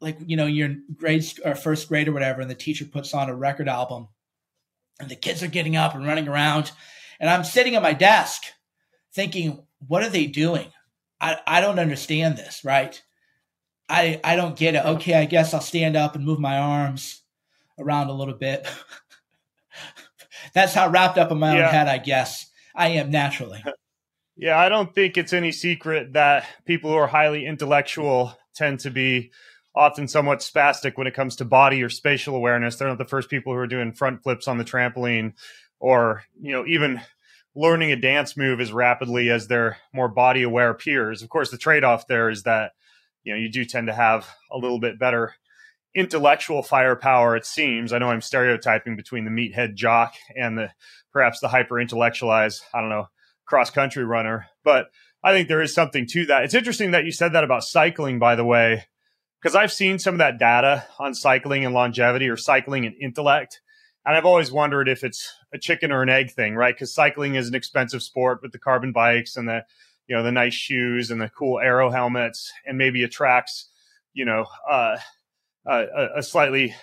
Like, 0.00 0.18
you 0.26 0.36
know, 0.36 0.46
you're 0.46 0.68
in 0.68 0.84
grade 0.96 1.24
or 1.44 1.54
first 1.54 1.88
grade 1.88 2.08
or 2.08 2.12
whatever, 2.12 2.40
and 2.40 2.50
the 2.50 2.54
teacher 2.54 2.84
puts 2.84 3.14
on 3.14 3.28
a 3.28 3.34
record 3.34 3.68
album 3.68 4.08
and 5.00 5.08
the 5.08 5.16
kids 5.16 5.42
are 5.42 5.48
getting 5.48 5.76
up 5.76 5.94
and 5.94 6.06
running 6.06 6.28
around. 6.28 6.72
And 7.20 7.28
I'm 7.28 7.44
sitting 7.44 7.74
at 7.74 7.82
my 7.82 7.92
desk 7.92 8.42
thinking, 9.12 9.64
what 9.86 10.02
are 10.02 10.10
they 10.10 10.26
doing? 10.26 10.66
I, 11.20 11.38
I 11.46 11.60
don't 11.60 11.78
understand 11.78 12.36
this, 12.36 12.64
right? 12.64 13.00
I, 13.88 14.20
I 14.24 14.36
don't 14.36 14.56
get 14.56 14.74
it. 14.74 14.84
Okay, 14.84 15.14
I 15.14 15.24
guess 15.24 15.54
I'll 15.54 15.60
stand 15.60 15.96
up 15.96 16.14
and 16.14 16.24
move 16.24 16.40
my 16.40 16.58
arms 16.58 17.22
around 17.78 18.08
a 18.08 18.14
little 18.14 18.34
bit. 18.34 18.66
That's 20.54 20.74
how 20.74 20.88
wrapped 20.88 21.18
up 21.18 21.32
in 21.32 21.38
my 21.38 21.56
yeah. 21.56 21.66
own 21.66 21.72
head, 21.72 21.88
I 21.88 21.98
guess. 21.98 22.50
I 22.74 22.88
am 22.88 23.10
naturally. 23.10 23.62
Yeah, 24.36 24.58
I 24.58 24.68
don't 24.68 24.92
think 24.94 25.16
it's 25.16 25.32
any 25.32 25.52
secret 25.52 26.14
that 26.14 26.46
people 26.64 26.90
who 26.90 26.96
are 26.96 27.06
highly 27.06 27.46
intellectual 27.46 28.36
tend 28.54 28.80
to 28.80 28.90
be 28.90 29.30
often 29.76 30.08
somewhat 30.08 30.40
spastic 30.40 30.96
when 30.96 31.06
it 31.06 31.14
comes 31.14 31.36
to 31.36 31.44
body 31.44 31.82
or 31.82 31.88
spatial 31.88 32.34
awareness. 32.34 32.76
They're 32.76 32.88
not 32.88 32.98
the 32.98 33.04
first 33.04 33.30
people 33.30 33.52
who 33.52 33.58
are 33.58 33.66
doing 33.66 33.92
front 33.92 34.22
flips 34.22 34.48
on 34.48 34.58
the 34.58 34.64
trampoline 34.64 35.34
or, 35.78 36.24
you 36.40 36.52
know, 36.52 36.64
even 36.66 37.00
learning 37.54 37.92
a 37.92 37.96
dance 37.96 38.36
move 38.36 38.60
as 38.60 38.72
rapidly 38.72 39.30
as 39.30 39.46
their 39.46 39.76
more 39.92 40.08
body 40.08 40.42
aware 40.42 40.74
peers. 40.74 41.22
Of 41.22 41.28
course, 41.28 41.50
the 41.50 41.58
trade 41.58 41.84
off 41.84 42.08
there 42.08 42.28
is 42.28 42.42
that, 42.42 42.72
you 43.22 43.32
know, 43.32 43.38
you 43.38 43.48
do 43.48 43.64
tend 43.64 43.86
to 43.86 43.94
have 43.94 44.28
a 44.50 44.58
little 44.58 44.80
bit 44.80 44.98
better 44.98 45.34
intellectual 45.94 46.62
firepower, 46.62 47.36
it 47.36 47.46
seems. 47.46 47.92
I 47.92 47.98
know 47.98 48.10
I'm 48.10 48.20
stereotyping 48.20 48.96
between 48.96 49.24
the 49.24 49.30
meathead 49.30 49.74
jock 49.74 50.14
and 50.36 50.58
the 50.58 50.70
perhaps 51.12 51.38
the 51.38 51.48
hyper 51.48 51.80
intellectualized, 51.80 52.62
I 52.74 52.80
don't 52.80 52.90
know, 52.90 53.08
cross 53.46 53.70
country 53.70 54.04
runner. 54.04 54.46
But 54.64 54.86
I 55.22 55.32
think 55.32 55.48
there 55.48 55.62
is 55.62 55.74
something 55.74 56.06
to 56.10 56.26
that. 56.26 56.44
It's 56.44 56.54
interesting 56.54 56.90
that 56.90 57.04
you 57.04 57.12
said 57.12 57.32
that 57.32 57.44
about 57.44 57.64
cycling, 57.64 58.18
by 58.18 58.36
the 58.36 58.44
way, 58.44 58.84
because 59.40 59.54
I've 59.54 59.72
seen 59.72 59.98
some 59.98 60.14
of 60.14 60.18
that 60.18 60.38
data 60.38 60.86
on 60.98 61.14
cycling 61.14 61.64
and 61.64 61.74
longevity 61.74 62.28
or 62.28 62.36
cycling 62.36 62.86
and 62.86 62.94
intellect. 63.00 63.60
And 64.06 64.16
I've 64.16 64.26
always 64.26 64.52
wondered 64.52 64.88
if 64.88 65.02
it's 65.02 65.32
a 65.52 65.58
chicken 65.58 65.90
or 65.90 66.02
an 66.02 66.10
egg 66.10 66.30
thing, 66.32 66.54
right? 66.54 66.74
Because 66.74 66.94
cycling 66.94 67.36
is 67.36 67.48
an 67.48 67.54
expensive 67.54 68.02
sport 68.02 68.40
with 68.42 68.52
the 68.52 68.58
carbon 68.58 68.92
bikes 68.92 69.36
and 69.36 69.48
the, 69.48 69.64
you 70.06 70.14
know, 70.14 70.22
the 70.22 70.32
nice 70.32 70.52
shoes 70.52 71.10
and 71.10 71.20
the 71.20 71.30
cool 71.30 71.58
aero 71.58 71.88
helmets, 71.90 72.52
and 72.66 72.76
maybe 72.76 73.02
attracts, 73.02 73.70
you 74.12 74.26
know, 74.26 74.44
uh, 74.70 74.98
a, 75.66 76.08
a 76.16 76.22
slightly 76.22 76.74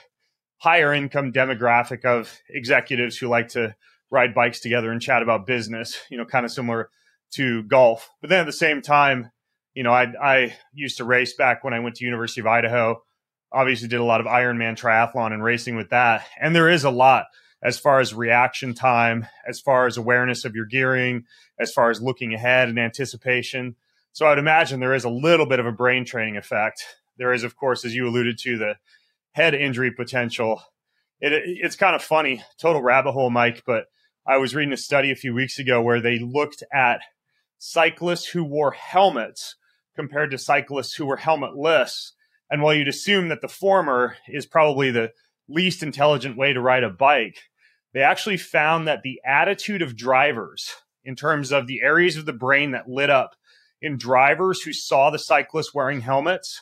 higher 0.57 0.93
income 0.93 1.31
demographic 1.31 2.05
of 2.05 2.39
executives 2.49 3.17
who 3.17 3.27
like 3.27 3.49
to 3.49 3.75
ride 4.11 4.35
bikes 4.35 4.59
together 4.59 4.91
and 4.91 5.01
chat 5.01 5.23
about 5.23 5.47
business, 5.47 5.99
you 6.11 6.17
know, 6.17 6.25
kind 6.25 6.45
of 6.45 6.51
similar 6.51 6.89
to 7.31 7.63
golf. 7.63 8.09
But 8.19 8.29
then 8.29 8.41
at 8.41 8.45
the 8.45 8.51
same 8.51 8.81
time, 8.81 9.31
you 9.73 9.83
know, 9.83 9.93
I, 9.93 10.13
I 10.21 10.55
used 10.73 10.97
to 10.97 11.05
race 11.05 11.33
back 11.33 11.63
when 11.63 11.73
I 11.73 11.79
went 11.79 11.95
to 11.95 12.05
University 12.05 12.41
of 12.41 12.47
Idaho. 12.47 13.01
Obviously, 13.53 13.87
did 13.87 13.99
a 13.99 14.05
lot 14.05 14.21
of 14.21 14.27
Ironman 14.27 14.77
triathlon 14.77 15.33
and 15.33 15.43
racing 15.43 15.77
with 15.77 15.89
that. 15.89 16.27
And 16.39 16.55
there 16.55 16.69
is 16.69 16.83
a 16.83 16.89
lot 16.89 17.25
as 17.63 17.79
far 17.79 17.99
as 17.99 18.13
reaction 18.13 18.73
time, 18.73 19.27
as 19.47 19.59
far 19.59 19.85
as 19.85 19.95
awareness 19.97 20.45
of 20.45 20.55
your 20.55 20.65
gearing, 20.65 21.25
as 21.59 21.71
far 21.71 21.89
as 21.89 22.01
looking 22.01 22.33
ahead 22.33 22.69
and 22.69 22.79
anticipation. 22.79 23.75
So 24.13 24.27
I'd 24.27 24.39
imagine 24.39 24.79
there 24.79 24.95
is 24.95 25.05
a 25.05 25.09
little 25.09 25.45
bit 25.45 25.59
of 25.59 25.65
a 25.65 25.71
brain 25.71 26.03
training 26.03 26.37
effect. 26.37 26.83
There 27.17 27.33
is, 27.33 27.43
of 27.43 27.55
course, 27.55 27.85
as 27.85 27.95
you 27.95 28.07
alluded 28.07 28.37
to, 28.39 28.57
the 28.57 28.75
head 29.33 29.53
injury 29.53 29.91
potential. 29.91 30.61
It, 31.21 31.31
it's 31.45 31.75
kind 31.75 31.95
of 31.95 32.01
funny, 32.01 32.43
total 32.59 32.81
rabbit 32.81 33.11
hole, 33.11 33.29
Mike, 33.29 33.63
but 33.65 33.85
I 34.25 34.37
was 34.37 34.53
reading 34.53 34.73
a 34.73 34.77
study 34.77 35.11
a 35.11 35.15
few 35.15 35.33
weeks 35.33 35.57
ago 35.57 35.81
where 35.81 35.99
they 35.99 36.19
looked 36.19 36.63
at 36.71 37.01
cyclists 37.57 38.27
who 38.27 38.43
wore 38.43 38.71
helmets 38.71 39.55
compared 39.95 40.29
to 40.31 40.37
cyclists 40.37 40.93
who 40.93 41.07
were 41.07 41.17
helmetless. 41.17 42.11
And 42.49 42.61
while 42.61 42.75
you'd 42.75 42.87
assume 42.87 43.29
that 43.29 43.41
the 43.41 43.47
former 43.47 44.15
is 44.27 44.45
probably 44.45 44.91
the 44.91 45.11
least 45.49 45.81
intelligent 45.81 46.37
way 46.37 46.53
to 46.53 46.61
ride 46.61 46.83
a 46.83 46.89
bike, 46.89 47.39
they 47.93 48.01
actually 48.01 48.37
found 48.37 48.87
that 48.87 49.01
the 49.01 49.19
attitude 49.25 49.81
of 49.81 49.97
drivers, 49.97 50.71
in 51.03 51.15
terms 51.15 51.51
of 51.51 51.65
the 51.65 51.81
areas 51.81 52.15
of 52.15 52.27
the 52.27 52.31
brain 52.31 52.71
that 52.71 52.87
lit 52.87 53.09
up 53.09 53.35
in 53.81 53.97
drivers 53.97 54.61
who 54.61 54.71
saw 54.71 55.09
the 55.09 55.17
cyclists 55.17 55.73
wearing 55.73 56.01
helmets, 56.01 56.61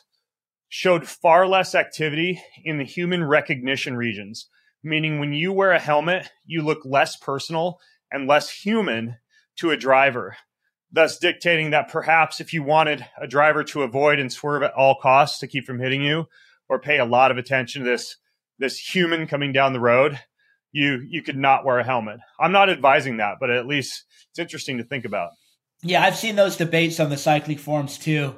showed 0.70 1.06
far 1.06 1.46
less 1.46 1.74
activity 1.74 2.42
in 2.64 2.78
the 2.78 2.84
human 2.84 3.22
recognition 3.22 3.96
regions 3.96 4.48
meaning 4.82 5.18
when 5.18 5.32
you 5.32 5.52
wear 5.52 5.72
a 5.72 5.78
helmet, 5.78 6.30
you 6.44 6.62
look 6.62 6.80
less 6.84 7.16
personal 7.16 7.78
and 8.10 8.26
less 8.26 8.50
human 8.50 9.16
to 9.56 9.70
a 9.70 9.76
driver, 9.76 10.36
thus 10.90 11.18
dictating 11.18 11.70
that 11.70 11.90
perhaps 11.90 12.40
if 12.40 12.52
you 12.52 12.62
wanted 12.62 13.04
a 13.20 13.26
driver 13.26 13.62
to 13.64 13.82
avoid 13.82 14.18
and 14.18 14.32
swerve 14.32 14.62
at 14.62 14.74
all 14.74 14.96
costs 15.00 15.38
to 15.38 15.46
keep 15.46 15.64
from 15.64 15.78
hitting 15.78 16.02
you 16.02 16.26
or 16.68 16.80
pay 16.80 16.98
a 16.98 17.04
lot 17.04 17.30
of 17.30 17.38
attention 17.38 17.84
to 17.84 17.90
this 17.90 18.16
this 18.58 18.78
human 18.78 19.26
coming 19.26 19.52
down 19.52 19.72
the 19.72 19.80
road, 19.80 20.18
you 20.72 21.04
you 21.08 21.22
could 21.22 21.36
not 21.36 21.64
wear 21.64 21.78
a 21.78 21.84
helmet. 21.84 22.20
I'm 22.38 22.52
not 22.52 22.70
advising 22.70 23.16
that, 23.18 23.36
but 23.40 23.50
at 23.50 23.66
least 23.66 24.04
it's 24.30 24.38
interesting 24.38 24.78
to 24.78 24.84
think 24.84 25.04
about. 25.04 25.30
Yeah, 25.82 26.02
I've 26.02 26.16
seen 26.16 26.36
those 26.36 26.56
debates 26.56 27.00
on 27.00 27.10
the 27.10 27.16
cycling 27.16 27.56
forums 27.58 27.98
too, 27.98 28.34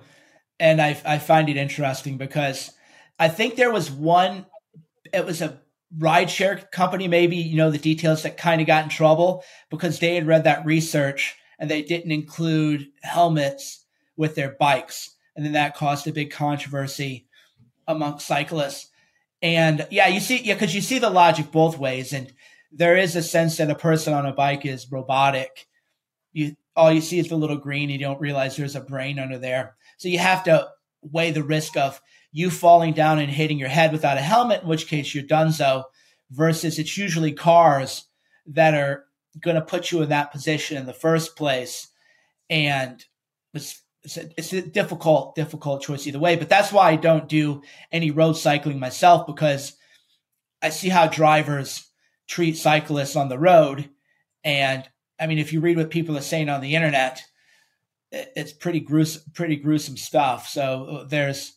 and 0.58 0.80
I 0.80 1.00
I 1.04 1.18
find 1.18 1.48
it 1.48 1.56
interesting 1.56 2.16
because 2.16 2.72
I 3.18 3.28
think 3.28 3.56
there 3.56 3.72
was 3.72 3.90
one 3.90 4.46
it 5.12 5.26
was 5.26 5.42
a 5.42 5.60
rideshare 5.98 6.70
company, 6.70 7.08
maybe, 7.08 7.36
you 7.36 7.56
know, 7.56 7.70
the 7.70 7.78
details 7.78 8.22
that 8.22 8.36
kind 8.36 8.60
of 8.60 8.66
got 8.66 8.84
in 8.84 8.88
trouble 8.88 9.44
because 9.70 9.98
they 9.98 10.14
had 10.14 10.26
read 10.26 10.44
that 10.44 10.64
research 10.64 11.36
and 11.58 11.70
they 11.70 11.82
didn't 11.82 12.12
include 12.12 12.88
helmets 13.02 13.84
with 14.16 14.34
their 14.34 14.56
bikes. 14.58 15.16
And 15.36 15.44
then 15.44 15.52
that 15.52 15.76
caused 15.76 16.06
a 16.06 16.12
big 16.12 16.30
controversy 16.30 17.26
among 17.86 18.18
cyclists. 18.18 18.88
And 19.40 19.86
yeah, 19.90 20.08
you 20.08 20.20
see, 20.20 20.42
yeah, 20.42 20.54
because 20.54 20.74
you 20.74 20.80
see 20.80 20.98
the 20.98 21.10
logic 21.10 21.50
both 21.50 21.78
ways. 21.78 22.12
And 22.12 22.32
there 22.70 22.96
is 22.96 23.16
a 23.16 23.22
sense 23.22 23.56
that 23.56 23.70
a 23.70 23.74
person 23.74 24.14
on 24.14 24.26
a 24.26 24.32
bike 24.32 24.64
is 24.64 24.90
robotic. 24.90 25.66
You 26.32 26.56
all 26.74 26.90
you 26.90 27.02
see 27.02 27.18
is 27.18 27.28
the 27.28 27.36
little 27.36 27.58
green, 27.58 27.90
you 27.90 27.98
don't 27.98 28.20
realize 28.20 28.56
there's 28.56 28.76
a 28.76 28.80
brain 28.80 29.18
under 29.18 29.38
there. 29.38 29.76
So 29.98 30.08
you 30.08 30.18
have 30.18 30.44
to 30.44 30.68
weigh 31.02 31.30
the 31.30 31.42
risk 31.42 31.76
of 31.76 32.00
you 32.32 32.50
falling 32.50 32.94
down 32.94 33.18
and 33.18 33.30
hitting 33.30 33.58
your 33.58 33.68
head 33.68 33.92
without 33.92 34.16
a 34.16 34.22
helmet, 34.22 34.62
in 34.62 34.68
which 34.68 34.88
case 34.88 35.14
you're 35.14 35.22
done 35.22 35.52
so, 35.52 35.84
versus 36.30 36.78
it's 36.78 36.96
usually 36.96 37.32
cars 37.32 38.06
that 38.46 38.74
are 38.74 39.04
going 39.40 39.56
to 39.56 39.62
put 39.62 39.92
you 39.92 40.02
in 40.02 40.08
that 40.08 40.32
position 40.32 40.78
in 40.78 40.86
the 40.86 40.94
first 40.94 41.36
place. 41.36 41.88
And 42.48 43.04
it's, 43.54 43.82
it's 44.02 44.16
a, 44.16 44.30
it's 44.36 44.52
a 44.52 44.62
difficult, 44.62 45.34
difficult 45.34 45.82
choice 45.82 46.06
either 46.06 46.18
way. 46.18 46.36
But 46.36 46.48
that's 46.48 46.72
why 46.72 46.90
I 46.90 46.96
don't 46.96 47.28
do 47.28 47.62
any 47.92 48.10
road 48.10 48.32
cycling 48.34 48.80
myself 48.80 49.26
because 49.26 49.74
I 50.62 50.70
see 50.70 50.88
how 50.88 51.06
drivers 51.06 51.86
treat 52.26 52.56
cyclists 52.56 53.14
on 53.14 53.28
the 53.28 53.38
road. 53.38 53.90
And 54.42 54.88
I 55.20 55.26
mean, 55.26 55.38
if 55.38 55.52
you 55.52 55.60
read 55.60 55.76
what 55.76 55.90
people 55.90 56.16
are 56.16 56.22
saying 56.22 56.48
on 56.48 56.62
the 56.62 56.74
internet, 56.74 57.22
it's 58.10 58.52
pretty 58.52 58.80
gruesome, 58.80 59.22
pretty 59.34 59.56
gruesome 59.56 59.96
stuff. 59.96 60.48
So 60.48 60.84
uh, 60.84 61.04
there's, 61.04 61.54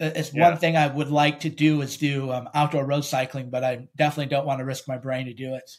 it's 0.00 0.34
yeah. 0.34 0.50
one 0.50 0.58
thing 0.58 0.76
I 0.76 0.86
would 0.88 1.10
like 1.10 1.40
to 1.40 1.48
do 1.48 1.80
is 1.82 1.96
do 1.96 2.32
um, 2.32 2.48
outdoor 2.54 2.84
road 2.84 3.04
cycling, 3.04 3.50
but 3.50 3.62
I 3.62 3.88
definitely 3.96 4.30
don't 4.30 4.46
want 4.46 4.58
to 4.58 4.64
risk 4.64 4.88
my 4.88 4.98
brain 4.98 5.26
to 5.26 5.34
do 5.34 5.54
it. 5.54 5.70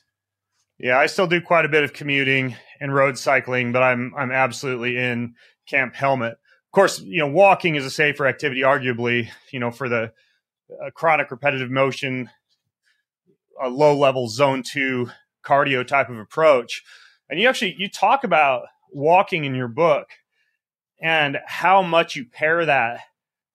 Yeah, 0.78 0.97
I 0.97 1.05
still 1.05 1.28
do 1.28 1.41
quite 1.41 1.66
a 1.66 1.70
bit 1.70 1.84
of 1.84 1.93
commuting 1.93 2.55
and 2.80 2.93
road 2.93 3.18
cycling, 3.18 3.72
but 3.72 3.84
I'm 3.84 4.13
I'm 4.18 4.32
absolutely 4.32 4.97
in 4.97 5.36
camp 5.68 5.95
helmet. 5.95 6.34
Of 6.34 6.72
course, 6.72 6.99
you 6.99 7.20
know, 7.20 7.28
walking 7.28 7.76
is 7.76 7.86
a 7.86 7.91
safer 7.91 8.28
activity, 8.28 8.61
arguably. 8.61 9.30
You 9.51 9.59
know, 9.59 9.72
for 9.72 9.88
the 9.88 10.11
uh, 10.72 10.89
chronic 10.93 11.32
repetitive 11.32 11.72
motion, 11.72 12.30
a 13.61 13.70
low 13.70 13.97
level 13.97 14.28
zone 14.28 14.63
two 14.63 15.09
cardio 15.45 15.86
type 15.86 16.09
of 16.09 16.18
approach. 16.18 16.84
And 17.30 17.39
you 17.39 17.47
actually 17.47 17.76
you 17.78 17.89
talk 17.89 18.24
about 18.24 18.63
walking 18.91 19.45
in 19.45 19.55
your 19.55 19.68
book 19.68 20.07
and 21.01 21.38
how 21.45 21.82
much 21.82 22.16
you 22.16 22.26
pair 22.26 22.66
that 22.66 23.01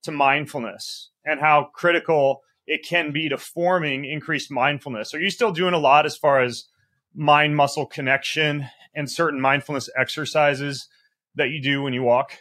to 0.03 0.11
mindfulness 0.11 1.09
and 1.25 1.39
how 1.39 1.69
critical 1.73 2.41
it 2.67 2.85
can 2.85 3.11
be 3.11 3.29
to 3.29 3.37
forming 3.37 4.05
increased 4.05 4.51
mindfulness. 4.51 5.13
Are 5.13 5.19
you 5.19 5.29
still 5.29 5.51
doing 5.51 5.73
a 5.73 5.79
lot 5.79 6.05
as 6.05 6.17
far 6.17 6.41
as 6.41 6.65
mind 7.13 7.55
muscle 7.55 7.85
connection 7.85 8.67
and 8.95 9.09
certain 9.09 9.41
mindfulness 9.41 9.89
exercises 9.97 10.87
that 11.35 11.49
you 11.49 11.61
do 11.61 11.81
when 11.81 11.93
you 11.93 12.03
walk? 12.03 12.37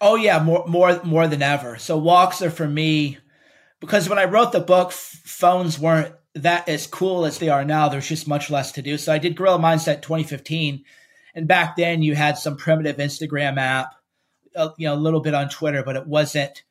Oh 0.00 0.16
yeah, 0.16 0.42
more 0.42 0.64
more 0.66 1.00
more 1.04 1.28
than 1.28 1.42
ever. 1.42 1.78
So 1.78 1.96
walks 1.96 2.42
are 2.42 2.50
for 2.50 2.66
me 2.66 3.18
because 3.80 4.08
when 4.08 4.18
I 4.18 4.24
wrote 4.24 4.52
the 4.52 4.60
book, 4.60 4.92
phones 4.92 5.78
weren't 5.78 6.14
that 6.34 6.68
as 6.68 6.86
cool 6.86 7.24
as 7.24 7.38
they 7.38 7.48
are 7.48 7.64
now. 7.64 7.88
There's 7.88 8.08
just 8.08 8.28
much 8.28 8.50
less 8.50 8.72
to 8.72 8.82
do. 8.82 8.98
So 8.98 9.12
I 9.12 9.18
did 9.18 9.36
Gorilla 9.36 9.58
Mindset 9.58 10.02
2015, 10.02 10.84
and 11.34 11.48
back 11.48 11.76
then 11.76 12.02
you 12.02 12.14
had 12.14 12.38
some 12.38 12.56
primitive 12.56 12.96
Instagram 12.96 13.56
app, 13.58 13.94
uh, 14.56 14.70
you 14.78 14.88
know, 14.88 14.94
a 14.94 14.96
little 14.96 15.20
bit 15.20 15.34
on 15.34 15.48
Twitter, 15.48 15.82
but 15.82 15.96
it 15.96 16.06
wasn't 16.06 16.64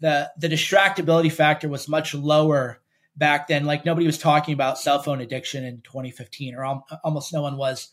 the 0.00 0.30
the 0.38 0.48
distractibility 0.48 1.30
factor 1.30 1.68
was 1.68 1.88
much 1.88 2.14
lower 2.14 2.80
back 3.16 3.48
then. 3.48 3.64
Like 3.66 3.84
nobody 3.84 4.06
was 4.06 4.18
talking 4.18 4.54
about 4.54 4.78
cell 4.78 5.02
phone 5.02 5.20
addiction 5.20 5.64
in 5.64 5.80
2015, 5.82 6.54
or 6.54 6.64
al- 6.64 6.86
almost 7.04 7.32
no 7.32 7.42
one 7.42 7.56
was. 7.56 7.88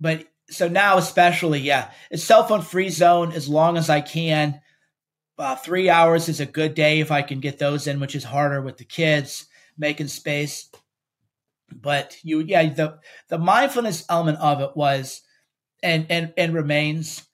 But 0.00 0.26
so 0.50 0.68
now, 0.68 0.98
especially, 0.98 1.60
yeah, 1.60 1.90
it's 2.10 2.24
cell 2.24 2.44
phone 2.44 2.62
free 2.62 2.90
zone 2.90 3.32
as 3.32 3.48
long 3.48 3.76
as 3.76 3.88
I 3.88 4.00
can. 4.00 4.60
Uh, 5.38 5.56
three 5.56 5.88
hours 5.88 6.28
is 6.28 6.40
a 6.40 6.46
good 6.46 6.74
day 6.74 7.00
if 7.00 7.10
I 7.10 7.22
can 7.22 7.40
get 7.40 7.58
those 7.58 7.86
in, 7.86 8.00
which 8.00 8.14
is 8.14 8.24
harder 8.24 8.60
with 8.60 8.76
the 8.76 8.84
kids 8.84 9.46
making 9.78 10.08
space. 10.08 10.68
But 11.72 12.18
you, 12.22 12.40
yeah, 12.40 12.68
the 12.68 12.98
the 13.28 13.38
mindfulness 13.38 14.04
element 14.08 14.38
of 14.38 14.60
it 14.60 14.76
was, 14.76 15.22
and 15.82 16.06
and 16.10 16.34
and 16.36 16.52
remains, 16.52 17.26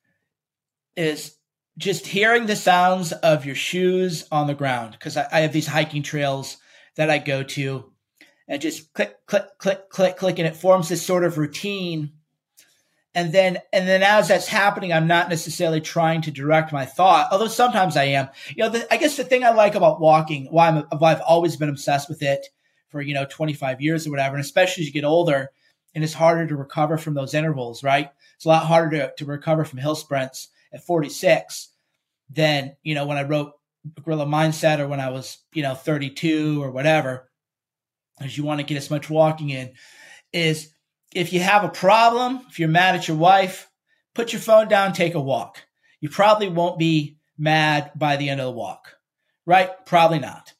is 0.97 1.34
just 1.79 2.09
hearing 2.09 2.47
the 2.47 2.57
sounds 2.57 3.12
of 3.12 3.47
your 3.47 3.55
shoes 3.55 4.26
on 4.33 4.49
the 4.49 4.55
ground 4.55 4.93
because 4.93 5.16
I, 5.16 5.29
I 5.33 5.41
have 5.41 5.53
these 5.53 5.68
hiking 5.68 6.03
trails 6.03 6.59
that 6.97 7.09
I 7.09 7.18
go 7.18 7.45
to, 7.45 7.93
and 8.49 8.61
just 8.61 8.93
click 8.93 9.14
click 9.26 9.47
click 9.59 9.89
click 9.89 10.16
click, 10.16 10.39
and 10.39 10.49
it 10.49 10.57
forms 10.57 10.89
this 10.89 11.07
sort 11.07 11.24
of 11.24 11.39
routine. 11.39 12.12
And 13.14 13.33
then 13.33 13.59
and 13.72 13.89
then 13.89 14.03
as 14.03 14.29
that's 14.29 14.47
happening 14.47 14.93
i'm 14.93 15.09
not 15.09 15.29
necessarily 15.29 15.81
trying 15.81 16.20
to 16.22 16.31
direct 16.31 16.72
my 16.72 16.85
thought 16.85 17.29
although 17.33 17.49
sometimes 17.49 17.97
i 17.97 18.05
am. 18.05 18.29
You 18.55 18.64
know 18.64 18.68
the, 18.68 18.93
i 18.93 18.97
guess 18.97 19.16
the 19.16 19.24
thing 19.24 19.43
i 19.43 19.51
like 19.51 19.74
about 19.74 19.99
walking 19.99 20.47
why, 20.51 20.68
I'm, 20.68 20.85
why 20.99 21.12
i've 21.12 21.22
always 21.22 21.57
been 21.57 21.70
obsessed 21.70 22.09
with 22.09 22.22
it 22.22 22.47
for 22.91 23.01
you 23.01 23.14
know 23.14 23.24
25 23.29 23.81
years 23.81 24.07
or 24.07 24.11
whatever 24.11 24.37
and 24.37 24.45
especially 24.45 24.83
as 24.83 24.89
you 24.89 24.93
get 24.93 25.05
older 25.05 25.51
and 25.95 26.05
it's 26.05 26.12
harder 26.12 26.47
to 26.47 26.55
recover 26.55 26.97
from 26.97 27.14
those 27.14 27.35
intervals 27.35 27.83
right? 27.83 28.12
It's 28.37 28.45
a 28.45 28.49
lot 28.49 28.66
harder 28.66 28.99
to, 28.99 29.12
to 29.16 29.24
recover 29.24 29.64
from 29.64 29.81
hill 29.81 29.97
sprints 29.97 30.49
at 30.73 30.85
46 30.85 31.71
than 32.31 32.77
you 32.83 32.95
know 32.95 33.07
when 33.07 33.19
i 33.19 33.23
wrote 33.23 33.53
gorilla 34.03 34.27
mindset 34.27 34.81
or 34.81 34.89
when 34.89 35.01
i 35.01 35.09
was 35.11 35.39
you 35.55 35.62
know 35.62 35.75
32 35.75 36.62
or 36.62 36.71
whatever 36.71 37.29
as 38.21 38.37
you 38.37 38.45
want 38.45 38.61
to 38.61 38.66
get 38.66 38.77
as 38.77 38.91
much 38.91 39.09
walking 39.09 39.51
in 39.51 39.73
is 40.33 40.73
if 41.14 41.33
you 41.33 41.41
have 41.41 41.64
a 41.64 41.69
problem, 41.69 42.41
if 42.49 42.59
you're 42.59 42.69
mad 42.69 42.95
at 42.95 43.09
your 43.09 43.16
wife, 43.16 43.71
put 44.14 44.33
your 44.33 44.41
phone 44.41 44.69
down, 44.69 44.93
take 44.93 45.14
a 45.14 45.21
walk. 45.21 45.62
You 46.01 46.09
probably 46.09 46.49
won't 46.49 46.79
be 46.79 47.19
mad 47.37 47.93
by 47.97 48.16
the 48.16 48.29
end 48.29 48.41
of 48.41 48.47
the 48.47 48.53
walk, 48.53 48.97
right? 49.47 49.71
Probably 49.87 50.19
not. 50.19 50.53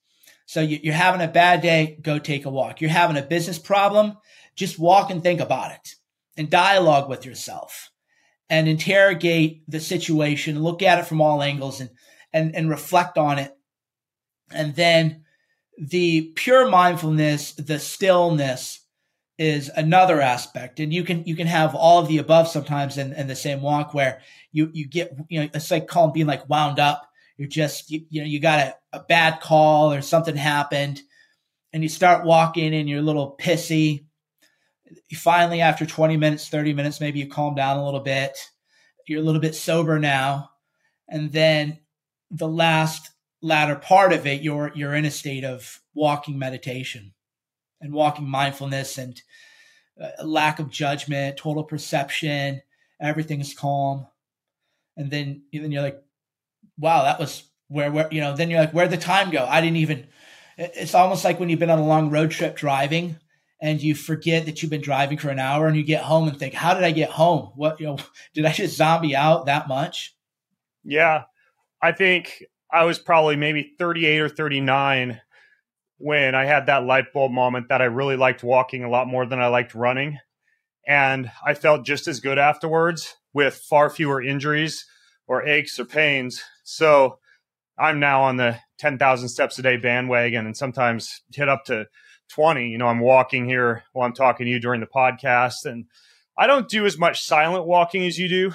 So 0.47 0.61
you're 0.61 0.95
having 0.95 1.21
a 1.21 1.29
bad 1.29 1.61
day, 1.61 1.99
go 2.01 2.19
take 2.19 2.47
a 2.47 2.51
walk. 2.51 2.81
You're 2.81 2.91
having 2.91 3.19
a 3.19 3.23
business 3.23 3.59
problem, 3.59 4.17
just 4.57 4.79
walk 4.79 5.11
and 5.11 5.23
think 5.23 5.41
about 5.41 5.73
it 5.73 5.95
and 6.37 6.49
dialogue 6.49 7.09
with 7.09 7.27
yourself 7.27 7.91
and 8.51 8.69
interrogate 8.69 9.63
the 9.69 9.81
situation, 9.81 10.63
look 10.63 10.83
at 10.83 10.99
it 10.99 11.07
from 11.07 11.21
all 11.21 11.43
angles 11.43 11.81
and, 11.81 11.91
and, 12.33 12.55
and 12.55 12.71
reflect 12.71 13.19
on 13.19 13.39
it. 13.39 13.57
And 14.53 14.75
then 14.75 15.25
the 15.79 16.33
pure 16.35 16.69
mindfulness, 16.69 17.53
the 17.53 17.79
stillness, 17.79 18.81
is 19.39 19.71
another 19.77 20.21
aspect 20.21 20.81
and 20.81 20.93
you 20.93 21.05
can 21.05 21.23
you 21.25 21.37
can 21.37 21.47
have 21.47 21.73
all 21.73 22.01
of 22.01 22.09
the 22.09 22.19
above 22.19 22.49
sometimes 22.49 22.99
in, 22.99 23.13
in 23.13 23.29
the 23.29 23.37
same 23.37 23.63
walk 23.63 23.95
where 23.95 24.21
you 24.51 24.69
you 24.73 24.85
get 24.85 25.17
you 25.29 25.41
know 25.41 25.49
it's 25.55 25.71
like 25.71 25.87
calling 25.87 26.13
being 26.13 26.27
like 26.27 26.49
wound 26.49 26.81
up 26.81 27.09
you're 27.37 27.49
just 27.49 27.89
you, 27.89 28.05
you 28.11 28.21
know 28.21 28.27
you 28.27 28.41
got 28.41 28.59
a, 28.59 28.77
a 28.95 29.01
bad 29.05 29.41
call 29.41 29.93
or 29.93 30.03
something 30.03 30.35
happened 30.35 31.01
and 31.73 31.85
you 31.85 31.89
start 31.89 32.25
walking 32.25 32.75
and 32.75 32.89
you're 32.89 32.99
a 32.99 33.03
little 33.03 33.37
pissy 33.41 34.07
finally 35.13 35.61
after 35.61 35.87
20 35.87 36.17
minutes 36.17 36.49
30 36.49 36.75
minutes 36.75 37.01
maybe 37.01 37.19
you 37.19 37.29
calm 37.29 37.55
down 37.55 37.77
a 37.77 37.85
little 37.85 38.01
bit 38.01 38.39
you're 39.07 39.21
a 39.21 39.25
little 39.25 39.41
bit 39.41 39.55
sober 39.55 39.99
now 39.99 40.51
and 41.09 41.33
then 41.33 41.79
the 42.31 42.49
last 42.49 43.11
latter 43.41 43.77
part 43.77 44.13
of 44.13 44.27
it 44.27 44.43
you're 44.43 44.73
you're 44.75 44.95
in 44.95 45.05
a 45.05 45.11
state 45.11 45.45
of 45.45 45.81
walking 45.95 46.39
meditation 46.39 47.13
and 47.81 47.93
walking 47.93 48.29
mindfulness 48.29 48.99
and 48.99 49.23
uh, 50.01 50.25
lack 50.25 50.59
of 50.59 50.71
judgment, 50.71 51.37
total 51.37 51.65
perception, 51.65 52.63
everything 53.01 53.41
is 53.41 53.55
calm. 53.55 54.07
And 54.97 55.11
then, 55.11 55.43
then 55.53 55.73
you're 55.73 55.83
like, 55.83 56.03
wow, 56.79 57.03
that 57.05 57.19
was 57.19 57.45
where, 57.69 57.91
where, 57.91 58.09
you 58.11 58.21
know, 58.21 58.37
then 58.37 58.51
you're 58.51 58.61
like, 58.61 58.73
where'd 58.73 58.91
the 58.91 58.97
time 58.97 59.31
go? 59.31 59.45
I 59.45 59.61
didn't 59.61 59.79
even, 59.79 60.07
it's 60.57 60.95
almost 60.95 61.25
like 61.25 61.39
when 61.39 61.49
you've 61.49 61.59
been 61.59 61.71
on 61.71 61.79
a 61.79 61.87
long 61.87 62.11
road 62.11 62.31
trip 62.31 62.57
driving 62.57 63.17
and 63.61 63.83
you 63.83 63.95
forget 63.95 64.47
that 64.47 64.63
you've 64.63 64.71
been 64.71 64.81
driving 64.81 65.19
for 65.19 65.31
an 65.31 65.39
hour 65.39 65.67
and 65.67 65.77
you 65.77 65.83
get 65.83 66.05
home 66.05 66.29
and 66.29 66.39
think, 66.39 66.55
how 66.55 66.75
did 66.75 66.85
I 66.85 66.93
get 66.93 67.11
home? 67.11 67.51
What, 67.57 67.81
you 67.81 67.87
know, 67.87 67.99
did 68.35 68.45
I 68.45 68.53
just 68.53 68.77
zombie 68.77 69.17
out 69.17 69.47
that 69.47 69.69
much? 69.69 70.15
Yeah. 70.85 71.25
I 71.83 71.93
think 71.93 72.45
I 72.73 72.85
was 72.85 72.99
probably 72.99 73.37
maybe 73.37 73.75
38 73.79 74.21
or 74.21 74.29
39 74.29 75.21
when 75.99 76.35
I 76.35 76.45
had 76.45 76.67
that 76.67 76.85
light 76.85 77.13
bulb 77.13 77.33
moment 77.33 77.69
that 77.69 77.83
I 77.83 77.87
really 77.87 78.17
liked 78.17 78.45
walking 78.45 78.85
a 78.85 78.91
lot 78.91 79.09
more 79.09 79.27
than 79.27 79.41
I 79.41 79.49
liked 79.49 79.75
running. 79.75 80.19
And 80.87 81.31
I 81.45 81.55
felt 81.55 81.85
just 81.85 82.07
as 82.07 82.21
good 82.21 82.39
afterwards 82.39 83.17
with 83.35 83.57
far 83.57 83.91
fewer 83.91 84.23
injuries 84.23 84.87
or 85.27 85.47
aches 85.47 85.79
or 85.79 85.85
pains. 85.85 86.43
So 86.63 87.19
I'm 87.79 88.01
now 88.01 88.23
on 88.23 88.37
the 88.37 88.59
10,000 88.79 89.29
steps 89.29 89.59
a 89.59 89.63
day 89.63 89.77
bandwagon 89.77 90.47
and 90.47 90.57
sometimes 90.57 91.23
hit 91.33 91.49
up 91.49 91.65
to 91.67 91.87
20. 92.31 92.69
You 92.69 92.79
know, 92.79 92.87
I'm 92.87 93.01
walking 93.01 93.47
here 93.47 93.85
while 93.93 94.07
I'm 94.07 94.15
talking 94.15 94.47
to 94.47 94.51
you 94.51 94.61
during 94.61 94.81
the 94.81 94.87
podcast. 94.87 95.65
And 95.65 95.87
I 96.37 96.47
don't 96.47 96.69
do 96.69 96.87
as 96.87 96.99
much 96.99 97.25
silent 97.25 97.67
walking 97.67 98.05
as 98.05 98.19
you 98.19 98.29
do, 98.29 98.53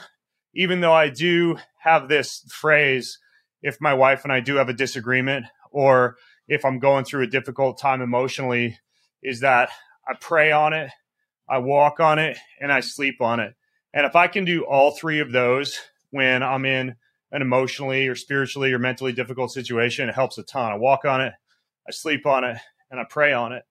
even 0.53 0.81
though 0.81 0.93
I 0.93 1.09
do 1.09 1.57
have 1.79 2.07
this 2.07 2.45
phrase 2.49 3.19
if 3.61 3.79
my 3.79 3.93
wife 3.93 4.23
and 4.23 4.33
I 4.33 4.41
do 4.41 4.55
have 4.55 4.69
a 4.69 4.73
disagreement 4.73 5.45
or 5.71 6.17
if 6.47 6.65
I'm 6.65 6.79
going 6.79 7.05
through 7.05 7.23
a 7.23 7.27
difficult 7.27 7.79
time 7.79 8.01
emotionally 8.01 8.77
is 9.23 9.39
that 9.39 9.69
I 10.07 10.15
pray 10.19 10.51
on 10.51 10.73
it, 10.73 10.91
I 11.49 11.59
walk 11.59 11.99
on 11.99 12.19
it, 12.19 12.37
and 12.59 12.71
I 12.71 12.81
sleep 12.81 13.21
on 13.21 13.39
it. 13.39 13.53
And 13.93 14.05
if 14.05 14.15
I 14.15 14.27
can 14.27 14.43
do 14.43 14.65
all 14.65 14.91
three 14.91 15.19
of 15.19 15.31
those 15.31 15.79
when 16.11 16.43
I'm 16.43 16.65
in 16.65 16.95
an 17.33 17.41
emotionally 17.41 18.07
or 18.07 18.15
spiritually 18.15 18.71
or 18.71 18.79
mentally 18.79 19.11
difficult 19.11 19.51
situation, 19.51 20.07
it 20.07 20.15
helps 20.15 20.37
a 20.37 20.43
ton. 20.43 20.71
I 20.71 20.75
walk 20.75 21.03
on 21.03 21.19
it, 21.19 21.33
I 21.85 21.91
sleep 21.91 22.25
on 22.25 22.45
it, 22.45 22.57
and 22.89 22.99
I 22.99 23.03
pray 23.09 23.33
on 23.33 23.51
it. 23.51 23.63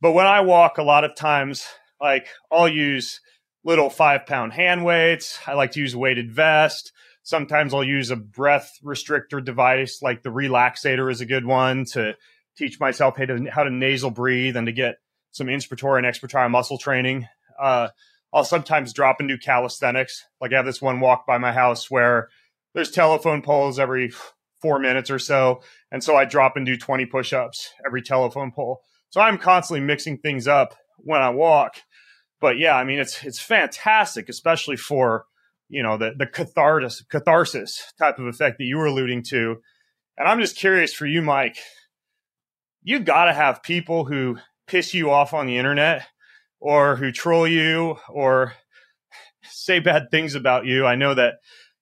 But 0.00 0.12
when 0.12 0.26
I 0.26 0.40
walk, 0.40 0.78
a 0.78 0.82
lot 0.82 1.04
of 1.04 1.14
times, 1.14 1.66
like 2.00 2.28
I'll 2.50 2.68
use 2.68 3.20
little 3.64 3.90
five 3.90 4.26
pound 4.26 4.52
hand 4.52 4.84
weights. 4.84 5.38
I 5.46 5.54
like 5.54 5.72
to 5.72 5.80
use 5.80 5.94
a 5.94 5.98
weighted 5.98 6.32
vest. 6.32 6.92
Sometimes 7.24 7.74
I'll 7.74 7.84
use 7.84 8.10
a 8.10 8.16
breath 8.16 8.78
restrictor 8.84 9.44
device, 9.44 10.00
like 10.00 10.22
the 10.22 10.30
Relaxator 10.30 11.10
is 11.10 11.20
a 11.20 11.26
good 11.26 11.44
one 11.44 11.84
to 11.92 12.16
teach 12.56 12.80
myself 12.80 13.16
how 13.16 13.26
to, 13.26 13.46
how 13.50 13.64
to 13.64 13.70
nasal 13.70 14.10
breathe 14.10 14.56
and 14.56 14.66
to 14.66 14.72
get 14.72 14.96
some 15.30 15.46
inspiratory 15.46 15.98
and 15.98 16.06
expiratory 16.06 16.50
muscle 16.50 16.78
training. 16.78 17.26
Uh, 17.60 17.88
I'll 18.32 18.44
sometimes 18.44 18.92
drop 18.92 19.20
into 19.20 19.38
calisthenics. 19.38 20.24
Like 20.40 20.52
I 20.52 20.56
have 20.56 20.66
this 20.66 20.82
one 20.82 21.00
walk 21.00 21.26
by 21.26 21.38
my 21.38 21.52
house 21.52 21.90
where 21.90 22.28
there's 22.74 22.90
telephone 22.90 23.42
poles 23.42 23.78
every 23.78 24.12
four 24.60 24.78
minutes 24.78 25.10
or 25.10 25.18
so. 25.18 25.62
And 25.90 26.02
so 26.02 26.16
I 26.16 26.24
drop 26.24 26.56
and 26.56 26.64
do 26.64 26.76
20 26.76 27.06
push 27.06 27.32
ups 27.32 27.70
every 27.86 28.02
telephone 28.02 28.52
pole. 28.52 28.80
So 29.10 29.20
I'm 29.20 29.38
constantly 29.38 29.84
mixing 29.84 30.18
things 30.18 30.46
up 30.48 30.74
when 30.98 31.20
I 31.20 31.30
walk. 31.30 31.76
But 32.40 32.58
yeah, 32.58 32.76
I 32.76 32.84
mean, 32.84 32.98
it's, 32.98 33.22
it's 33.24 33.40
fantastic, 33.40 34.28
especially 34.28 34.76
for 34.76 35.26
you 35.72 35.82
know 35.82 35.96
the 35.96 36.12
the 36.16 36.26
catharsis 36.26 37.02
catharsis 37.10 37.92
type 37.98 38.18
of 38.18 38.26
effect 38.26 38.58
that 38.58 38.64
you 38.64 38.76
were 38.76 38.86
alluding 38.86 39.22
to 39.22 39.56
and 40.18 40.28
i'm 40.28 40.38
just 40.38 40.54
curious 40.54 40.92
for 40.92 41.06
you 41.06 41.22
mike 41.22 41.56
you 42.82 43.00
got 43.00 43.24
to 43.24 43.32
have 43.32 43.62
people 43.62 44.04
who 44.04 44.36
piss 44.66 44.92
you 44.92 45.10
off 45.10 45.32
on 45.32 45.46
the 45.46 45.56
internet 45.56 46.06
or 46.60 46.96
who 46.96 47.10
troll 47.10 47.48
you 47.48 47.96
or 48.10 48.52
say 49.44 49.80
bad 49.80 50.10
things 50.10 50.34
about 50.34 50.66
you 50.66 50.84
i 50.84 50.94
know 50.94 51.14
that 51.14 51.36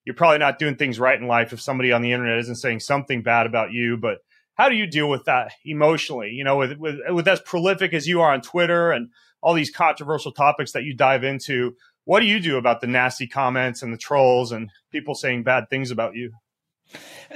you're 0.05 0.15
probably 0.15 0.39
not 0.39 0.59
doing 0.59 0.75
things 0.75 0.99
right 0.99 1.19
in 1.19 1.27
life 1.27 1.53
if 1.53 1.61
somebody 1.61 1.91
on 1.91 2.01
the 2.01 2.11
internet 2.11 2.39
isn't 2.39 2.55
saying 2.55 2.79
something 2.79 3.21
bad 3.21 3.45
about 3.45 3.71
you 3.71 3.97
but 3.97 4.19
how 4.55 4.69
do 4.69 4.75
you 4.75 4.87
deal 4.87 5.09
with 5.09 5.25
that 5.25 5.51
emotionally 5.65 6.29
you 6.29 6.43
know 6.43 6.57
with 6.57 6.77
with, 6.77 6.99
with 7.09 7.27
as 7.27 7.39
prolific 7.41 7.93
as 7.93 8.07
you 8.07 8.21
are 8.21 8.33
on 8.33 8.41
twitter 8.41 8.91
and 8.91 9.09
all 9.41 9.53
these 9.53 9.71
controversial 9.71 10.31
topics 10.31 10.71
that 10.71 10.83
you 10.83 10.93
dive 10.93 11.23
into. 11.23 11.75
What 12.05 12.19
do 12.19 12.25
you 12.25 12.39
do 12.39 12.57
about 12.57 12.81
the 12.81 12.87
nasty 12.87 13.27
comments 13.27 13.81
and 13.81 13.93
the 13.93 13.97
trolls 13.97 14.51
and 14.51 14.69
people 14.91 15.15
saying 15.15 15.43
bad 15.43 15.69
things 15.69 15.91
about 15.91 16.15
you? 16.15 16.33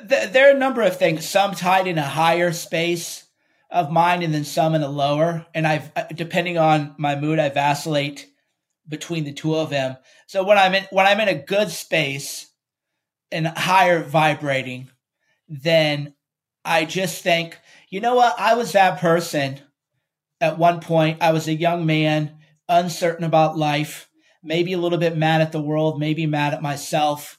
There 0.04 0.50
are 0.50 0.56
a 0.56 0.60
number 0.60 0.82
of 0.82 0.98
things, 0.98 1.28
some 1.28 1.54
tied 1.54 1.88
in 1.88 1.98
a 1.98 2.04
higher 2.04 2.52
space 2.52 3.26
of 3.70 3.92
mine 3.92 4.22
and 4.22 4.34
then 4.34 4.44
some 4.44 4.76
in 4.76 4.84
a 4.84 4.90
lower. 4.90 5.46
And 5.54 5.66
I've, 5.66 5.92
uh, 5.96 6.06
depending 6.14 6.58
on 6.58 6.96
my 6.98 7.16
mood, 7.16 7.40
I 7.40 7.50
vacillate 7.50 8.28
between 8.88 9.24
the 9.24 9.34
two 9.34 9.56
of 9.56 9.70
them. 9.70 9.98
So 10.28 10.44
when 10.44 10.58
I'm 10.58 10.74
in, 10.76 10.86
when 10.92 11.06
I'm 11.06 11.20
in 11.20 11.30
a 11.30 11.42
good 11.42 11.70
space 11.70 12.48
and 13.36 13.48
higher 13.48 14.02
vibrating, 14.02 14.90
then 15.50 16.14
I 16.64 16.86
just 16.86 17.22
think, 17.22 17.60
you 17.90 18.00
know 18.00 18.16
what? 18.16 18.34
I 18.40 18.56
was 18.56 18.72
that 18.72 19.00
person 19.00 19.60
at 20.40 20.58
one 20.58 20.80
point. 20.80 21.22
I 21.22 21.34
was 21.34 21.48
a 21.48 21.54
young 21.54 21.86
man, 21.86 22.38
uncertain 22.70 23.26
about 23.26 23.58
life, 23.58 24.10
maybe 24.42 24.72
a 24.74 24.78
little 24.78 24.98
bit 24.98 25.18
mad 25.18 25.42
at 25.42 25.52
the 25.52 25.62
world, 25.62 26.00
maybe 26.00 26.26
mad 26.26 26.54
at 26.54 26.62
myself. 26.62 27.38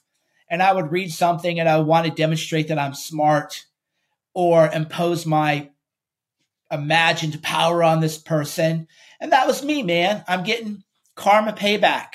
And 0.49 0.61
I 0.61 0.71
would 0.71 0.91
read 0.91 1.11
something 1.11 1.59
and 1.59 1.67
I 1.67 1.79
want 1.79 2.05
to 2.05 2.13
demonstrate 2.13 2.67
that 2.67 2.79
I'm 2.79 2.93
smart 2.93 3.65
or 4.33 4.69
impose 4.71 5.25
my 5.25 5.71
imagined 6.71 7.41
power 7.41 7.83
on 7.83 8.01
this 8.01 8.19
person. 8.19 8.87
And 9.19 9.31
that 9.31 9.47
was 9.47 9.63
me, 9.63 9.81
man. 9.81 10.23
I'm 10.27 10.43
getting 10.43 10.83
karma 11.15 11.53
payback 11.53 12.07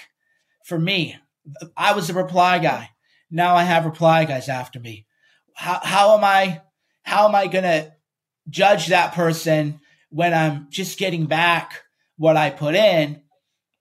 for 0.65 0.79
me. 0.79 1.17
I 1.77 1.95
was 1.95 2.07
the 2.07 2.15
reply 2.15 2.61
guy. 2.61 2.92
Now 3.33 3.57
I 3.57 3.65
have 3.65 3.87
reply 3.87 4.27
guys 4.27 4.51
after 4.51 4.79
me. 4.79 5.07
How, 5.55 5.81
how 5.83 6.17
am 6.17 6.23
I, 6.23 6.61
how 7.03 7.27
am 7.27 7.35
I 7.35 7.47
going 7.47 7.65
to 7.65 7.93
judge 8.49 8.89
that 8.89 9.15
person 9.15 9.81
when 10.11 10.35
I'm 10.35 10.69
just 10.71 10.99
getting 10.99 11.27
back 11.27 11.83
what 12.17 12.37
I 12.37 12.51
put 12.51 12.75
in? 12.75 13.23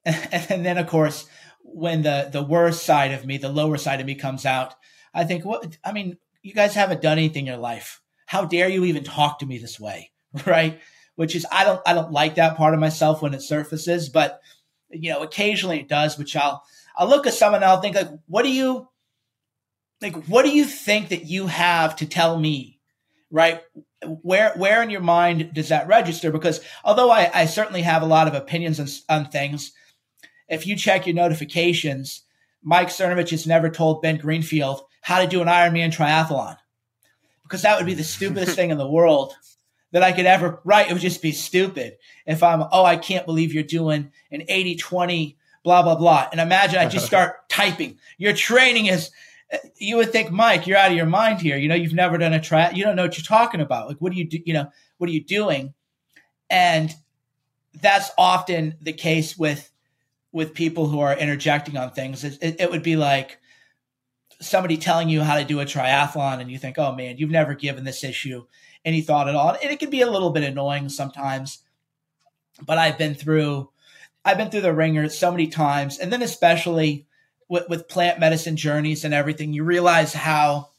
And 0.03 0.65
then 0.65 0.79
of 0.79 0.87
course, 0.87 1.27
when 1.61 2.01
the, 2.01 2.29
the 2.31 2.41
worst 2.41 2.83
side 2.83 3.11
of 3.11 3.25
me, 3.25 3.37
the 3.37 3.49
lower 3.49 3.77
side 3.77 3.99
of 3.99 4.07
me 4.07 4.15
comes 4.15 4.45
out, 4.45 4.73
I 5.13 5.25
think, 5.25 5.45
what, 5.45 5.77
I 5.83 5.91
mean, 5.91 6.17
you 6.41 6.53
guys 6.53 6.73
haven't 6.73 7.01
done 7.01 7.17
anything 7.19 7.41
in 7.41 7.53
your 7.53 7.57
life. 7.57 8.01
How 8.25 8.45
dare 8.45 8.69
you 8.69 8.85
even 8.85 9.03
talk 9.03 9.39
to 9.39 9.45
me 9.45 9.57
this 9.57 9.79
way? 9.79 10.11
Right. 10.45 10.79
Which 11.15 11.35
is, 11.35 11.45
I 11.51 11.65
don't, 11.65 11.81
I 11.85 11.93
don't 11.93 12.13
like 12.13 12.35
that 12.35 12.55
part 12.55 12.73
of 12.73 12.79
myself 12.79 13.21
when 13.21 13.33
it 13.33 13.41
surfaces, 13.41 14.07
but 14.07 14.39
you 14.89 15.11
know, 15.11 15.21
occasionally 15.21 15.81
it 15.81 15.89
does, 15.89 16.17
which 16.17 16.37
I'll, 16.37 16.63
I'll 16.95 17.09
look 17.09 17.27
at 17.27 17.33
someone 17.33 17.61
and 17.61 17.69
I'll 17.69 17.81
think 17.81 17.97
like, 17.97 18.07
what 18.27 18.43
do 18.43 18.49
you, 18.49 18.87
like, 20.01 20.25
what 20.25 20.43
do 20.43 20.49
you 20.49 20.65
think 20.65 21.09
that 21.09 21.25
you 21.25 21.47
have 21.47 21.95
to 21.97 22.05
tell 22.05 22.37
me? 22.39 22.79
Right. 23.29 23.61
Where, 24.03 24.53
where 24.55 24.81
in 24.81 24.89
your 24.89 25.01
mind 25.01 25.53
does 25.53 25.69
that 25.69 25.87
register? 25.87 26.31
Because 26.31 26.59
although 26.83 27.11
I, 27.11 27.29
I 27.33 27.45
certainly 27.45 27.83
have 27.83 28.01
a 28.01 28.07
lot 28.07 28.27
of 28.27 28.33
opinions 28.33 28.79
on, 28.79 28.87
on 29.09 29.29
things, 29.29 29.71
if 30.49 30.67
you 30.67 30.75
check 30.75 31.05
your 31.05 31.15
notifications, 31.15 32.23
Mike 32.63 32.89
Cernovich 32.89 33.29
has 33.29 33.47
never 33.47 33.69
told 33.69 34.01
Ben 34.01 34.17
Greenfield 34.17 34.81
how 35.01 35.19
to 35.19 35.27
do 35.27 35.41
an 35.41 35.47
Ironman 35.47 35.95
triathlon 35.95 36.57
because 37.43 37.61
that 37.63 37.77
would 37.77 37.85
be 37.85 37.93
the 37.93 38.03
stupidest 38.03 38.55
thing 38.55 38.69
in 38.69 38.77
the 38.77 38.87
world 38.87 39.33
that 39.91 40.03
I 40.03 40.13
could 40.13 40.25
ever 40.25 40.61
write. 40.63 40.89
It 40.89 40.93
would 40.93 41.01
just 41.01 41.21
be 41.21 41.33
stupid 41.33 41.97
if 42.25 42.43
I'm, 42.43 42.63
oh, 42.71 42.85
I 42.85 42.95
can't 42.95 43.25
believe 43.25 43.53
you're 43.53 43.63
doing 43.63 44.11
an 44.31 44.43
80 44.47 44.75
20, 44.77 45.37
blah, 45.63 45.83
blah, 45.83 45.95
blah. 45.95 46.29
And 46.31 46.39
imagine 46.39 46.79
I 46.79 46.87
just 46.87 47.05
start 47.05 47.49
typing. 47.49 47.97
Your 48.17 48.33
training 48.33 48.85
is, 48.85 49.11
you 49.77 49.97
would 49.97 50.11
think, 50.11 50.31
Mike, 50.31 50.67
you're 50.67 50.77
out 50.77 50.91
of 50.91 50.97
your 50.97 51.05
mind 51.05 51.41
here. 51.41 51.57
You 51.57 51.67
know, 51.67 51.75
you've 51.75 51.93
never 51.93 52.17
done 52.17 52.33
a 52.33 52.41
trial. 52.41 52.73
You 52.73 52.83
don't 52.83 52.95
know 52.95 53.03
what 53.03 53.17
you're 53.17 53.25
talking 53.25 53.61
about. 53.61 53.87
Like, 53.87 53.97
what 53.97 54.11
do 54.11 54.17
you 54.17 54.25
do? 54.25 54.39
You 54.45 54.53
know, 54.53 54.71
what 54.97 55.09
are 55.09 55.13
you 55.13 55.23
doing? 55.23 55.73
And 56.49 56.93
that's 57.81 58.11
often 58.17 58.75
the 58.81 58.93
case 58.93 59.37
with, 59.37 59.71
with 60.31 60.53
people 60.53 60.87
who 60.87 60.99
are 60.99 61.17
interjecting 61.17 61.77
on 61.77 61.91
things. 61.91 62.23
It, 62.23 62.37
it, 62.41 62.61
it 62.61 62.71
would 62.71 62.83
be 62.83 62.95
like, 62.95 63.39
somebody 64.41 64.75
telling 64.75 65.07
you 65.07 65.21
how 65.21 65.37
to 65.37 65.45
do 65.45 65.59
a 65.59 65.65
triathlon 65.65 66.41
and 66.41 66.51
you 66.51 66.57
think, 66.57 66.77
oh 66.79 66.93
man, 66.93 67.17
you've 67.17 67.29
never 67.29 67.53
given 67.53 67.83
this 67.83 68.03
issue 68.03 68.43
any 68.83 69.01
thought 69.01 69.29
at 69.29 69.35
all. 69.35 69.51
And 69.61 69.71
it 69.71 69.79
can 69.79 69.91
be 69.91 70.01
a 70.01 70.09
little 70.09 70.31
bit 70.31 70.43
annoying 70.43 70.89
sometimes, 70.89 71.59
but 72.65 72.79
I've 72.79 72.97
been 72.97 73.13
through, 73.13 73.69
I've 74.25 74.37
been 74.37 74.49
through 74.49 74.61
the 74.61 74.73
ringer 74.73 75.07
so 75.09 75.31
many 75.31 75.47
times. 75.47 75.99
And 75.99 76.11
then 76.11 76.23
especially 76.23 77.05
with, 77.51 77.67
with 77.67 77.89
plant 77.89 78.17
medicine 78.17 78.55
journeys 78.55 79.03
and 79.03 79.13
everything, 79.13 79.51
you 79.51 79.65
realize 79.65 80.13
how, 80.13 80.69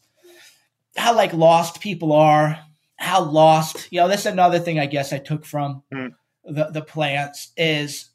how 0.96 1.14
like 1.14 1.34
lost 1.34 1.82
people 1.82 2.14
are, 2.14 2.58
how 2.96 3.22
lost, 3.22 3.88
you 3.92 4.00
know, 4.00 4.08
that's 4.08 4.24
another 4.24 4.58
thing 4.58 4.78
I 4.78 4.86
guess 4.86 5.12
I 5.12 5.18
took 5.18 5.44
from 5.44 5.82
mm. 5.92 6.14
the, 6.46 6.70
the 6.70 6.80
plants 6.80 7.52
is 7.58 8.08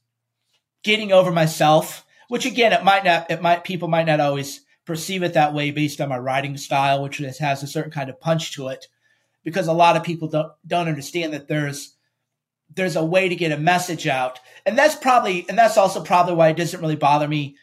getting 0.82 1.12
over 1.12 1.32
myself, 1.32 2.03
which 2.30 2.47
again, 2.47 2.74
it 2.74 2.84
might 2.84 3.05
not, 3.05 3.30
it 3.30 3.43
might, 3.43 3.64
people 3.64 3.89
might 3.89 4.08
not 4.08 4.20
always 4.20 4.62
perceive 4.86 5.22
it 5.22 5.36
that 5.36 5.53
way 5.53 5.70
based 5.70 6.01
on 6.01 6.10
my 6.10 6.18
writing 6.18 6.58
style, 6.58 7.03
which 7.03 7.20
has 7.20 7.62
a 7.62 7.68
certain 7.68 7.91
kind 7.91 8.10
of 8.10 8.20
punch 8.20 8.55
to 8.55 8.70
it 8.70 8.88
because 9.43 9.68
a 9.68 9.74
lot 9.74 9.95
of 9.95 10.03
people 10.03 10.30
don't 10.30 10.51
don't 10.66 10.88
understand 10.88 11.34
that 11.34 11.47
there's 11.47 11.95
there's 12.74 12.95
a 12.95 13.05
way 13.05 13.30
to 13.30 13.36
get 13.36 13.51
a 13.51 13.58
message 13.58 14.08
out. 14.08 14.39
And 14.66 14.76
that's 14.76 14.95
probably 14.95 15.45
and 15.47 15.58
that's 15.58 15.78
also 15.78 16.01
probably 16.03 16.34
why 16.34 16.49
it 16.49 16.58
doesn't 16.58 16.82
really 16.82 16.95
bother 16.95 17.28
me 17.28 17.55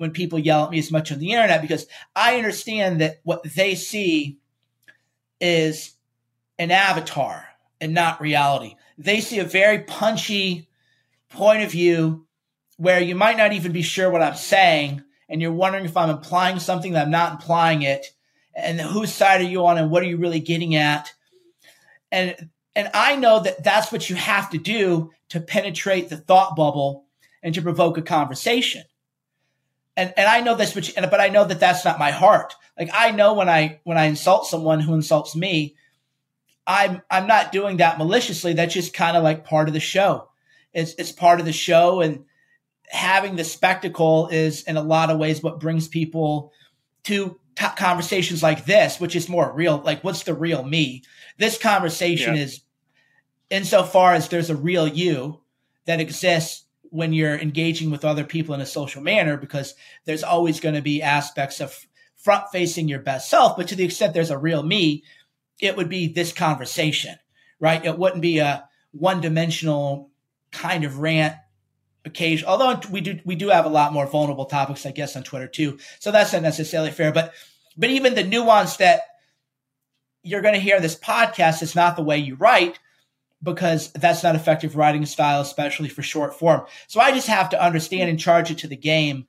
when 0.00 0.12
people 0.12 0.38
yell 0.38 0.64
at 0.64 0.70
me 0.70 0.78
as 0.78 0.90
much 0.90 1.12
on 1.12 1.18
the 1.18 1.32
internet 1.32 1.60
because 1.60 1.86
I 2.16 2.36
understand 2.36 3.02
that 3.02 3.20
what 3.22 3.42
they 3.42 3.74
see 3.74 4.38
is 5.42 5.92
an 6.58 6.70
avatar 6.70 7.46
and 7.82 7.92
not 7.92 8.18
reality. 8.18 8.76
They 8.96 9.20
see 9.20 9.40
a 9.40 9.44
very 9.44 9.80
punchy 9.80 10.70
point 11.28 11.62
of 11.62 11.70
view 11.70 12.26
where 12.78 12.98
you 12.98 13.14
might 13.14 13.36
not 13.36 13.52
even 13.52 13.72
be 13.72 13.82
sure 13.82 14.10
what 14.10 14.22
I'm 14.22 14.36
saying 14.36 15.02
and 15.28 15.42
you're 15.42 15.52
wondering 15.52 15.84
if 15.84 15.98
I'm 15.98 16.08
implying 16.08 16.58
something 16.58 16.94
that 16.94 17.04
I'm 17.04 17.10
not 17.10 17.32
implying 17.32 17.82
it 17.82 18.06
and 18.54 18.80
whose 18.80 19.12
side 19.12 19.42
are 19.42 19.44
you 19.44 19.66
on 19.66 19.76
and 19.76 19.90
what 19.90 20.02
are 20.02 20.06
you 20.06 20.16
really 20.16 20.40
getting 20.40 20.76
at 20.76 21.12
and 22.10 22.48
and 22.74 22.88
I 22.94 23.16
know 23.16 23.40
that 23.40 23.62
that's 23.62 23.92
what 23.92 24.08
you 24.08 24.16
have 24.16 24.48
to 24.50 24.58
do 24.58 25.10
to 25.28 25.40
penetrate 25.40 26.08
the 26.08 26.16
thought 26.16 26.56
bubble 26.56 27.04
and 27.42 27.54
to 27.54 27.62
provoke 27.62 27.98
a 27.98 28.02
conversation. 28.02 28.84
And 29.96 30.14
and 30.16 30.28
I 30.28 30.40
know 30.40 30.54
this, 30.54 30.72
but 30.72 31.10
but 31.10 31.20
I 31.20 31.28
know 31.28 31.44
that 31.44 31.60
that's 31.60 31.84
not 31.84 31.98
my 31.98 32.10
heart. 32.10 32.54
Like 32.78 32.90
I 32.92 33.10
know 33.10 33.34
when 33.34 33.48
I 33.48 33.80
when 33.84 33.98
I 33.98 34.04
insult 34.04 34.46
someone 34.46 34.80
who 34.80 34.94
insults 34.94 35.34
me, 35.36 35.76
I'm 36.66 37.02
I'm 37.10 37.26
not 37.26 37.52
doing 37.52 37.78
that 37.78 37.98
maliciously. 37.98 38.52
That's 38.52 38.74
just 38.74 38.94
kind 38.94 39.16
of 39.16 39.22
like 39.22 39.44
part 39.44 39.68
of 39.68 39.74
the 39.74 39.80
show. 39.80 40.28
It's 40.72 40.94
it's 40.94 41.12
part 41.12 41.40
of 41.40 41.46
the 41.46 41.52
show, 41.52 42.00
and 42.00 42.24
having 42.88 43.36
the 43.36 43.44
spectacle 43.44 44.28
is 44.28 44.62
in 44.64 44.76
a 44.76 44.82
lot 44.82 45.10
of 45.10 45.18
ways 45.18 45.42
what 45.42 45.60
brings 45.60 45.88
people 45.88 46.52
to 47.04 47.38
t- 47.54 47.66
conversations 47.76 48.42
like 48.42 48.64
this, 48.64 49.00
which 49.00 49.16
is 49.16 49.28
more 49.28 49.52
real. 49.52 49.78
Like, 49.78 50.02
what's 50.02 50.24
the 50.24 50.34
real 50.34 50.62
me? 50.62 51.02
This 51.38 51.58
conversation 51.58 52.36
yeah. 52.36 52.42
is, 52.42 52.60
insofar 53.48 54.14
as 54.14 54.28
there's 54.28 54.50
a 54.50 54.56
real 54.56 54.88
you 54.88 55.40
that 55.86 56.00
exists 56.00 56.64
when 56.90 57.12
you're 57.12 57.38
engaging 57.38 57.90
with 57.90 58.04
other 58.04 58.24
people 58.24 58.54
in 58.54 58.60
a 58.60 58.66
social 58.66 59.02
manner, 59.02 59.36
because 59.36 59.74
there's 60.04 60.22
always 60.22 60.60
going 60.60 60.74
to 60.74 60.82
be 60.82 61.02
aspects 61.02 61.60
of 61.60 61.86
front 62.16 62.44
facing 62.52 62.88
your 62.88 63.00
best 63.00 63.30
self. 63.30 63.56
But 63.56 63.68
to 63.68 63.76
the 63.76 63.84
extent 63.84 64.12
there's 64.12 64.30
a 64.30 64.38
real 64.38 64.62
me, 64.62 65.04
it 65.60 65.76
would 65.76 65.88
be 65.88 66.08
this 66.08 66.32
conversation, 66.32 67.16
right? 67.58 67.84
It 67.84 67.98
wouldn't 67.98 68.22
be 68.22 68.38
a 68.38 68.68
one 68.92 69.20
dimensional 69.20 70.10
kind 70.52 70.84
of 70.84 70.98
rant 70.98 71.36
occasion 72.04 72.48
although 72.48 72.80
we 72.90 73.00
do 73.00 73.20
we 73.24 73.34
do 73.34 73.48
have 73.48 73.66
a 73.66 73.68
lot 73.68 73.92
more 73.92 74.06
vulnerable 74.06 74.46
topics 74.46 74.86
i 74.86 74.90
guess 74.90 75.16
on 75.16 75.22
twitter 75.22 75.46
too 75.46 75.78
so 75.98 76.10
that's 76.10 76.32
not 76.32 76.40
necessarily 76.42 76.90
fair 76.90 77.12
but 77.12 77.34
but 77.76 77.90
even 77.90 78.14
the 78.14 78.24
nuance 78.24 78.78
that 78.78 79.02
you're 80.22 80.40
going 80.40 80.54
to 80.54 80.60
hear 80.60 80.80
this 80.80 80.96
podcast 80.96 81.62
is 81.62 81.74
not 81.74 81.96
the 81.96 82.02
way 82.02 82.16
you 82.16 82.34
write 82.36 82.78
because 83.42 83.92
that's 83.92 84.22
not 84.22 84.34
effective 84.34 84.76
writing 84.76 85.06
style, 85.06 85.40
especially 85.40 85.88
for 85.88 86.02
short 86.02 86.38
form. 86.38 86.66
So 86.88 87.00
I 87.00 87.12
just 87.12 87.28
have 87.28 87.50
to 87.50 87.62
understand 87.62 88.10
and 88.10 88.18
charge 88.18 88.50
it 88.50 88.58
to 88.58 88.68
the 88.68 88.76
game 88.76 89.26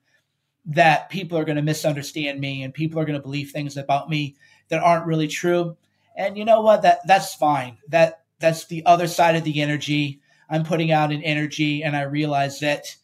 that 0.66 1.10
people 1.10 1.38
are 1.38 1.44
going 1.44 1.56
to 1.56 1.62
misunderstand 1.62 2.38
me 2.38 2.62
and 2.62 2.74
people 2.74 3.00
are 3.00 3.04
going 3.04 3.18
to 3.18 3.22
believe 3.22 3.50
things 3.50 3.76
about 3.76 4.08
me 4.08 4.36
that 4.68 4.82
aren't 4.82 5.06
really 5.06 5.28
true. 5.28 5.76
And 6.16 6.36
you 6.36 6.44
know 6.44 6.60
what? 6.60 6.82
That 6.82 7.00
that's 7.06 7.34
fine. 7.34 7.78
That 7.88 8.22
that's 8.38 8.66
the 8.66 8.84
other 8.84 9.06
side 9.06 9.36
of 9.36 9.44
the 9.44 9.62
energy. 9.62 10.20
I'm 10.50 10.64
putting 10.64 10.92
out 10.92 11.12
an 11.12 11.22
energy, 11.22 11.82
and 11.82 11.96
I 11.96 12.02
realize 12.02 12.60
that 12.60 12.94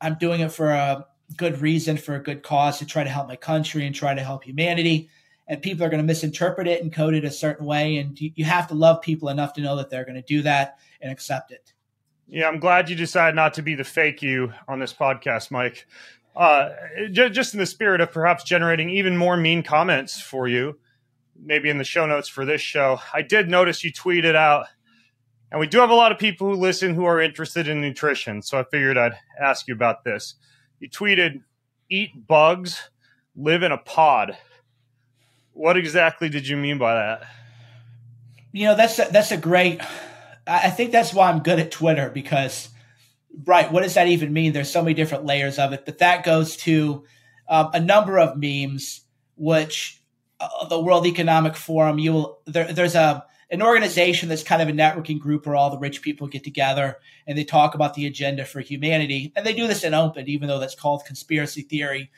I'm 0.00 0.16
doing 0.18 0.40
it 0.40 0.52
for 0.52 0.70
a 0.70 1.06
good 1.36 1.60
reason 1.60 1.96
for 1.96 2.14
a 2.14 2.22
good 2.22 2.42
cause 2.42 2.78
to 2.78 2.86
try 2.86 3.02
to 3.02 3.10
help 3.10 3.26
my 3.26 3.36
country 3.36 3.84
and 3.84 3.94
try 3.94 4.14
to 4.14 4.22
help 4.22 4.44
humanity. 4.44 5.10
And 5.48 5.62
people 5.62 5.84
are 5.84 5.88
going 5.88 6.02
to 6.02 6.06
misinterpret 6.06 6.66
it 6.66 6.82
and 6.82 6.92
code 6.92 7.14
it 7.14 7.24
a 7.24 7.30
certain 7.30 7.66
way. 7.66 7.98
And 7.98 8.20
you 8.20 8.44
have 8.44 8.66
to 8.68 8.74
love 8.74 9.00
people 9.00 9.28
enough 9.28 9.52
to 9.54 9.60
know 9.60 9.76
that 9.76 9.90
they're 9.90 10.04
going 10.04 10.16
to 10.16 10.22
do 10.22 10.42
that 10.42 10.78
and 11.00 11.12
accept 11.12 11.52
it. 11.52 11.72
Yeah, 12.26 12.48
I'm 12.48 12.58
glad 12.58 12.90
you 12.90 12.96
decided 12.96 13.36
not 13.36 13.54
to 13.54 13.62
be 13.62 13.76
the 13.76 13.84
fake 13.84 14.22
you 14.22 14.52
on 14.66 14.80
this 14.80 14.92
podcast, 14.92 15.52
Mike. 15.52 15.86
Uh, 16.34 16.70
just 17.12 17.54
in 17.54 17.60
the 17.60 17.66
spirit 17.66 18.00
of 18.00 18.10
perhaps 18.10 18.42
generating 18.42 18.90
even 18.90 19.16
more 19.16 19.36
mean 19.36 19.62
comments 19.62 20.20
for 20.20 20.48
you, 20.48 20.78
maybe 21.40 21.70
in 21.70 21.78
the 21.78 21.84
show 21.84 22.04
notes 22.04 22.28
for 22.28 22.44
this 22.44 22.60
show, 22.60 23.00
I 23.14 23.22
did 23.22 23.48
notice 23.48 23.84
you 23.84 23.92
tweeted 23.92 24.34
out 24.34 24.66
And 25.50 25.60
we 25.60 25.66
do 25.66 25.78
have 25.78 25.90
a 25.90 25.94
lot 25.94 26.12
of 26.12 26.18
people 26.18 26.48
who 26.48 26.56
listen 26.56 26.94
who 26.94 27.04
are 27.04 27.20
interested 27.20 27.68
in 27.68 27.80
nutrition. 27.80 28.42
So 28.42 28.58
I 28.58 28.64
figured 28.64 28.98
I'd 28.98 29.16
ask 29.40 29.68
you 29.68 29.74
about 29.74 30.04
this. 30.04 30.34
You 30.80 30.90
tweeted, 30.90 31.42
eat 31.88 32.26
bugs, 32.26 32.90
live 33.36 33.62
in 33.62 33.72
a 33.72 33.78
pod. 33.78 34.36
What 35.56 35.78
exactly 35.78 36.28
did 36.28 36.46
you 36.46 36.54
mean 36.54 36.76
by 36.76 36.94
that? 36.94 37.26
You 38.52 38.66
know, 38.66 38.74
that's 38.74 38.98
a, 38.98 39.08
that's 39.10 39.32
a 39.32 39.38
great. 39.38 39.80
I 40.46 40.68
think 40.68 40.92
that's 40.92 41.14
why 41.14 41.30
I'm 41.30 41.42
good 41.42 41.58
at 41.58 41.70
Twitter 41.70 42.10
because, 42.10 42.68
right, 43.46 43.72
what 43.72 43.82
does 43.82 43.94
that 43.94 44.06
even 44.06 44.34
mean? 44.34 44.52
There's 44.52 44.70
so 44.70 44.82
many 44.82 44.92
different 44.92 45.24
layers 45.24 45.58
of 45.58 45.72
it, 45.72 45.86
but 45.86 45.98
that 45.98 46.24
goes 46.24 46.58
to 46.58 47.04
um, 47.48 47.70
a 47.72 47.80
number 47.80 48.18
of 48.18 48.36
memes, 48.36 49.00
which 49.36 50.02
uh, 50.40 50.68
the 50.68 50.78
World 50.78 51.06
Economic 51.06 51.56
Forum, 51.56 51.98
you 51.98 52.12
will 52.12 52.38
there, 52.44 52.70
there's 52.70 52.94
a 52.94 53.24
an 53.50 53.62
organization 53.62 54.28
that's 54.28 54.42
kind 54.42 54.60
of 54.60 54.68
a 54.68 54.72
networking 54.72 55.18
group 55.18 55.46
where 55.46 55.56
all 55.56 55.70
the 55.70 55.78
rich 55.78 56.02
people 56.02 56.26
get 56.26 56.44
together 56.44 56.98
and 57.26 57.38
they 57.38 57.44
talk 57.44 57.74
about 57.74 57.94
the 57.94 58.04
agenda 58.04 58.44
for 58.44 58.60
humanity. 58.60 59.32
And 59.34 59.46
they 59.46 59.54
do 59.54 59.66
this 59.66 59.84
in 59.84 59.94
open, 59.94 60.28
even 60.28 60.48
though 60.48 60.58
that's 60.58 60.74
called 60.74 61.06
conspiracy 61.06 61.62
theory. 61.62 62.10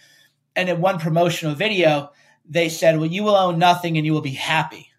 And 0.56 0.68
in 0.68 0.80
one 0.80 0.98
promotional 0.98 1.54
video, 1.54 2.10
they 2.48 2.68
said, 2.68 2.98
Well, 2.98 3.06
you 3.06 3.22
will 3.22 3.36
own 3.36 3.58
nothing 3.58 3.96
and 3.96 4.06
you 4.06 4.12
will 4.12 4.20
be 4.20 4.30
happy. 4.30 4.90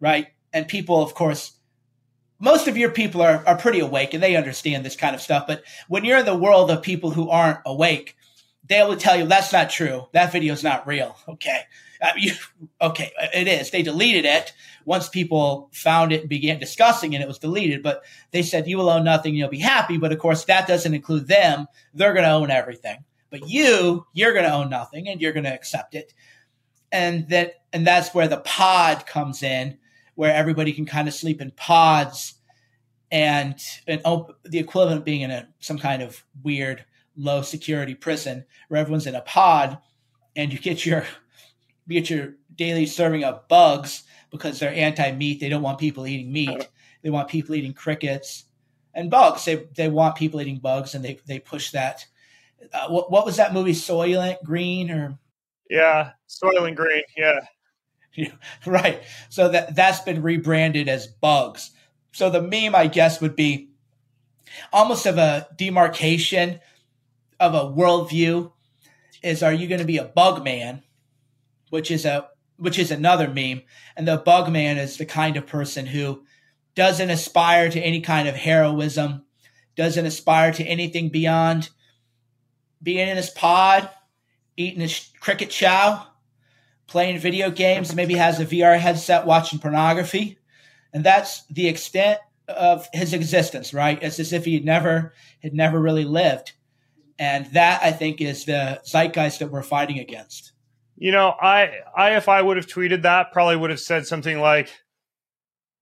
Right. 0.00 0.28
And 0.52 0.66
people, 0.66 1.02
of 1.02 1.14
course, 1.14 1.52
most 2.38 2.68
of 2.68 2.76
your 2.76 2.90
people 2.90 3.22
are, 3.22 3.42
are 3.46 3.56
pretty 3.56 3.80
awake 3.80 4.14
and 4.14 4.22
they 4.22 4.36
understand 4.36 4.84
this 4.84 4.96
kind 4.96 5.14
of 5.14 5.22
stuff. 5.22 5.46
But 5.46 5.62
when 5.88 6.04
you're 6.04 6.18
in 6.18 6.26
the 6.26 6.36
world 6.36 6.70
of 6.70 6.82
people 6.82 7.10
who 7.10 7.30
aren't 7.30 7.60
awake, 7.64 8.16
they 8.68 8.82
will 8.82 8.96
tell 8.96 9.16
you 9.16 9.26
that's 9.26 9.52
not 9.52 9.70
true. 9.70 10.06
That 10.12 10.32
video 10.32 10.52
is 10.52 10.64
not 10.64 10.86
real. 10.86 11.16
Okay. 11.28 11.62
Uh, 12.02 12.10
you, 12.18 12.32
okay, 12.82 13.10
it 13.32 13.48
is. 13.48 13.70
They 13.70 13.82
deleted 13.82 14.26
it 14.26 14.52
once 14.84 15.08
people 15.08 15.70
found 15.72 16.12
it 16.12 16.20
and 16.20 16.28
began 16.28 16.58
discussing 16.58 17.14
it. 17.14 17.22
It 17.22 17.26
was 17.26 17.38
deleted, 17.38 17.82
but 17.82 18.02
they 18.32 18.42
said 18.42 18.68
you 18.68 18.76
will 18.76 18.90
own 18.90 19.02
nothing, 19.02 19.34
you'll 19.34 19.48
be 19.48 19.58
happy. 19.58 19.96
But 19.96 20.12
of 20.12 20.18
course, 20.18 20.44
that 20.44 20.68
doesn't 20.68 20.92
include 20.92 21.26
them. 21.26 21.66
They're 21.94 22.12
going 22.12 22.26
to 22.26 22.32
own 22.32 22.50
everything. 22.50 23.02
But 23.30 23.48
you, 23.48 24.06
you're 24.12 24.34
going 24.34 24.44
to 24.44 24.52
own 24.52 24.68
nothing, 24.68 25.08
and 25.08 25.22
you're 25.22 25.32
going 25.32 25.44
to 25.44 25.54
accept 25.54 25.94
it. 25.94 26.12
And 26.96 27.28
that, 27.28 27.62
and 27.72 27.86
that's 27.86 28.14
where 28.14 28.26
the 28.26 28.38
pod 28.38 29.06
comes 29.06 29.42
in, 29.42 29.76
where 30.14 30.34
everybody 30.34 30.72
can 30.72 30.86
kind 30.86 31.08
of 31.08 31.14
sleep 31.14 31.42
in 31.42 31.50
pods, 31.50 32.34
and, 33.10 33.60
op- 34.04 34.38
the 34.44 34.58
equivalent 34.58 35.04
being 35.04 35.20
in 35.20 35.30
a 35.30 35.48
some 35.60 35.78
kind 35.78 36.02
of 36.02 36.24
weird 36.42 36.84
low 37.16 37.42
security 37.42 37.94
prison 37.94 38.44
where 38.68 38.80
everyone's 38.80 39.06
in 39.06 39.14
a 39.14 39.20
pod, 39.20 39.78
and 40.34 40.52
you 40.52 40.58
get 40.58 40.84
your 40.86 41.04
get 41.86 42.10
your 42.10 42.34
daily 42.54 42.86
serving 42.86 43.24
of 43.24 43.46
bugs 43.48 44.04
because 44.30 44.58
they're 44.58 44.74
anti-meat. 44.74 45.38
They 45.38 45.48
don't 45.48 45.62
want 45.62 45.78
people 45.78 46.06
eating 46.06 46.32
meat. 46.32 46.68
They 47.02 47.10
want 47.10 47.28
people 47.28 47.54
eating 47.54 47.74
crickets 47.74 48.44
and 48.94 49.10
bugs. 49.10 49.44
They 49.44 49.66
they 49.76 49.88
want 49.88 50.16
people 50.16 50.40
eating 50.40 50.58
bugs, 50.58 50.94
and 50.94 51.04
they 51.04 51.20
they 51.26 51.38
push 51.38 51.72
that. 51.72 52.06
Uh, 52.72 52.88
what 52.88 53.10
what 53.12 53.26
was 53.26 53.36
that 53.36 53.52
movie? 53.52 53.72
Soylent 53.72 54.42
Green 54.42 54.90
or 54.90 55.18
yeah, 55.68 56.12
Soylent 56.28 56.76
Green. 56.76 57.02
Yeah, 57.16 57.40
right. 58.66 59.02
So 59.28 59.48
that 59.48 59.74
that's 59.74 60.00
been 60.00 60.22
rebranded 60.22 60.88
as 60.88 61.06
bugs. 61.06 61.70
So 62.12 62.30
the 62.30 62.42
meme, 62.42 62.74
I 62.74 62.86
guess, 62.86 63.20
would 63.20 63.36
be 63.36 63.70
almost 64.72 65.06
of 65.06 65.18
a 65.18 65.48
demarcation 65.56 66.60
of 67.38 67.54
a 67.54 67.64
worldview. 67.64 68.52
Is 69.22 69.42
are 69.42 69.52
you 69.52 69.66
going 69.66 69.80
to 69.80 69.86
be 69.86 69.98
a 69.98 70.04
bug 70.04 70.44
man 70.44 70.82
which 71.70 71.90
is 71.90 72.04
a 72.04 72.28
which 72.58 72.78
is 72.78 72.90
another 72.90 73.28
meme. 73.28 73.62
And 73.96 74.08
the 74.08 74.16
bug 74.16 74.50
man 74.50 74.78
is 74.78 74.96
the 74.96 75.04
kind 75.04 75.36
of 75.36 75.46
person 75.46 75.84
who 75.86 76.24
doesn't 76.74 77.10
aspire 77.10 77.70
to 77.70 77.80
any 77.80 78.00
kind 78.00 78.28
of 78.28 78.34
heroism, 78.34 79.24
doesn't 79.76 80.06
aspire 80.06 80.52
to 80.52 80.64
anything 80.64 81.10
beyond 81.10 81.68
being 82.82 83.08
in 83.08 83.16
his 83.16 83.30
pod, 83.30 83.90
eating 84.56 84.80
his 84.80 85.10
cricket 85.20 85.50
chow, 85.50 86.06
playing 86.86 87.18
video 87.18 87.50
games, 87.50 87.94
maybe 87.94 88.14
has 88.14 88.40
a 88.40 88.46
VR 88.46 88.78
headset 88.78 89.26
watching 89.26 89.58
pornography. 89.58 90.38
And 90.92 91.04
that's 91.04 91.44
the 91.46 91.68
extent 91.68 92.20
of 92.48 92.88
his 92.92 93.12
existence, 93.12 93.74
right? 93.74 94.02
It's 94.02 94.20
as 94.20 94.32
if 94.32 94.44
he 94.44 94.54
had 94.54 94.64
never 94.64 95.12
had 95.42 95.54
never 95.54 95.80
really 95.80 96.04
lived. 96.04 96.52
And 97.18 97.46
that 97.52 97.82
I 97.82 97.92
think 97.92 98.20
is 98.20 98.44
the 98.44 98.80
zeitgeist 98.84 99.38
that 99.40 99.50
we're 99.50 99.62
fighting 99.62 99.98
against. 99.98 100.52
You 100.96 101.12
know, 101.12 101.34
I, 101.40 101.80
I, 101.96 102.16
if 102.16 102.28
I 102.28 102.40
would 102.40 102.56
have 102.56 102.66
tweeted 102.66 103.02
that, 103.02 103.32
probably 103.32 103.56
would 103.56 103.70
have 103.70 103.80
said 103.80 104.06
something 104.06 104.40
like, 104.40 104.70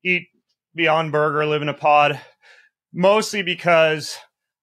eat 0.04 0.28
Beyond 0.74 1.12
Burger, 1.12 1.46
live 1.46 1.62
in 1.62 1.68
a 1.68 1.74
pod. 1.74 2.20
Mostly 2.92 3.42
because 3.42 4.18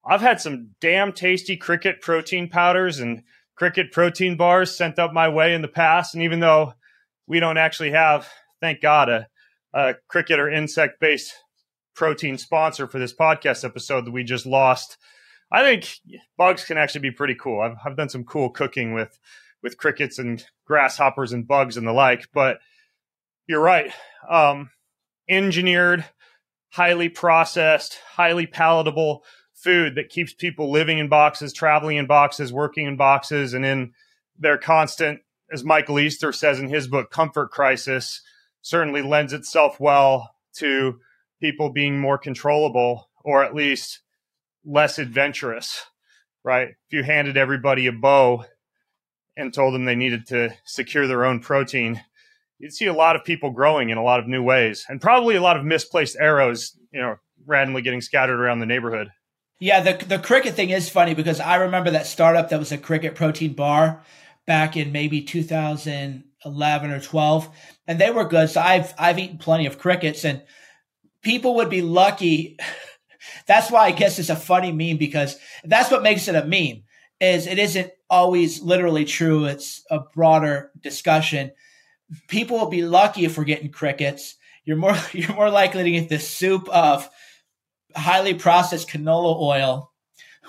I've 0.06 0.22
had 0.22 0.42
some 0.42 0.72
damn 0.82 1.14
tasty 1.14 1.56
cricket 1.56 2.02
protein 2.02 2.50
powders 2.50 3.00
and 3.00 3.24
cricket 3.62 3.92
protein 3.92 4.38
bars 4.38 4.76
sent 4.76 4.98
up 4.98 5.14
my 5.14 5.30
way 5.30 5.54
in 5.54 5.62
the 5.62 5.68
past. 5.68 6.16
And 6.16 6.24
even 6.24 6.40
though 6.40 6.74
we 7.28 7.40
don't 7.40 7.60
actually 7.60 7.92
have, 7.92 8.28
thank 8.60 8.82
God, 8.82 9.08
a, 9.08 9.28
a 9.72 9.94
cricket 10.08 10.40
or 10.40 10.50
insect 10.50 11.00
based 11.00 11.32
protein 11.94 12.40
sponsor 12.40 12.88
for 12.88 12.98
this 12.98 13.14
podcast 13.14 13.64
episode 13.64 14.06
that 14.06 14.12
we 14.14 14.24
just 14.24 14.48
lost, 14.48 14.98
I 15.52 15.62
think 15.62 15.88
bugs 16.40 16.66
can 16.66 16.80
actually 16.80 17.02
be 17.02 17.12
pretty 17.12 17.36
cool. 17.36 17.62
I've, 17.62 17.76
I've 17.86 17.96
done 17.96 18.10
some 18.10 18.24
cool 18.24 18.50
cooking 18.50 18.96
with 18.96 19.20
with 19.62 19.78
crickets 19.78 20.18
and 20.18 20.44
grasshoppers 20.66 21.32
and 21.32 21.48
bugs 21.48 21.78
and 21.78 21.86
the 21.86 21.94
like. 21.94 22.30
But 22.34 22.58
you're 23.46 23.62
right. 23.62 23.94
Um, 24.28 24.72
engineered, 25.30 26.04
highly 26.72 27.10
processed, 27.10 28.00
highly 28.16 28.48
palatable 28.48 29.24
food 29.62 29.96
that 29.96 30.10
keeps 30.10 30.34
people 30.34 30.72
living 30.72 30.98
in 30.98 31.08
boxes, 31.08 31.54
traveling 31.54 31.98
in 31.98 32.08
boxes, 32.08 32.52
working 32.52 32.88
in 32.88 32.98
boxes, 32.98 33.54
and 33.54 33.66
in 33.66 33.94
their 34.38 34.58
constant, 34.58 35.22
as 35.52 35.64
Michael 35.64 36.00
Easter 36.00 36.32
says 36.32 36.60
in 36.60 36.70
his 36.70 36.88
book, 36.88 37.12
comfort 37.12 37.52
crisis, 37.52 38.22
certainly 38.62 39.02
lends 39.02 39.34
itself 39.34 39.80
well 39.80 40.32
to 40.58 41.00
people 41.40 41.70
being 41.70 42.00
more 42.00 42.18
controllable 42.18 43.10
or 43.24 43.44
at 43.44 43.56
least 43.56 44.02
less 44.66 45.00
adventurous, 45.00 45.86
right? 46.44 46.70
If 46.70 46.94
you 46.94 47.04
handed 47.04 47.38
everybody 47.38 47.88
a 47.88 47.92
bow 47.92 48.46
and 49.36 49.54
told 49.54 49.74
them 49.74 49.86
they 49.86 49.96
needed 49.96 50.28
to 50.28 50.54
secure 50.66 51.08
their 51.08 51.26
own 51.26 51.40
protein, 51.40 52.02
you'd 52.60 52.74
see 52.74 52.86
a 52.86 52.94
lot 52.94 53.16
of 53.16 53.24
people 53.24 53.52
growing 53.52 53.90
in 53.90 53.98
a 53.98 54.04
lot 54.04 54.20
of 54.20 54.28
new 54.28 54.44
ways 54.44 54.86
and 54.88 55.02
probably 55.02 55.36
a 55.36 55.42
lot 55.42 55.58
of 55.58 55.66
misplaced 55.66 56.18
arrows, 56.20 56.78
you 56.92 57.02
know, 57.02 57.16
randomly 57.46 57.82
getting 57.82 58.02
scattered 58.02 58.40
around 58.40 58.60
the 58.60 58.66
neighborhood. 58.66 59.10
Yeah, 59.62 59.82
the 59.82 60.04
the 60.04 60.18
cricket 60.18 60.56
thing 60.56 60.72
is 60.72 60.90
funny 60.90 61.14
because 61.14 61.40
I 61.40 61.58
remember 61.58 61.92
that 61.92 62.08
startup 62.08 62.50
that 62.50 62.58
was 62.58 62.72
a 62.72 62.80
cricket 62.80 63.14
protein 63.14 63.54
bar 63.54 64.04
back 64.48 64.76
in 64.76 64.92
maybe 64.92 65.22
2011 65.22 66.92
or 66.92 67.00
12 67.00 67.50
and 67.86 68.02
they 68.02 68.10
were 68.10 68.26
good. 68.26 68.50
So 68.50 68.60
I've 68.60 68.92
I've 68.98 69.20
eaten 69.20 69.38
plenty 69.38 69.68
of 69.68 69.78
crickets 69.78 70.26
and 70.26 70.42
people 71.22 71.58
would 71.58 71.70
be 71.70 71.84
lucky 71.84 72.58
that's 73.48 73.70
why 73.70 73.86
I 73.86 73.92
guess 73.92 74.18
it's 74.18 74.30
a 74.30 74.36
funny 74.36 74.72
meme 74.72 74.98
because 74.98 75.38
that's 75.64 75.92
what 75.92 76.02
makes 76.02 76.28
it 76.28 76.34
a 76.34 76.44
meme 76.44 76.82
is 77.20 77.46
it 77.46 77.60
isn't 77.60 77.92
always 78.10 78.64
literally 78.64 79.06
true. 79.06 79.46
It's 79.46 79.84
a 79.92 80.00
broader 80.00 80.72
discussion. 80.82 81.52
People 82.28 82.58
will 82.58 82.70
be 82.70 82.82
lucky 82.82 83.26
if 83.26 83.38
we're 83.38 83.44
getting 83.44 83.72
crickets. 83.72 84.38
You're 84.66 84.78
more 84.78 84.98
you're 85.14 85.36
more 85.36 85.52
likely 85.52 85.84
to 85.84 85.92
get 85.92 86.10
this 86.10 86.28
soup 86.28 86.68
of 86.70 87.08
highly 87.96 88.34
processed 88.34 88.90
canola 88.90 89.40
oil 89.40 89.92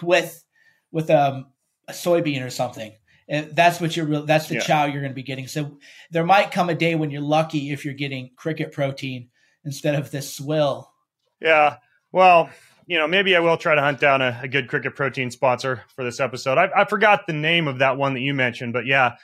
with 0.03 0.45
with 0.91 1.11
um, 1.11 1.47
a 1.89 1.93
soybean 1.93 2.45
or 2.45 2.51
something. 2.51 2.93
And 3.29 3.55
that's 3.55 3.81
what 3.81 3.97
you're 3.97 4.07
real. 4.07 4.27
That's 4.27 4.49
the 4.49 4.57
yeah. 4.57 4.61
chow 4.61 4.85
you're 4.85 5.01
going 5.01 5.13
to 5.13 5.15
be 5.15 5.23
getting. 5.23 5.47
So 5.47 5.79
there 6.11 6.25
might 6.25 6.51
come 6.51 6.69
a 6.69 6.75
day 6.75 6.95
when 6.95 7.11
you're 7.11 7.23
lucky 7.23 7.71
if 7.71 7.85
you're 7.85 7.95
getting 7.95 8.31
cricket 8.37 8.73
protein 8.73 9.31
instead 9.65 9.95
of 9.95 10.11
this 10.11 10.35
swill. 10.35 10.93
Yeah. 11.41 11.77
Well, 12.11 12.51
you 12.87 12.99
know, 12.99 13.07
maybe 13.07 13.37
I 13.37 13.41
will 13.41 13.57
try 13.57 13.75
to 13.75 13.81
hunt 13.81 14.01
down 14.01 14.21
a, 14.21 14.39
a 14.43 14.49
good 14.49 14.69
cricket 14.69 14.95
protein 14.97 15.31
sponsor 15.31 15.83
for 15.95 16.05
this 16.05 16.21
episode. 16.21 16.59
I, 16.59 16.69
I, 16.77 16.85
forgot 16.85 17.27
the 17.27 17.33
name 17.33 17.69
of 17.69 17.79
that 17.79 17.97
one 17.97 18.15
that 18.15 18.21
you 18.21 18.35
mentioned, 18.35 18.73
but 18.73 18.87
yeah, 18.87 19.15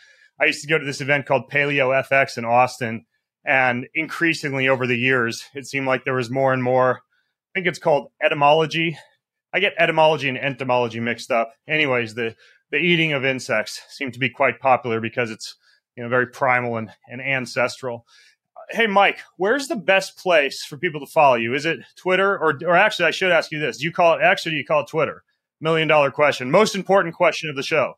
I 0.41 0.47
used 0.47 0.63
to 0.63 0.69
go 0.69 0.79
to 0.79 0.85
this 0.85 1.01
event 1.01 1.27
called 1.27 1.51
Paleo 1.51 1.91
FX 2.09 2.39
in 2.39 2.45
Austin. 2.45 3.05
And 3.45 3.89
increasingly 3.95 4.69
over 4.69 4.87
the 4.87 4.97
years, 4.97 5.45
it 5.55 5.67
seemed 5.67 5.87
like 5.87 6.05
there 6.05 6.15
was 6.15 6.31
more 6.31 6.53
and 6.53 6.63
more. 6.63 7.03
Think 7.59 7.67
it's 7.67 7.81
called 7.81 8.13
etymology. 8.23 8.97
I 9.53 9.59
get 9.59 9.75
etymology 9.81 10.29
and 10.29 10.39
entomology 10.39 11.01
mixed 11.01 11.33
up. 11.33 11.55
Anyways, 11.67 12.15
the 12.15 12.37
the 12.71 12.77
eating 12.77 13.15
of 13.15 13.25
insects 13.25 13.83
seemed 13.89 14.13
to 14.13 14.21
be 14.21 14.31
quite 14.31 14.61
popular 14.61 15.01
because 15.01 15.29
it's 15.33 15.57
you 15.97 16.05
know 16.05 16.09
very 16.09 16.29
primal 16.29 16.77
and, 16.77 16.91
and 17.11 17.21
ancestral 17.21 18.07
hey 18.71 18.87
Mike, 18.87 19.19
where's 19.39 19.67
the 19.67 19.75
best 19.75 20.17
place 20.19 20.63
for 20.63 20.77
people 20.77 21.01
to 21.01 21.07
follow 21.07 21.35
you? 21.35 21.53
Is 21.53 21.67
it 21.67 21.81
Twitter 21.97 22.39
or 22.39 22.61
or 22.65 22.77
actually 22.77 23.07
I 23.07 23.11
should 23.11 23.33
ask 23.33 23.51
you 23.51 23.59
this. 23.59 23.79
Do 23.79 23.87
you 23.87 23.93
call 23.93 24.15
it 24.15 24.23
X 24.23 24.47
or 24.47 24.51
do 24.51 24.57
you 24.57 24.65
call 24.65 24.83
it 24.83 24.89
Twitter? 24.89 25.25
Million 25.61 25.89
dollar 25.89 26.13
question. 26.13 26.53
Most 26.53 26.77
important 26.77 27.17
question 27.17 27.51
of 27.51 27.57
the 27.57 27.65
show. 27.65 27.95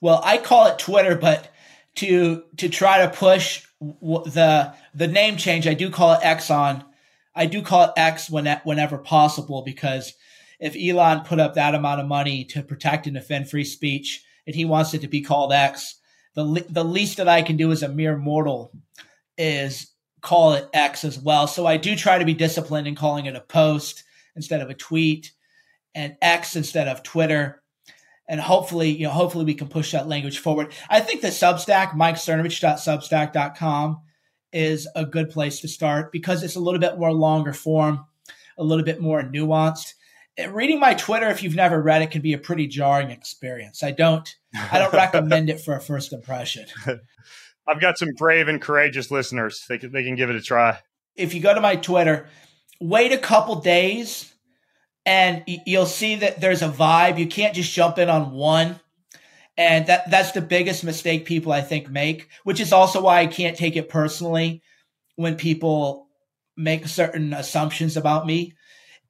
Well, 0.00 0.22
I 0.24 0.38
call 0.38 0.66
it 0.68 0.78
Twitter, 0.78 1.14
but 1.14 1.52
to 1.96 2.44
to 2.56 2.70
try 2.70 3.04
to 3.04 3.10
push 3.14 3.66
the 3.82 4.72
the 4.94 5.08
name 5.08 5.36
change, 5.36 5.66
I 5.66 5.74
do 5.74 5.90
call 5.90 6.14
it 6.14 6.20
X 6.22 6.50
on 6.50 6.86
I 7.34 7.46
do 7.46 7.62
call 7.62 7.84
it 7.84 7.92
X 7.96 8.30
when, 8.30 8.46
whenever 8.64 8.98
possible 8.98 9.62
because 9.62 10.12
if 10.60 10.76
Elon 10.76 11.24
put 11.24 11.40
up 11.40 11.54
that 11.54 11.74
amount 11.74 12.00
of 12.00 12.06
money 12.06 12.44
to 12.46 12.62
protect 12.62 13.06
and 13.06 13.16
defend 13.16 13.50
free 13.50 13.64
speech 13.64 14.24
and 14.46 14.54
he 14.54 14.64
wants 14.64 14.94
it 14.94 15.00
to 15.00 15.08
be 15.08 15.20
called 15.20 15.52
X, 15.52 15.96
the 16.34 16.64
the 16.68 16.84
least 16.84 17.16
that 17.18 17.28
I 17.28 17.42
can 17.42 17.56
do 17.56 17.72
as 17.72 17.82
a 17.82 17.88
mere 17.88 18.16
mortal 18.16 18.72
is 19.38 19.92
call 20.20 20.54
it 20.54 20.68
X 20.72 21.04
as 21.04 21.18
well. 21.18 21.46
So 21.46 21.66
I 21.66 21.76
do 21.76 21.94
try 21.94 22.18
to 22.18 22.24
be 22.24 22.34
disciplined 22.34 22.88
in 22.88 22.94
calling 22.94 23.26
it 23.26 23.36
a 23.36 23.40
post 23.40 24.04
instead 24.34 24.62
of 24.62 24.70
a 24.70 24.74
tweet 24.74 25.32
and 25.94 26.16
X 26.20 26.56
instead 26.56 26.88
of 26.88 27.02
Twitter. 27.02 27.62
And 28.26 28.40
hopefully, 28.40 28.88
you 28.90 29.04
know, 29.04 29.10
hopefully 29.10 29.44
we 29.44 29.52
can 29.54 29.68
push 29.68 29.92
that 29.92 30.08
language 30.08 30.38
forward. 30.38 30.72
I 30.88 31.00
think 31.00 31.20
the 31.20 31.28
Substack, 31.28 31.90
MikeCernovich.substack.com, 31.90 34.00
is 34.54 34.88
a 34.94 35.04
good 35.04 35.30
place 35.30 35.60
to 35.60 35.68
start 35.68 36.12
because 36.12 36.42
it's 36.42 36.56
a 36.56 36.60
little 36.60 36.80
bit 36.80 36.98
more 36.98 37.12
longer 37.12 37.52
form, 37.52 38.06
a 38.56 38.64
little 38.64 38.84
bit 38.84 39.00
more 39.00 39.22
nuanced. 39.22 39.94
Reading 40.48 40.80
my 40.80 40.94
Twitter, 40.94 41.28
if 41.28 41.42
you've 41.42 41.54
never 41.54 41.80
read 41.80 42.02
it, 42.02 42.10
can 42.10 42.22
be 42.22 42.32
a 42.32 42.38
pretty 42.38 42.66
jarring 42.66 43.10
experience. 43.10 43.82
I 43.82 43.90
don't, 43.90 44.34
I 44.72 44.78
don't 44.78 44.92
recommend 44.92 45.50
it 45.50 45.60
for 45.60 45.74
a 45.74 45.80
first 45.80 46.12
impression. 46.12 46.66
I've 47.66 47.80
got 47.80 47.98
some 47.98 48.10
brave 48.16 48.48
and 48.48 48.60
courageous 48.60 49.10
listeners. 49.10 49.64
They 49.68 49.78
can, 49.78 49.92
they 49.92 50.04
can 50.04 50.16
give 50.16 50.30
it 50.30 50.36
a 50.36 50.42
try. 50.42 50.78
If 51.16 51.34
you 51.34 51.40
go 51.40 51.54
to 51.54 51.60
my 51.60 51.76
Twitter, 51.76 52.28
wait 52.80 53.12
a 53.12 53.18
couple 53.18 53.56
days 53.56 54.34
and 55.06 55.42
you'll 55.46 55.86
see 55.86 56.16
that 56.16 56.40
there's 56.40 56.62
a 56.62 56.68
vibe. 56.68 57.18
You 57.18 57.26
can't 57.26 57.54
just 57.54 57.72
jump 57.72 57.98
in 57.98 58.08
on 58.08 58.32
one. 58.32 58.80
And 59.56 59.86
that 59.86 60.10
that's 60.10 60.32
the 60.32 60.40
biggest 60.40 60.82
mistake 60.82 61.26
people 61.26 61.52
I 61.52 61.60
think 61.60 61.88
make, 61.88 62.28
which 62.42 62.60
is 62.60 62.72
also 62.72 63.02
why 63.02 63.20
I 63.20 63.26
can't 63.26 63.56
take 63.56 63.76
it 63.76 63.88
personally 63.88 64.62
when 65.16 65.36
people 65.36 66.08
make 66.56 66.86
certain 66.88 67.32
assumptions 67.32 67.96
about 67.96 68.26
me 68.26 68.54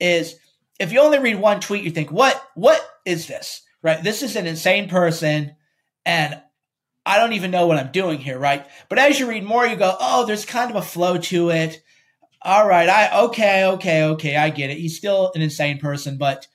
is 0.01 0.37
if 0.79 0.93
you 0.93 1.01
only 1.01 1.19
read 1.19 1.37
one 1.37 1.61
tweet 1.61 1.85
you 1.85 1.91
think 1.91 2.11
what 2.11 2.43
what 2.55 2.87
is 3.07 3.27
this? 3.27 3.63
Right? 3.83 4.03
This 4.03 4.23
is 4.23 4.37
an 4.37 4.47
insane 4.47 4.89
person 4.89 5.57
and 6.05 6.41
I 7.07 7.19
don't 7.19 7.35
even 7.35 7.51
know 7.51 7.67
what 7.67 7.79
I'm 7.79 7.93
doing 7.93 8.19
here, 8.19 8.39
right? 8.39 8.67
But 8.89 8.99
as 8.99 9.21
you 9.21 9.29
read 9.29 9.45
more, 9.45 9.67
you 9.67 9.77
go, 9.77 9.95
oh, 10.01 10.25
there's 10.25 10.47
kind 10.47 10.71
of 10.71 10.77
a 10.77 10.83
flow 10.83 11.19
to 11.19 11.51
it. 11.51 11.83
All 12.41 12.67
right, 12.67 12.89
I 12.89 13.23
okay, 13.25 13.65
okay, 13.65 14.05
okay, 14.05 14.37
I 14.37 14.51
get 14.51 14.71
it. 14.71 14.79
He's 14.79 14.97
still 14.97 15.33
an 15.35 15.43
insane 15.43 15.79
person, 15.79 16.19
but 16.19 16.47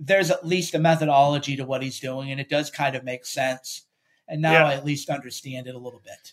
there's 0.00 0.30
at 0.30 0.46
least 0.46 0.74
a 0.74 0.78
methodology 0.78 1.56
to 1.56 1.64
what 1.64 1.82
he's 1.82 2.00
doing, 2.00 2.32
and 2.32 2.40
it 2.40 2.48
does 2.48 2.70
kind 2.70 2.96
of 2.96 3.04
make 3.04 3.26
sense. 3.26 3.86
And 4.26 4.40
now 4.40 4.52
yeah. 4.52 4.66
I 4.68 4.74
at 4.74 4.84
least 4.84 5.10
understand 5.10 5.66
it 5.66 5.74
a 5.74 5.78
little 5.78 6.00
bit. 6.02 6.32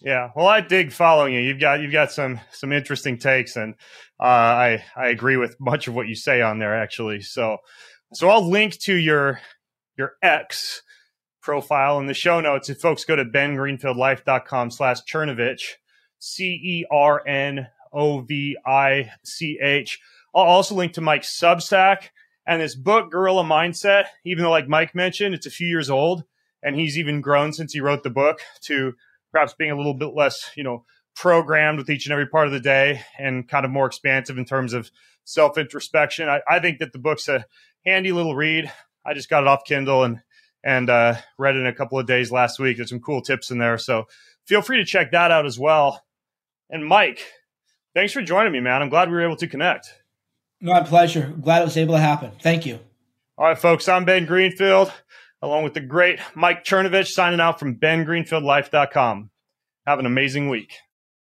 Yeah, 0.00 0.30
well, 0.36 0.46
I 0.46 0.60
dig 0.60 0.92
following 0.92 1.34
you. 1.34 1.40
You've 1.40 1.60
got 1.60 1.80
you've 1.80 1.92
got 1.92 2.12
some 2.12 2.40
some 2.52 2.72
interesting 2.72 3.18
takes, 3.18 3.56
and 3.56 3.74
uh, 4.20 4.24
I 4.24 4.84
I 4.94 5.08
agree 5.08 5.36
with 5.36 5.56
much 5.58 5.88
of 5.88 5.94
what 5.94 6.08
you 6.08 6.14
say 6.14 6.40
on 6.40 6.58
there 6.58 6.74
actually. 6.74 7.22
So 7.22 7.58
so 8.12 8.28
I'll 8.28 8.48
link 8.48 8.78
to 8.80 8.94
your 8.94 9.40
your 9.96 10.12
X 10.22 10.82
profile 11.40 11.98
in 11.98 12.06
the 12.06 12.14
show 12.14 12.40
notes. 12.40 12.68
If 12.68 12.80
folks 12.80 13.04
go 13.04 13.16
to 13.16 13.24
bengreenfieldlife.com 13.24 14.70
slash 14.70 14.98
Cernovich, 15.10 15.62
C 16.18 16.44
E 16.62 16.86
R 16.90 17.26
N 17.26 17.68
O 17.92 18.20
V 18.20 18.56
I 18.66 19.10
C 19.24 19.58
H. 19.60 20.00
I'll 20.34 20.42
also 20.42 20.74
link 20.74 20.94
to 20.94 21.00
Mike's 21.00 21.38
Substack 21.38 22.08
and 22.46 22.60
this 22.60 22.74
book, 22.74 23.10
Gorilla 23.10 23.44
Mindset. 23.44 24.06
Even 24.24 24.44
though, 24.44 24.50
like 24.50 24.68
Mike 24.68 24.94
mentioned, 24.94 25.34
it's 25.34 25.46
a 25.46 25.50
few 25.50 25.68
years 25.68 25.90
old 25.90 26.24
and 26.62 26.76
he's 26.76 26.98
even 26.98 27.20
grown 27.20 27.52
since 27.52 27.72
he 27.72 27.80
wrote 27.80 28.02
the 28.02 28.10
book 28.10 28.40
to 28.62 28.94
perhaps 29.30 29.52
being 29.52 29.70
a 29.70 29.76
little 29.76 29.94
bit 29.94 30.14
less, 30.14 30.50
you 30.56 30.64
know, 30.64 30.84
programmed 31.14 31.78
with 31.78 31.90
each 31.90 32.06
and 32.06 32.12
every 32.12 32.26
part 32.26 32.46
of 32.46 32.52
the 32.52 32.60
day 32.60 33.02
and 33.18 33.46
kind 33.48 33.64
of 33.64 33.70
more 33.70 33.86
expansive 33.86 34.38
in 34.38 34.44
terms 34.44 34.72
of 34.72 34.90
self 35.24 35.58
introspection. 35.58 36.28
I, 36.28 36.40
I 36.48 36.58
think 36.58 36.78
that 36.78 36.92
the 36.92 36.98
book's 36.98 37.28
a 37.28 37.46
handy 37.84 38.12
little 38.12 38.34
read. 38.34 38.72
I 39.06 39.14
just 39.14 39.28
got 39.28 39.42
it 39.42 39.48
off 39.48 39.64
Kindle 39.64 40.02
and 40.02 40.20
and 40.64 40.88
uh, 40.88 41.16
read 41.38 41.56
it 41.56 41.60
in 41.60 41.66
a 41.66 41.74
couple 41.74 41.98
of 41.98 42.06
days 42.06 42.32
last 42.32 42.58
week. 42.58 42.78
There's 42.78 42.88
some 42.88 43.00
cool 43.00 43.20
tips 43.20 43.50
in 43.50 43.58
there. 43.58 43.76
So 43.76 44.06
feel 44.46 44.62
free 44.62 44.78
to 44.78 44.84
check 44.84 45.12
that 45.12 45.30
out 45.30 45.44
as 45.44 45.58
well. 45.58 46.02
And 46.70 46.86
Mike, 46.86 47.20
thanks 47.94 48.14
for 48.14 48.22
joining 48.22 48.52
me, 48.52 48.60
man. 48.60 48.80
I'm 48.80 48.88
glad 48.88 49.08
we 49.08 49.14
were 49.14 49.24
able 49.24 49.36
to 49.36 49.46
connect. 49.46 49.92
My 50.64 50.80
pleasure. 50.80 51.30
Glad 51.42 51.60
it 51.60 51.66
was 51.66 51.76
able 51.76 51.94
to 51.94 52.00
happen. 52.00 52.32
Thank 52.40 52.64
you. 52.64 52.78
All 53.36 53.44
right, 53.44 53.58
folks. 53.58 53.86
I'm 53.86 54.06
Ben 54.06 54.24
Greenfield, 54.24 54.90
along 55.42 55.62
with 55.62 55.74
the 55.74 55.80
great 55.80 56.20
Mike 56.34 56.64
Cernovich, 56.64 57.08
signing 57.08 57.38
out 57.38 57.58
from 57.58 57.76
bengreenfieldlife.com. 57.78 59.30
Have 59.86 59.98
an 59.98 60.06
amazing 60.06 60.48
week. 60.48 60.72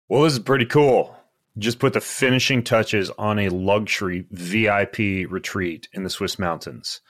Well, 0.09 0.22
this 0.22 0.33
is 0.33 0.39
pretty 0.39 0.64
cool. 0.64 1.14
Just 1.59 1.79
put 1.79 1.93
the 1.93 2.01
finishing 2.01 2.62
touches 2.62 3.11
on 3.18 3.39
a 3.39 3.51
luxury 3.51 4.24
VIP 4.31 5.31
retreat 5.31 5.89
in 5.93 6.05
the 6.05 6.11
Swiss 6.11 6.39
mountains. 6.39 7.03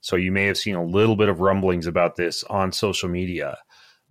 So 0.00 0.14
you 0.14 0.30
may 0.30 0.44
have 0.44 0.58
seen 0.58 0.76
a 0.76 0.84
little 0.84 1.16
bit 1.16 1.28
of 1.28 1.40
rumblings 1.40 1.88
about 1.88 2.14
this 2.14 2.44
on 2.44 2.70
social 2.70 3.08
media. 3.08 3.58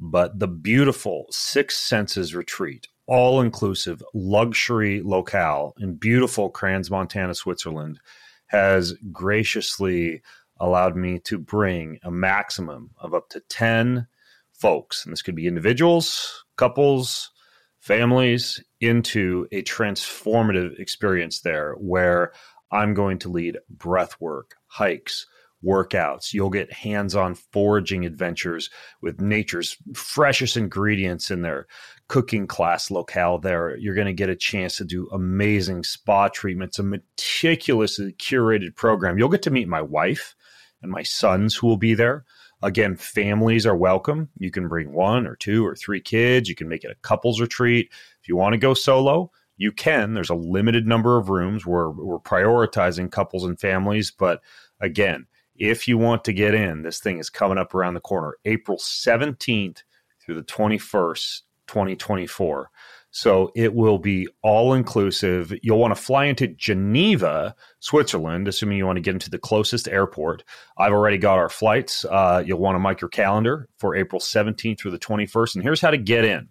But 0.01 0.38
the 0.38 0.49
beautiful 0.49 1.28
Six 1.30 1.78
Senses 1.78 2.36
retreat, 2.36 2.89
all 3.07 3.41
inclusive 3.41 4.01
luxury 4.13 5.01
locale 5.01 5.73
in 5.79 5.95
beautiful 5.95 6.51
Crans, 6.51 6.89
Montana, 6.89 7.35
Switzerland, 7.35 7.99
has 8.47 8.93
graciously 9.11 10.21
allowed 10.59 10.95
me 10.95 11.19
to 11.19 11.37
bring 11.37 11.99
a 12.03 12.11
maximum 12.11 12.91
of 12.99 13.13
up 13.13 13.29
to 13.29 13.41
10 13.49 14.07
folks, 14.53 15.03
and 15.03 15.11
this 15.11 15.21
could 15.21 15.35
be 15.35 15.47
individuals, 15.47 16.45
couples, 16.55 17.31
families, 17.79 18.63
into 18.79 19.47
a 19.51 19.61
transformative 19.63 20.79
experience 20.79 21.41
there 21.41 21.73
where 21.73 22.31
I'm 22.71 22.93
going 22.93 23.19
to 23.19 23.29
lead 23.29 23.57
breath 23.69 24.15
work, 24.21 24.55
hikes, 24.67 25.27
workouts. 25.63 26.33
You'll 26.33 26.49
get 26.49 26.71
hands 26.71 27.15
on 27.15 27.35
foraging 27.35 28.05
adventures 28.05 28.69
with 29.01 29.21
nature's 29.21 29.77
freshest 29.93 30.57
ingredients 30.57 31.31
in 31.31 31.41
their 31.41 31.67
cooking 32.14 32.45
class 32.45 32.91
locale 32.91 33.39
there. 33.39 33.76
You're 33.78 33.95
going 33.95 34.05
to 34.05 34.14
get 34.14 34.30
a 34.30 34.36
chance 34.36 34.78
to 34.78 34.86
do 34.86 35.09
amazing 35.11 35.84
spa 35.84 36.28
treatments, 36.28 36.78
a 36.78 36.84
meticulously 36.84 38.14
curated 38.14 38.76
program. 38.76 39.18
You'll 39.18 39.30
get 39.30 39.41
to 39.41 39.49
meet 39.49 39.68
my 39.68 39.82
wife 39.82 40.36
and 40.84 40.91
my 40.91 41.01
sons 41.01 41.55
who 41.55 41.66
will 41.66 41.78
be 41.78 41.95
there. 41.95 42.24
Again, 42.61 42.97
families 42.97 43.66
are 43.66 43.76
welcome. 43.76 44.30
You 44.38 44.51
can 44.51 44.68
bring 44.68 44.93
one 44.93 45.26
or 45.26 45.36
two 45.36 45.66
or 45.66 45.76
three 45.76 45.99
kids. 45.99 46.47
You 46.47 46.53
can 46.53 46.70
make 46.70 46.84
it 46.84 46.91
a 46.91 46.95
couples 47.01 47.41
retreat. 47.41 47.89
If 48.22 48.28
you 48.28 48.36
want 48.36 48.53
to 48.53 48.59
go 48.59 48.76
solo, 48.76 49.32
you 49.57 49.72
can. 49.72 50.14
There's 50.14 50.30
a 50.30 50.36
limited 50.36 50.86
number 50.86 51.18
of 51.18 51.30
rooms. 51.30 51.66
We're, 51.66 51.89
we're 51.89 52.20
prioritizing 52.20 53.11
couples 53.11 53.43
and 53.43 53.59
families. 53.59 54.11
But 54.11 54.39
again, 54.80 55.26
if 55.55 55.88
you 55.88 55.97
want 55.97 56.26
to 56.26 56.32
get 56.34 56.53
in, 56.53 56.84
this 56.84 56.99
thing 56.99 57.18
is 57.18 57.32
coming 57.32 57.57
up 57.57 57.73
around 57.73 57.95
the 57.95 58.02
corner, 58.02 58.38
April 58.45 58.77
17th 58.77 59.81
through 60.23 60.35
the 60.35 60.44
21st, 60.44 61.41
2024. 61.73 62.69
So 63.15 63.51
it 63.55 63.75
will 63.75 63.99
be 63.99 64.27
all 64.41 64.73
inclusive. 64.73 65.53
You'll 65.61 65.77
want 65.77 65.95
to 65.95 66.01
fly 66.01 66.25
into 66.25 66.47
Geneva, 66.47 67.55
Switzerland, 67.79 68.47
assuming 68.47 68.77
you 68.77 68.87
want 68.87 68.97
to 68.97 69.01
get 69.01 69.13
into 69.13 69.29
the 69.29 69.37
closest 69.37 69.87
airport. 69.87 70.43
I've 70.79 70.93
already 70.93 71.19
got 71.19 71.37
our 71.37 71.49
flights. 71.49 72.05
Uh, 72.05 72.43
you'll 72.43 72.59
want 72.59 72.75
to 72.75 72.79
mark 72.79 73.01
your 73.01 73.09
calendar 73.09 73.69
for 73.77 73.95
April 73.95 74.19
17th 74.19 74.79
through 74.79 74.91
the 74.91 74.99
21st. 74.99 75.55
And 75.55 75.63
here's 75.63 75.81
how 75.81 75.91
to 75.91 75.97
get 75.97 76.25
in. 76.25 76.49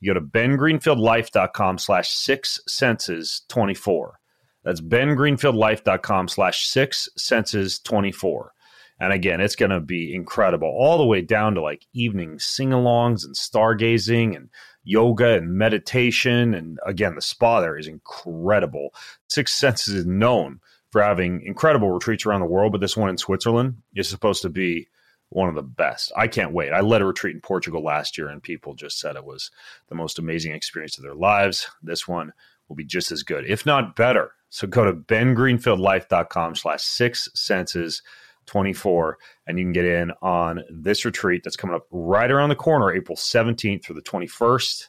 You 0.00 0.12
go 0.12 0.20
to 0.20 0.26
bengreenfieldlife.com 0.26 1.78
slash 1.78 2.10
six 2.10 2.60
senses 2.66 3.42
24. 3.48 4.20
That's 4.64 4.82
bengreenfieldlife.com 4.82 6.28
slash 6.28 6.66
six 6.66 7.08
senses 7.16 7.78
24. 7.78 8.52
And 9.00 9.12
again, 9.12 9.40
it's 9.40 9.56
going 9.56 9.70
to 9.70 9.80
be 9.80 10.14
incredible, 10.14 10.68
all 10.68 10.98
the 10.98 11.06
way 11.06 11.22
down 11.22 11.54
to 11.54 11.62
like 11.62 11.86
evening 11.94 12.38
sing 12.38 12.70
alongs 12.70 13.24
and 13.24 13.34
stargazing 13.34 14.36
and 14.36 14.50
yoga 14.84 15.34
and 15.34 15.54
meditation. 15.54 16.54
And 16.54 16.78
again, 16.84 17.14
the 17.14 17.22
spa 17.22 17.60
there 17.60 17.78
is 17.78 17.86
incredible. 17.86 18.94
Six 19.28 19.54
Senses 19.54 19.94
is 19.94 20.06
known 20.06 20.60
for 20.90 21.02
having 21.02 21.42
incredible 21.42 21.90
retreats 21.90 22.26
around 22.26 22.40
the 22.40 22.46
world, 22.46 22.72
but 22.72 22.80
this 22.80 22.96
one 22.96 23.08
in 23.08 23.16
Switzerland 23.16 23.76
is 23.94 24.08
supposed 24.08 24.42
to 24.42 24.50
be 24.50 24.88
one 25.30 25.48
of 25.48 25.54
the 25.54 25.62
best. 25.62 26.12
I 26.16 26.26
can't 26.26 26.52
wait. 26.52 26.72
I 26.72 26.80
led 26.80 27.00
a 27.00 27.06
retreat 27.06 27.36
in 27.36 27.40
Portugal 27.40 27.82
last 27.82 28.18
year, 28.18 28.28
and 28.28 28.42
people 28.42 28.74
just 28.74 28.98
said 28.98 29.16
it 29.16 29.24
was 29.24 29.50
the 29.88 29.94
most 29.94 30.18
amazing 30.18 30.52
experience 30.52 30.98
of 30.98 31.04
their 31.04 31.14
lives. 31.14 31.68
This 31.82 32.06
one 32.06 32.32
will 32.68 32.76
be 32.76 32.84
just 32.84 33.12
as 33.12 33.22
good, 33.22 33.46
if 33.46 33.64
not 33.64 33.94
better. 33.94 34.32
So 34.48 34.66
go 34.66 34.84
to 34.84 34.92
bengreenfieldlife.com 34.92 36.56
slash 36.56 36.82
six 36.82 37.28
senses 37.34 38.02
24 38.50 39.18
and 39.46 39.58
you 39.58 39.64
can 39.64 39.72
get 39.72 39.84
in 39.84 40.10
on 40.22 40.62
this 40.70 41.04
retreat 41.04 41.42
that's 41.44 41.56
coming 41.56 41.76
up 41.76 41.86
right 41.90 42.30
around 42.30 42.48
the 42.48 42.56
corner, 42.56 42.92
April 42.92 43.16
17th 43.16 43.84
through 43.84 43.96
the 43.96 44.02
21st. 44.02 44.88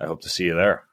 I 0.00 0.06
hope 0.06 0.22
to 0.22 0.28
see 0.28 0.44
you 0.44 0.54
there. 0.54 0.84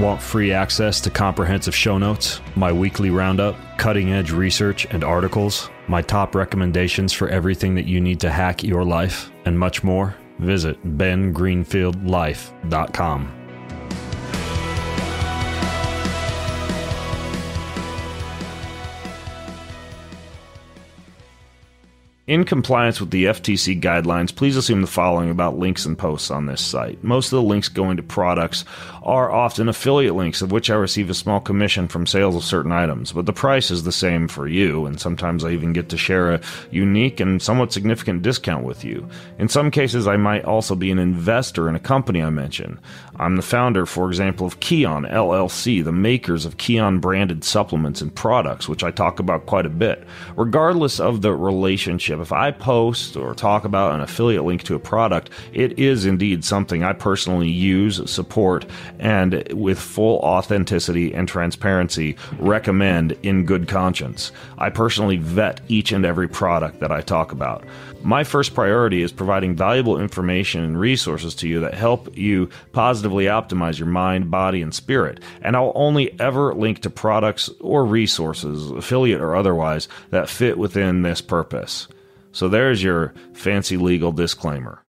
Want 0.00 0.22
free 0.22 0.52
access 0.52 1.00
to 1.02 1.10
comprehensive 1.10 1.74
show 1.74 1.98
notes, 1.98 2.40
my 2.56 2.72
weekly 2.72 3.10
roundup, 3.10 3.56
cutting 3.76 4.12
edge 4.12 4.30
research 4.30 4.86
and 4.86 5.04
articles, 5.04 5.68
my 5.86 6.00
top 6.00 6.34
recommendations 6.34 7.12
for 7.12 7.28
everything 7.28 7.74
that 7.74 7.86
you 7.86 8.00
need 8.00 8.20
to 8.20 8.30
hack 8.30 8.62
your 8.62 8.84
life, 8.84 9.30
and 9.44 9.58
much 9.58 9.84
more? 9.84 10.16
visit 10.42 10.76
bengreenfieldlife.com. 10.98 13.41
In 22.32 22.44
compliance 22.44 22.98
with 22.98 23.10
the 23.10 23.26
FTC 23.26 23.78
guidelines, 23.78 24.34
please 24.34 24.56
assume 24.56 24.80
the 24.80 24.86
following 24.86 25.28
about 25.28 25.58
links 25.58 25.84
and 25.84 25.98
posts 25.98 26.30
on 26.30 26.46
this 26.46 26.62
site. 26.62 27.04
Most 27.04 27.26
of 27.26 27.36
the 27.36 27.42
links 27.42 27.68
going 27.68 27.98
to 27.98 28.02
products 28.02 28.64
are 29.02 29.30
often 29.30 29.68
affiliate 29.68 30.14
links, 30.14 30.40
of 30.40 30.50
which 30.50 30.70
I 30.70 30.76
receive 30.76 31.10
a 31.10 31.14
small 31.14 31.40
commission 31.40 31.88
from 31.88 32.06
sales 32.06 32.34
of 32.34 32.42
certain 32.42 32.72
items, 32.72 33.12
but 33.12 33.26
the 33.26 33.34
price 33.34 33.70
is 33.70 33.84
the 33.84 33.92
same 33.92 34.28
for 34.28 34.48
you, 34.48 34.86
and 34.86 34.98
sometimes 34.98 35.44
I 35.44 35.50
even 35.50 35.74
get 35.74 35.90
to 35.90 35.98
share 35.98 36.32
a 36.32 36.40
unique 36.70 37.20
and 37.20 37.42
somewhat 37.42 37.70
significant 37.70 38.22
discount 38.22 38.64
with 38.64 38.82
you. 38.82 39.06
In 39.38 39.50
some 39.50 39.70
cases, 39.70 40.06
I 40.06 40.16
might 40.16 40.46
also 40.46 40.74
be 40.74 40.90
an 40.90 40.98
investor 40.98 41.68
in 41.68 41.74
a 41.74 41.80
company 41.80 42.22
I 42.22 42.30
mention. 42.30 42.80
I'm 43.22 43.36
the 43.36 43.42
founder, 43.42 43.86
for 43.86 44.08
example, 44.08 44.48
of 44.48 44.58
Kion 44.58 45.08
LLC, 45.08 45.84
the 45.84 45.92
makers 45.92 46.44
of 46.44 46.56
Kion 46.56 47.00
branded 47.00 47.44
supplements 47.44 48.00
and 48.00 48.12
products, 48.12 48.68
which 48.68 48.82
I 48.82 48.90
talk 48.90 49.20
about 49.20 49.46
quite 49.46 49.64
a 49.64 49.70
bit. 49.70 50.04
Regardless 50.36 50.98
of 50.98 51.22
the 51.22 51.32
relationship, 51.32 52.18
if 52.18 52.32
I 52.32 52.50
post 52.50 53.16
or 53.16 53.32
talk 53.34 53.64
about 53.64 53.94
an 53.94 54.00
affiliate 54.00 54.44
link 54.44 54.64
to 54.64 54.74
a 54.74 54.80
product, 54.80 55.30
it 55.52 55.78
is 55.78 56.04
indeed 56.04 56.44
something 56.44 56.82
I 56.82 56.94
personally 56.94 57.48
use, 57.48 58.10
support, 58.10 58.66
and 58.98 59.46
with 59.52 59.78
full 59.78 60.18
authenticity 60.18 61.14
and 61.14 61.28
transparency 61.28 62.16
recommend 62.40 63.12
in 63.22 63.46
good 63.46 63.68
conscience. 63.68 64.32
I 64.58 64.70
personally 64.70 65.16
vet 65.16 65.60
each 65.68 65.92
and 65.92 66.04
every 66.04 66.28
product 66.28 66.80
that 66.80 66.90
I 66.90 67.02
talk 67.02 67.30
about. 67.30 67.64
My 68.04 68.24
first 68.24 68.54
priority 68.54 69.02
is 69.02 69.12
providing 69.12 69.54
valuable 69.54 70.00
information 70.00 70.64
and 70.64 70.78
resources 70.78 71.36
to 71.36 71.48
you 71.48 71.60
that 71.60 71.74
help 71.74 72.16
you 72.16 72.50
positively 72.72 73.26
optimize 73.26 73.78
your 73.78 73.86
mind, 73.86 74.30
body, 74.30 74.60
and 74.60 74.74
spirit. 74.74 75.20
And 75.40 75.54
I'll 75.54 75.72
only 75.74 76.18
ever 76.18 76.52
link 76.52 76.80
to 76.80 76.90
products 76.90 77.48
or 77.60 77.84
resources, 77.84 78.70
affiliate 78.70 79.20
or 79.20 79.36
otherwise, 79.36 79.88
that 80.10 80.28
fit 80.28 80.58
within 80.58 81.02
this 81.02 81.20
purpose. 81.20 81.86
So 82.32 82.48
there's 82.48 82.82
your 82.82 83.14
fancy 83.34 83.76
legal 83.76 84.10
disclaimer. 84.10 84.80